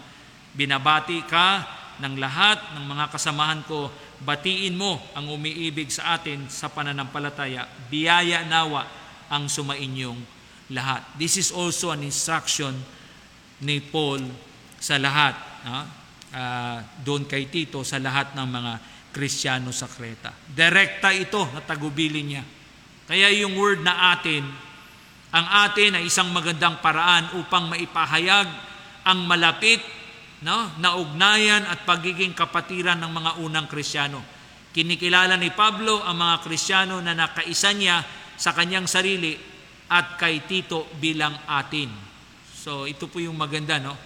Binabati 0.56 1.20
ka 1.28 1.68
ng 2.00 2.16
lahat 2.16 2.80
ng 2.80 2.86
mga 2.88 3.06
kasamahan 3.12 3.60
ko, 3.68 3.92
batiin 4.24 4.76
mo 4.76 5.00
ang 5.16 5.32
umiibig 5.32 5.90
sa 5.92 6.20
atin 6.20 6.52
sa 6.52 6.68
pananampalataya, 6.68 7.68
biyaya 7.88 8.44
nawa 8.46 8.84
ang 9.32 9.48
sumainyong 9.48 10.20
lahat. 10.76 11.06
This 11.16 11.40
is 11.40 11.50
also 11.50 11.90
an 11.96 12.04
instruction 12.04 12.76
ni 13.64 13.80
Paul 13.80 14.24
sa 14.80 15.00
lahat. 15.00 15.36
Ha? 15.68 15.80
uh, 16.34 16.78
doon 17.02 17.26
kay 17.26 17.50
Tito 17.50 17.82
sa 17.82 17.98
lahat 17.98 18.38
ng 18.38 18.48
mga 18.48 18.74
Kristiyano 19.10 19.74
sa 19.74 19.90
Kreta. 19.90 20.30
Direkta 20.46 21.10
ito 21.10 21.50
na 21.50 21.62
tagubilin 21.66 22.26
niya. 22.26 22.44
Kaya 23.10 23.34
yung 23.34 23.58
word 23.58 23.82
na 23.82 24.14
atin, 24.14 24.46
ang 25.34 25.48
atin 25.66 25.98
ay 25.98 26.06
isang 26.06 26.30
magandang 26.30 26.78
paraan 26.82 27.34
upang 27.42 27.70
maipahayag 27.70 28.48
ang 29.06 29.20
malapit 29.26 29.82
no, 30.46 30.72
na 30.80 30.96
ugnayan 30.96 31.68
at 31.68 31.84
pagiging 31.84 32.32
kapatiran 32.32 33.00
ng 33.00 33.12
mga 33.12 33.32
unang 33.44 33.68
Kristiyano. 33.68 34.24
Kinikilala 34.72 35.36
ni 35.36 35.52
Pablo 35.52 36.00
ang 36.06 36.16
mga 36.16 36.36
Kristiyano 36.46 37.02
na 37.04 37.18
nakaisa 37.18 37.76
niya 37.76 38.06
sa 38.40 38.56
kanyang 38.56 38.88
sarili 38.88 39.36
at 39.90 40.16
kay 40.16 40.46
Tito 40.46 40.88
bilang 41.02 41.36
atin. 41.50 41.90
So 42.56 42.86
ito 42.86 43.10
po 43.10 43.20
yung 43.20 43.36
maganda 43.36 43.82
no 43.82 43.98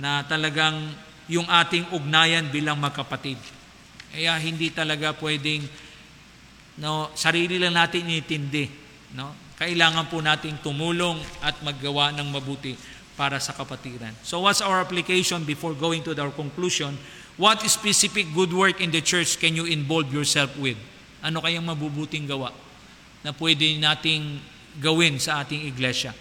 na 0.00 0.22
talagang 0.24 0.76
yung 1.26 1.48
ating 1.50 1.90
ugnayan 1.90 2.48
bilang 2.48 2.78
magkapatid. 2.78 3.36
Kaya 4.14 4.38
hindi 4.38 4.70
talaga 4.70 5.12
pwedeng 5.18 5.66
no, 6.80 7.10
sarili 7.18 7.58
lang 7.58 7.74
natin 7.74 8.06
initindi. 8.06 8.70
No? 9.18 9.34
Kailangan 9.56 10.06
po 10.12 10.20
nating 10.20 10.60
tumulong 10.60 11.18
at 11.40 11.58
maggawa 11.64 12.12
ng 12.14 12.28
mabuti 12.28 12.76
para 13.16 13.40
sa 13.40 13.56
kapatiran. 13.56 14.12
So 14.22 14.44
what's 14.44 14.60
our 14.60 14.84
application 14.84 15.42
before 15.42 15.72
going 15.72 16.04
to 16.04 16.14
our 16.20 16.30
conclusion? 16.30 17.00
What 17.40 17.64
specific 17.68 18.30
good 18.32 18.52
work 18.52 18.80
in 18.80 18.92
the 18.92 19.00
church 19.00 19.40
can 19.40 19.56
you 19.56 19.64
involve 19.64 20.12
yourself 20.12 20.52
with? 20.56 20.76
Ano 21.24 21.40
kayang 21.40 21.64
mabubuting 21.64 22.28
gawa 22.28 22.52
na 23.24 23.32
pwede 23.32 23.76
nating 23.80 24.40
gawin 24.78 25.16
sa 25.16 25.42
ating 25.42 25.64
iglesia? 25.64 26.12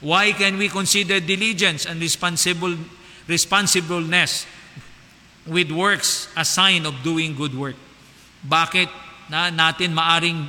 Why 0.00 0.32
can 0.36 0.60
we 0.60 0.68
consider 0.68 1.20
diligence 1.20 1.88
and 1.88 2.00
responsible 2.00 2.76
responsibleness 3.26 4.46
with 5.46 5.70
works 5.70 6.26
a 6.34 6.44
sign 6.44 6.86
of 6.86 6.94
doing 7.02 7.34
good 7.34 7.54
work. 7.54 7.78
Bakit 8.42 8.90
na 9.30 9.50
natin 9.50 9.94
maaring 9.94 10.46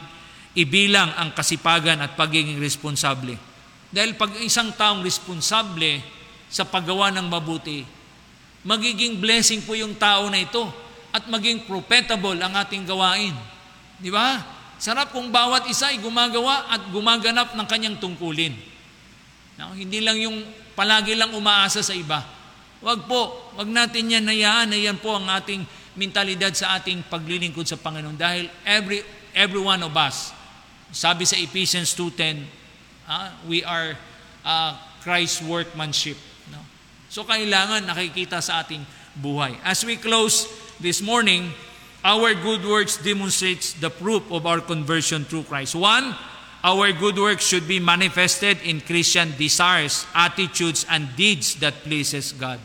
ibilang 0.57 1.13
ang 1.13 1.33
kasipagan 1.33 2.01
at 2.01 2.17
pagiging 2.17 2.57
responsable? 2.57 3.37
Dahil 3.91 4.19
pag 4.19 4.35
isang 4.43 4.73
taong 4.75 5.03
responsable 5.03 6.03
sa 6.51 6.67
paggawa 6.67 7.11
ng 7.15 7.27
mabuti, 7.27 7.83
magiging 8.67 9.19
blessing 9.19 9.63
po 9.63 9.75
yung 9.75 9.95
tao 9.95 10.27
na 10.27 10.43
ito 10.43 10.67
at 11.15 11.23
maging 11.27 11.63
prophetable 11.63 12.35
ang 12.35 12.53
ating 12.55 12.83
gawain. 12.83 13.33
Di 13.97 14.11
ba? 14.11 14.43
Sarap 14.77 15.09
kung 15.15 15.33
bawat 15.33 15.65
isa 15.71 15.89
ay 15.89 15.97
gumagawa 16.03 16.69
at 16.69 16.91
gumaganap 16.93 17.55
ng 17.57 17.67
kanyang 17.67 17.97
tungkulin. 17.97 18.53
No? 19.57 19.73
Hindi 19.73 20.03
lang 20.03 20.19
yung 20.21 20.45
palagi 20.77 21.17
lang 21.17 21.33
umaasa 21.33 21.81
sa 21.81 21.95
iba 21.97 22.37
Wag 22.77 23.09
po, 23.09 23.49
wag 23.57 23.65
natin 23.65 24.05
yan 24.05 24.21
nayaan 24.21 24.69
na 24.69 24.77
yan 24.77 25.01
po 25.01 25.17
ang 25.17 25.25
ating 25.33 25.65
mentalidad 25.97 26.53
sa 26.53 26.77
ating 26.77 27.01
paglilingkod 27.09 27.65
sa 27.65 27.73
Panginoon 27.73 28.13
dahil 28.13 28.45
every 28.61 29.01
every 29.33 29.57
one 29.57 29.81
of 29.81 29.89
us 29.97 30.29
sabi 30.93 31.25
sa 31.25 31.33
Ephesians 31.41 31.97
2:10 31.97 32.45
uh, 33.07 33.31
we 33.47 33.63
are 33.63 33.95
uh, 34.43 34.75
Christ's 35.01 35.41
workmanship 35.41 36.19
no? 36.51 36.59
So 37.07 37.23
kailangan 37.23 37.87
nakikita 37.87 38.43
sa 38.43 38.61
ating 38.61 38.83
buhay. 39.17 39.57
As 39.63 39.81
we 39.87 39.97
close 39.97 40.45
this 40.77 41.01
morning 41.01 41.49
our 42.05 42.35
good 42.37 42.61
works 42.67 42.99
demonstrates 43.01 43.73
the 43.79 43.89
proof 43.89 44.23
of 44.29 44.45
our 44.45 44.61
conversion 44.61 45.25
through 45.25 45.47
Christ. 45.47 45.73
One 45.73 46.13
our 46.67 46.91
good 46.91 47.15
works 47.15 47.47
should 47.47 47.63
be 47.69 47.79
manifested 47.79 48.59
in 48.65 48.83
Christian 48.83 49.31
desires 49.39 50.03
attitudes 50.11 50.83
and 50.89 51.07
deeds 51.15 51.55
that 51.63 51.85
pleases 51.85 52.35
God. 52.35 52.59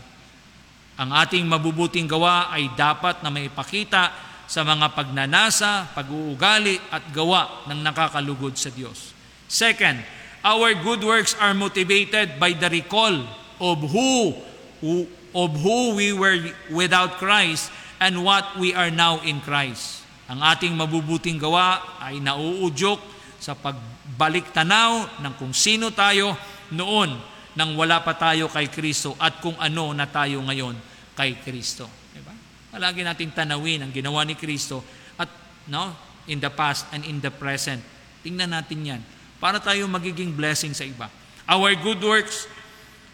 Ang 1.01 1.12
ating 1.12 1.49
mabubuting 1.49 2.11
gawa 2.11 2.53
ay 2.53 2.72
dapat 2.76 3.24
na 3.24 3.32
maipakita 3.32 4.12
sa 4.45 4.61
mga 4.61 4.93
pagnanasa, 4.93 5.88
pag-uugali 5.97 6.76
at 6.93 7.09
gawa 7.09 7.64
ng 7.68 7.80
nakakalugod 7.80 8.53
sa 8.61 8.68
Diyos. 8.68 9.16
Second, 9.49 10.05
our 10.43 10.74
good 10.74 11.03
works 11.07 11.38
are 11.38 11.55
motivated 11.55 12.36
by 12.38 12.55
the 12.55 12.66
recall 12.66 13.14
of 13.62 13.78
who, 13.90 14.34
who 14.82 15.07
of 15.32 15.51
who 15.64 15.97
we 15.97 16.12
were 16.12 16.36
without 16.68 17.16
Christ 17.16 17.72
and 18.03 18.20
what 18.20 18.59
we 18.61 18.76
are 18.76 18.93
now 18.93 19.22
in 19.24 19.40
Christ. 19.40 20.05
Ang 20.28 20.45
ating 20.45 20.76
mabubuting 20.76 21.40
gawa 21.40 21.80
ay 22.03 22.20
nauudyok 22.20 23.01
sa 23.40 23.57
pagbalik 23.57 24.53
tanaw 24.53 25.09
ng 25.24 25.34
kung 25.40 25.57
sino 25.57 25.88
tayo 25.95 26.36
noon 26.74 27.16
nang 27.57 27.76
wala 27.76 28.01
pa 28.01 28.16
tayo 28.16 28.49
kay 28.49 28.68
Kristo 28.68 29.16
at 29.20 29.40
kung 29.40 29.57
ano 29.57 29.93
na 29.93 30.09
tayo 30.09 30.40
ngayon 30.45 30.76
kay 31.16 31.36
Kristo. 31.40 31.88
Diba? 32.12 32.32
Palagi 32.72 33.05
nating 33.05 33.32
tanawin 33.32 33.84
ang 33.84 33.93
ginawa 33.93 34.24
ni 34.24 34.36
Kristo 34.36 34.80
at 35.16 35.28
no, 35.68 35.97
in 36.28 36.40
the 36.40 36.53
past 36.53 36.88
and 36.93 37.05
in 37.05 37.20
the 37.20 37.32
present. 37.32 37.80
Tingnan 38.24 38.53
natin 38.53 38.80
yan 38.84 39.03
para 39.43 39.59
tayo 39.59 39.90
magiging 39.90 40.30
blessing 40.30 40.70
sa 40.70 40.86
iba. 40.86 41.11
Our 41.51 41.74
good 41.74 41.99
works 41.99 42.47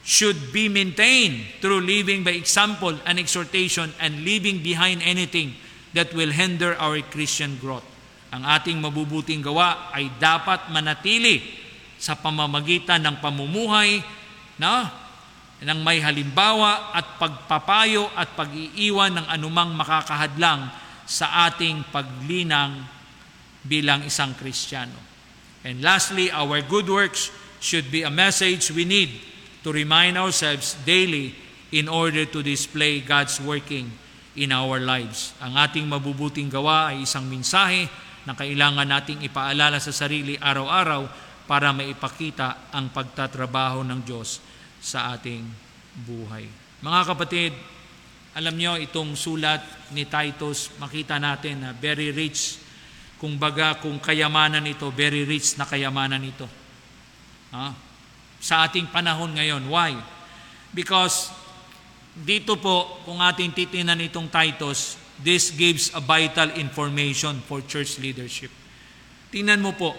should 0.05 0.53
be 0.53 0.69
maintained 0.69 1.65
through 1.65 1.81
living 1.81 2.21
by 2.21 2.37
example 2.37 2.93
and 3.09 3.17
exhortation 3.17 3.89
and 3.97 4.21
leaving 4.21 4.61
behind 4.61 5.01
anything 5.01 5.57
that 5.97 6.13
will 6.13 6.29
hinder 6.29 6.77
our 6.77 7.01
Christian 7.09 7.57
growth. 7.57 7.85
Ang 8.29 8.45
ating 8.45 8.77
mabubuting 8.77 9.41
gawa 9.41 9.89
ay 9.97 10.13
dapat 10.21 10.69
manatili 10.69 11.41
sa 11.97 12.13
pamamagitan 12.13 13.01
ng 13.01 13.25
pamumuhay 13.25 14.05
na 14.61 14.93
ng 15.65 15.81
may 15.81 15.99
halimbawa 15.99 16.93
at 16.93 17.17
pagpapayo 17.17 18.13
at 18.13 18.37
pag-iiwan 18.37 19.17
ng 19.17 19.27
anumang 19.33 19.73
makakahadlang 19.73 20.69
sa 21.09 21.49
ating 21.49 21.89
paglinang 21.89 22.85
bilang 23.65 24.05
isang 24.05 24.37
Kristiyano. 24.37 25.08
And 25.67 25.83
lastly, 25.83 26.31
our 26.31 26.63
good 26.63 26.87
works 26.87 27.33
should 27.59 27.91
be 27.91 28.07
a 28.07 28.13
message 28.13 28.71
we 28.71 28.87
need 28.87 29.11
to 29.67 29.75
remind 29.75 30.15
ourselves 30.15 30.79
daily 30.87 31.35
in 31.75 31.91
order 31.91 32.25
to 32.25 32.41
display 32.43 33.03
God's 33.03 33.43
working 33.43 33.91
in 34.39 34.55
our 34.55 34.79
lives. 34.79 35.35
Ang 35.43 35.59
ating 35.59 35.91
mabubuting 35.91 36.47
gawa 36.47 36.95
ay 36.95 37.05
isang 37.05 37.27
mensahe 37.27 37.91
na 38.23 38.39
kailangan 38.39 38.87
nating 38.87 39.25
ipaalala 39.27 39.83
sa 39.83 39.91
sarili 39.91 40.39
araw-araw 40.39 41.11
para 41.49 41.75
maipakita 41.75 42.71
ang 42.71 42.95
pagtatrabaho 42.95 43.83
ng 43.83 44.01
Diyos 44.05 44.39
sa 44.79 45.11
ating 45.17 45.43
buhay. 46.07 46.47
Mga 46.79 47.03
kapatid, 47.09 47.53
Alam 48.39 48.55
nyo, 48.55 48.79
itong 48.79 49.19
sulat 49.19 49.91
ni 49.91 50.07
Titus, 50.07 50.71
makita 50.79 51.19
natin 51.19 51.67
na 51.67 51.71
very 51.75 52.15
rich. 52.15 52.63
Kung 53.19 53.35
baga, 53.35 53.75
kung 53.83 53.99
kayamanan 53.99 54.63
ito, 54.63 54.87
very 54.95 55.27
rich 55.27 55.59
na 55.59 55.67
kayamanan 55.67 56.23
ito. 56.23 56.47
Ha? 57.51 57.75
Sa 58.39 58.63
ating 58.63 58.87
panahon 58.95 59.35
ngayon. 59.35 59.67
Why? 59.67 59.99
Because 60.71 61.35
dito 62.15 62.55
po, 62.59 63.03
kung 63.03 63.19
ating 63.19 63.51
titinan 63.55 63.99
itong 64.03 64.31
Titus, 64.31 64.95
this 65.19 65.51
gives 65.51 65.91
a 65.95 66.03
vital 66.03 66.55
information 66.55 67.43
for 67.47 67.59
church 67.67 67.99
leadership. 67.99 68.51
Tingnan 69.35 69.59
mo 69.59 69.75
po, 69.75 69.99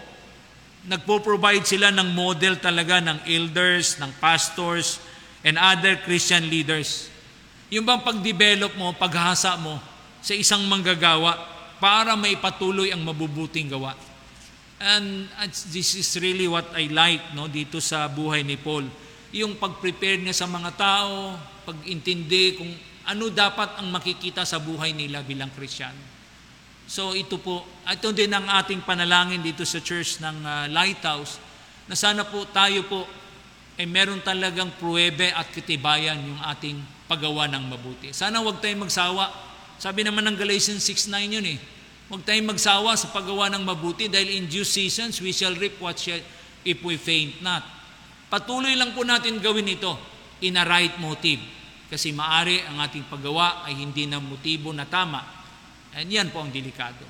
nagpo-provide 0.88 1.67
sila 1.67 1.91
ng 1.91 2.15
model 2.15 2.55
talaga 2.55 3.03
ng 3.03 3.28
elders, 3.28 3.99
ng 3.99 4.11
pastors, 4.24 5.03
and 5.43 5.59
other 5.59 5.99
Christian 6.07 6.47
leaders. 6.47 7.11
Yung 7.67 7.84
bang 7.84 7.99
pag-develop 7.99 8.74
mo, 8.80 8.95
paghasa 8.95 9.59
mo 9.59 9.78
sa 10.24 10.32
isang 10.36 10.63
manggagawa 10.67 11.59
para 11.80 12.14
may 12.20 12.36
patuloy 12.36 12.92
ang 12.92 13.02
mabubuting 13.02 13.72
gawa. 13.72 13.96
And 14.80 15.28
this 15.76 16.00
is 16.00 16.08
really 16.24 16.48
what 16.48 16.72
I 16.72 16.88
like 16.88 17.36
no 17.36 17.52
dito 17.52 17.84
sa 17.84 18.08
buhay 18.08 18.48
ni 18.48 18.56
Paul. 18.56 18.88
Yung 19.36 19.60
pag-prepare 19.60 20.20
niya 20.24 20.36
sa 20.36 20.48
mga 20.48 20.72
tao, 20.80 21.36
pag-intindi 21.68 22.56
kung 22.56 22.72
ano 23.04 23.28
dapat 23.28 23.76
ang 23.80 23.92
makikita 23.92 24.48
sa 24.48 24.62
buhay 24.62 24.96
nila 24.96 25.20
bilang 25.24 25.52
Kristiyano. 25.52 26.00
So 26.90 27.12
ito 27.12 27.38
po, 27.38 27.68
ito 27.86 28.10
din 28.16 28.32
ang 28.32 28.48
ating 28.48 28.82
panalangin 28.88 29.44
dito 29.44 29.68
sa 29.68 29.84
church 29.84 30.24
ng 30.24 30.38
uh, 30.42 30.66
Lighthouse 30.72 31.38
na 31.90 31.94
sana 31.98 32.24
po 32.26 32.46
tayo 32.50 32.86
po 32.86 33.04
ay 33.80 33.88
eh, 33.88 33.90
meron 33.90 34.20
talagang 34.20 34.76
pruwebe 34.76 35.32
at 35.32 35.48
katibayan 35.56 36.20
yung 36.20 36.42
ating 36.44 36.76
paggawa 37.08 37.48
ng 37.48 37.64
mabuti. 37.64 38.12
Sana 38.12 38.44
huwag 38.44 38.60
tayong 38.60 38.84
magsawa. 38.84 39.49
Sabi 39.80 40.04
naman 40.04 40.28
ng 40.28 40.36
Galatians 40.36 40.84
6.9 40.84 41.40
yun 41.40 41.48
eh. 41.56 41.60
Huwag 42.12 42.28
tayong 42.28 42.52
magsawa 42.52 42.94
sa 43.00 43.10
paggawa 43.10 43.48
ng 43.54 43.64
mabuti 43.64 44.12
dahil 44.12 44.44
in 44.44 44.46
due 44.50 44.68
seasons 44.68 45.24
we 45.24 45.32
shall 45.32 45.56
reap 45.56 45.80
what 45.80 45.96
shall 45.96 46.20
if 46.68 46.84
we 46.84 47.00
faint 47.00 47.40
not. 47.40 47.64
Patuloy 48.28 48.76
lang 48.76 48.92
po 48.92 49.08
natin 49.08 49.40
gawin 49.40 49.66
ito 49.66 49.96
in 50.44 50.60
a 50.60 50.66
right 50.68 51.00
motive. 51.00 51.40
Kasi 51.90 52.14
maari 52.14 52.62
ang 52.68 52.84
ating 52.84 53.10
paggawa 53.10 53.66
ay 53.66 53.80
hindi 53.80 54.06
na 54.06 54.22
motibo 54.22 54.70
na 54.70 54.86
tama 54.86 55.40
And 55.96 56.08
yan 56.10 56.30
po 56.30 56.46
ang 56.46 56.54
delikado. 56.54 57.02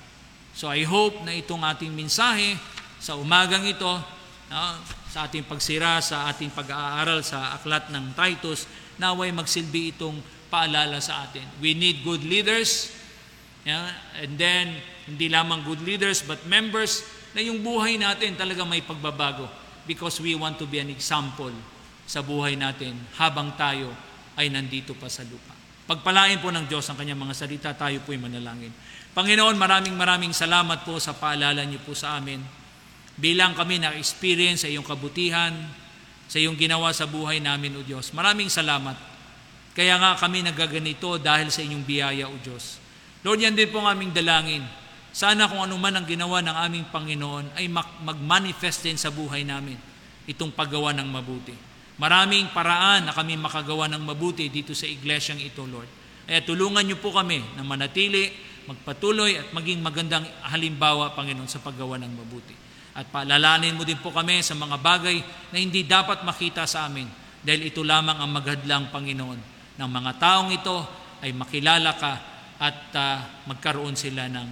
So 0.55 0.71
I 0.71 0.87
hope 0.87 1.23
na 1.27 1.35
itong 1.35 1.63
ating 1.63 1.91
mensahe 1.91 2.55
sa 2.99 3.19
umagang 3.19 3.67
ito, 3.67 3.91
no, 4.51 4.61
sa 5.11 5.27
ating 5.27 5.47
pagsira, 5.47 5.99
sa 5.99 6.31
ating 6.31 6.51
pag-aaral 6.51 7.23
sa 7.23 7.59
aklat 7.59 7.91
ng 7.91 8.15
Titus, 8.15 8.67
naway 8.99 9.31
magsilbi 9.35 9.95
itong 9.95 10.19
paalala 10.49 10.97
sa 10.99 11.29
atin. 11.29 11.45
We 11.61 11.77
need 11.77 12.01
good 12.01 12.25
leaders, 12.25 12.89
yeah, 13.63 13.93
and 14.19 14.35
then 14.35 14.75
hindi 15.09 15.29
lamang 15.29 15.65
good 15.65 15.81
leaders 15.81 16.21
but 16.21 16.41
members 16.45 17.01
na 17.33 17.41
yung 17.41 17.61
buhay 17.61 17.97
natin 17.97 18.37
talaga 18.37 18.65
may 18.65 18.81
pagbabago 18.81 19.49
because 19.85 20.21
we 20.21 20.37
want 20.37 20.57
to 20.61 20.69
be 20.69 20.77
an 20.81 20.89
example 20.93 21.53
sa 22.09 22.25
buhay 22.25 22.57
natin 22.57 22.97
habang 23.17 23.53
tayo 23.53 23.93
ay 24.37 24.49
nandito 24.49 24.97
pa 24.97 25.09
sa 25.09 25.25
lupa. 25.25 25.53
Pagpalain 25.89 26.37
po 26.37 26.53
ng 26.53 26.69
Diyos 26.69 26.85
ang 26.85 26.97
kanyang 27.01 27.17
mga 27.17 27.33
salita, 27.33 27.69
tayo 27.73 27.97
po'y 28.05 28.21
manalangin. 28.21 28.69
Panginoon, 29.17 29.57
maraming 29.57 29.97
maraming 29.97 30.33
salamat 30.37 30.85
po 30.85 31.01
sa 31.01 31.17
paalala 31.17 31.65
niyo 31.65 31.81
po 31.81 31.97
sa 31.97 32.21
amin. 32.21 32.37
Bilang 33.17 33.57
kami 33.57 33.81
na-experience 33.81 34.63
sa 34.63 34.69
iyong 34.69 34.85
kabutihan, 34.85 35.49
sa 36.29 36.37
iyong 36.37 36.53
ginawa 36.53 36.93
sa 36.93 37.09
buhay 37.09 37.41
namin, 37.41 37.73
O 37.73 37.81
Diyos. 37.81 38.13
Maraming 38.13 38.53
salamat. 38.53 39.08
Kaya 39.79 39.95
nga 39.95 40.11
kami 40.19 40.43
nagaganito 40.43 41.15
dahil 41.15 41.47
sa 41.47 41.63
inyong 41.63 41.87
biyaya, 41.87 42.27
O 42.27 42.35
Diyos. 42.35 42.83
Lord, 43.23 43.39
yan 43.39 43.55
din 43.55 43.71
po 43.71 43.79
ang 43.79 43.95
aming 43.95 44.11
dalangin. 44.11 44.59
Sana 45.15 45.47
kung 45.47 45.63
ano 45.63 45.79
man 45.79 45.95
ang 45.95 46.03
ginawa 46.03 46.43
ng 46.43 46.51
aming 46.51 46.85
Panginoon 46.91 47.55
ay 47.55 47.71
mag-manifest 48.03 48.83
din 48.83 48.99
sa 48.99 49.07
buhay 49.07 49.47
namin 49.47 49.79
itong 50.27 50.51
paggawa 50.51 50.91
ng 50.99 51.07
mabuti. 51.07 51.55
Maraming 51.95 52.51
paraan 52.51 53.07
na 53.07 53.15
kami 53.15 53.39
makagawa 53.39 53.87
ng 53.87 54.03
mabuti 54.03 54.51
dito 54.51 54.75
sa 54.75 54.83
iglesyang 54.83 55.39
ito, 55.39 55.63
Lord. 55.63 55.87
Kaya 56.27 56.43
tulungan 56.43 56.83
niyo 56.83 56.99
po 56.99 57.15
kami 57.15 57.39
na 57.55 57.63
manatili, 57.63 58.35
magpatuloy 58.67 59.39
at 59.39 59.47
maging 59.55 59.79
magandang 59.79 60.27
halimbawa, 60.43 61.15
Panginoon, 61.15 61.47
sa 61.47 61.63
paggawa 61.63 61.95
ng 62.03 62.19
mabuti. 62.19 62.51
At 62.99 63.07
paalalanin 63.15 63.79
mo 63.79 63.87
din 63.87 64.03
po 64.03 64.11
kami 64.11 64.43
sa 64.43 64.59
mga 64.59 64.75
bagay 64.75 65.23
na 65.55 65.57
hindi 65.57 65.87
dapat 65.87 66.27
makita 66.27 66.67
sa 66.67 66.83
amin 66.91 67.07
dahil 67.39 67.71
ito 67.71 67.79
lamang 67.79 68.19
ang 68.19 68.27
maghadlang, 68.27 68.91
Panginoon, 68.91 69.48
ng 69.79 69.87
mga 69.87 70.11
taong 70.19 70.51
ito 70.51 70.77
ay 71.23 71.31
makilala 71.31 71.95
ka 71.95 72.13
at 72.59 72.79
uh, 72.91 73.17
magkaroon 73.47 73.95
sila 73.95 74.27
ng 74.27 74.47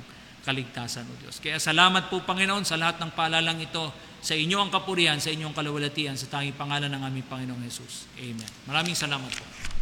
kaligtasan, 0.48 1.04
O 1.12 1.14
Diyos. 1.20 1.44
Kaya 1.44 1.60
salamat 1.60 2.08
po, 2.08 2.24
Panginoon, 2.24 2.64
sa 2.64 2.80
lahat 2.80 3.04
ng 3.04 3.12
paalalang 3.12 3.60
ito 3.60 3.92
sa 4.24 4.32
inyo 4.32 4.64
ang 4.64 4.72
kapurihan, 4.72 5.20
sa 5.20 5.28
inyong 5.28 5.52
kalawalatian, 5.52 6.16
sa 6.16 6.32
tanging 6.32 6.56
pangalan 6.56 6.88
ng 6.88 7.04
aming 7.04 7.28
Panginoong 7.28 7.68
Yesus. 7.68 8.08
Amen. 8.16 8.48
Maraming 8.64 8.96
salamat 8.96 9.28
po. 9.28 9.68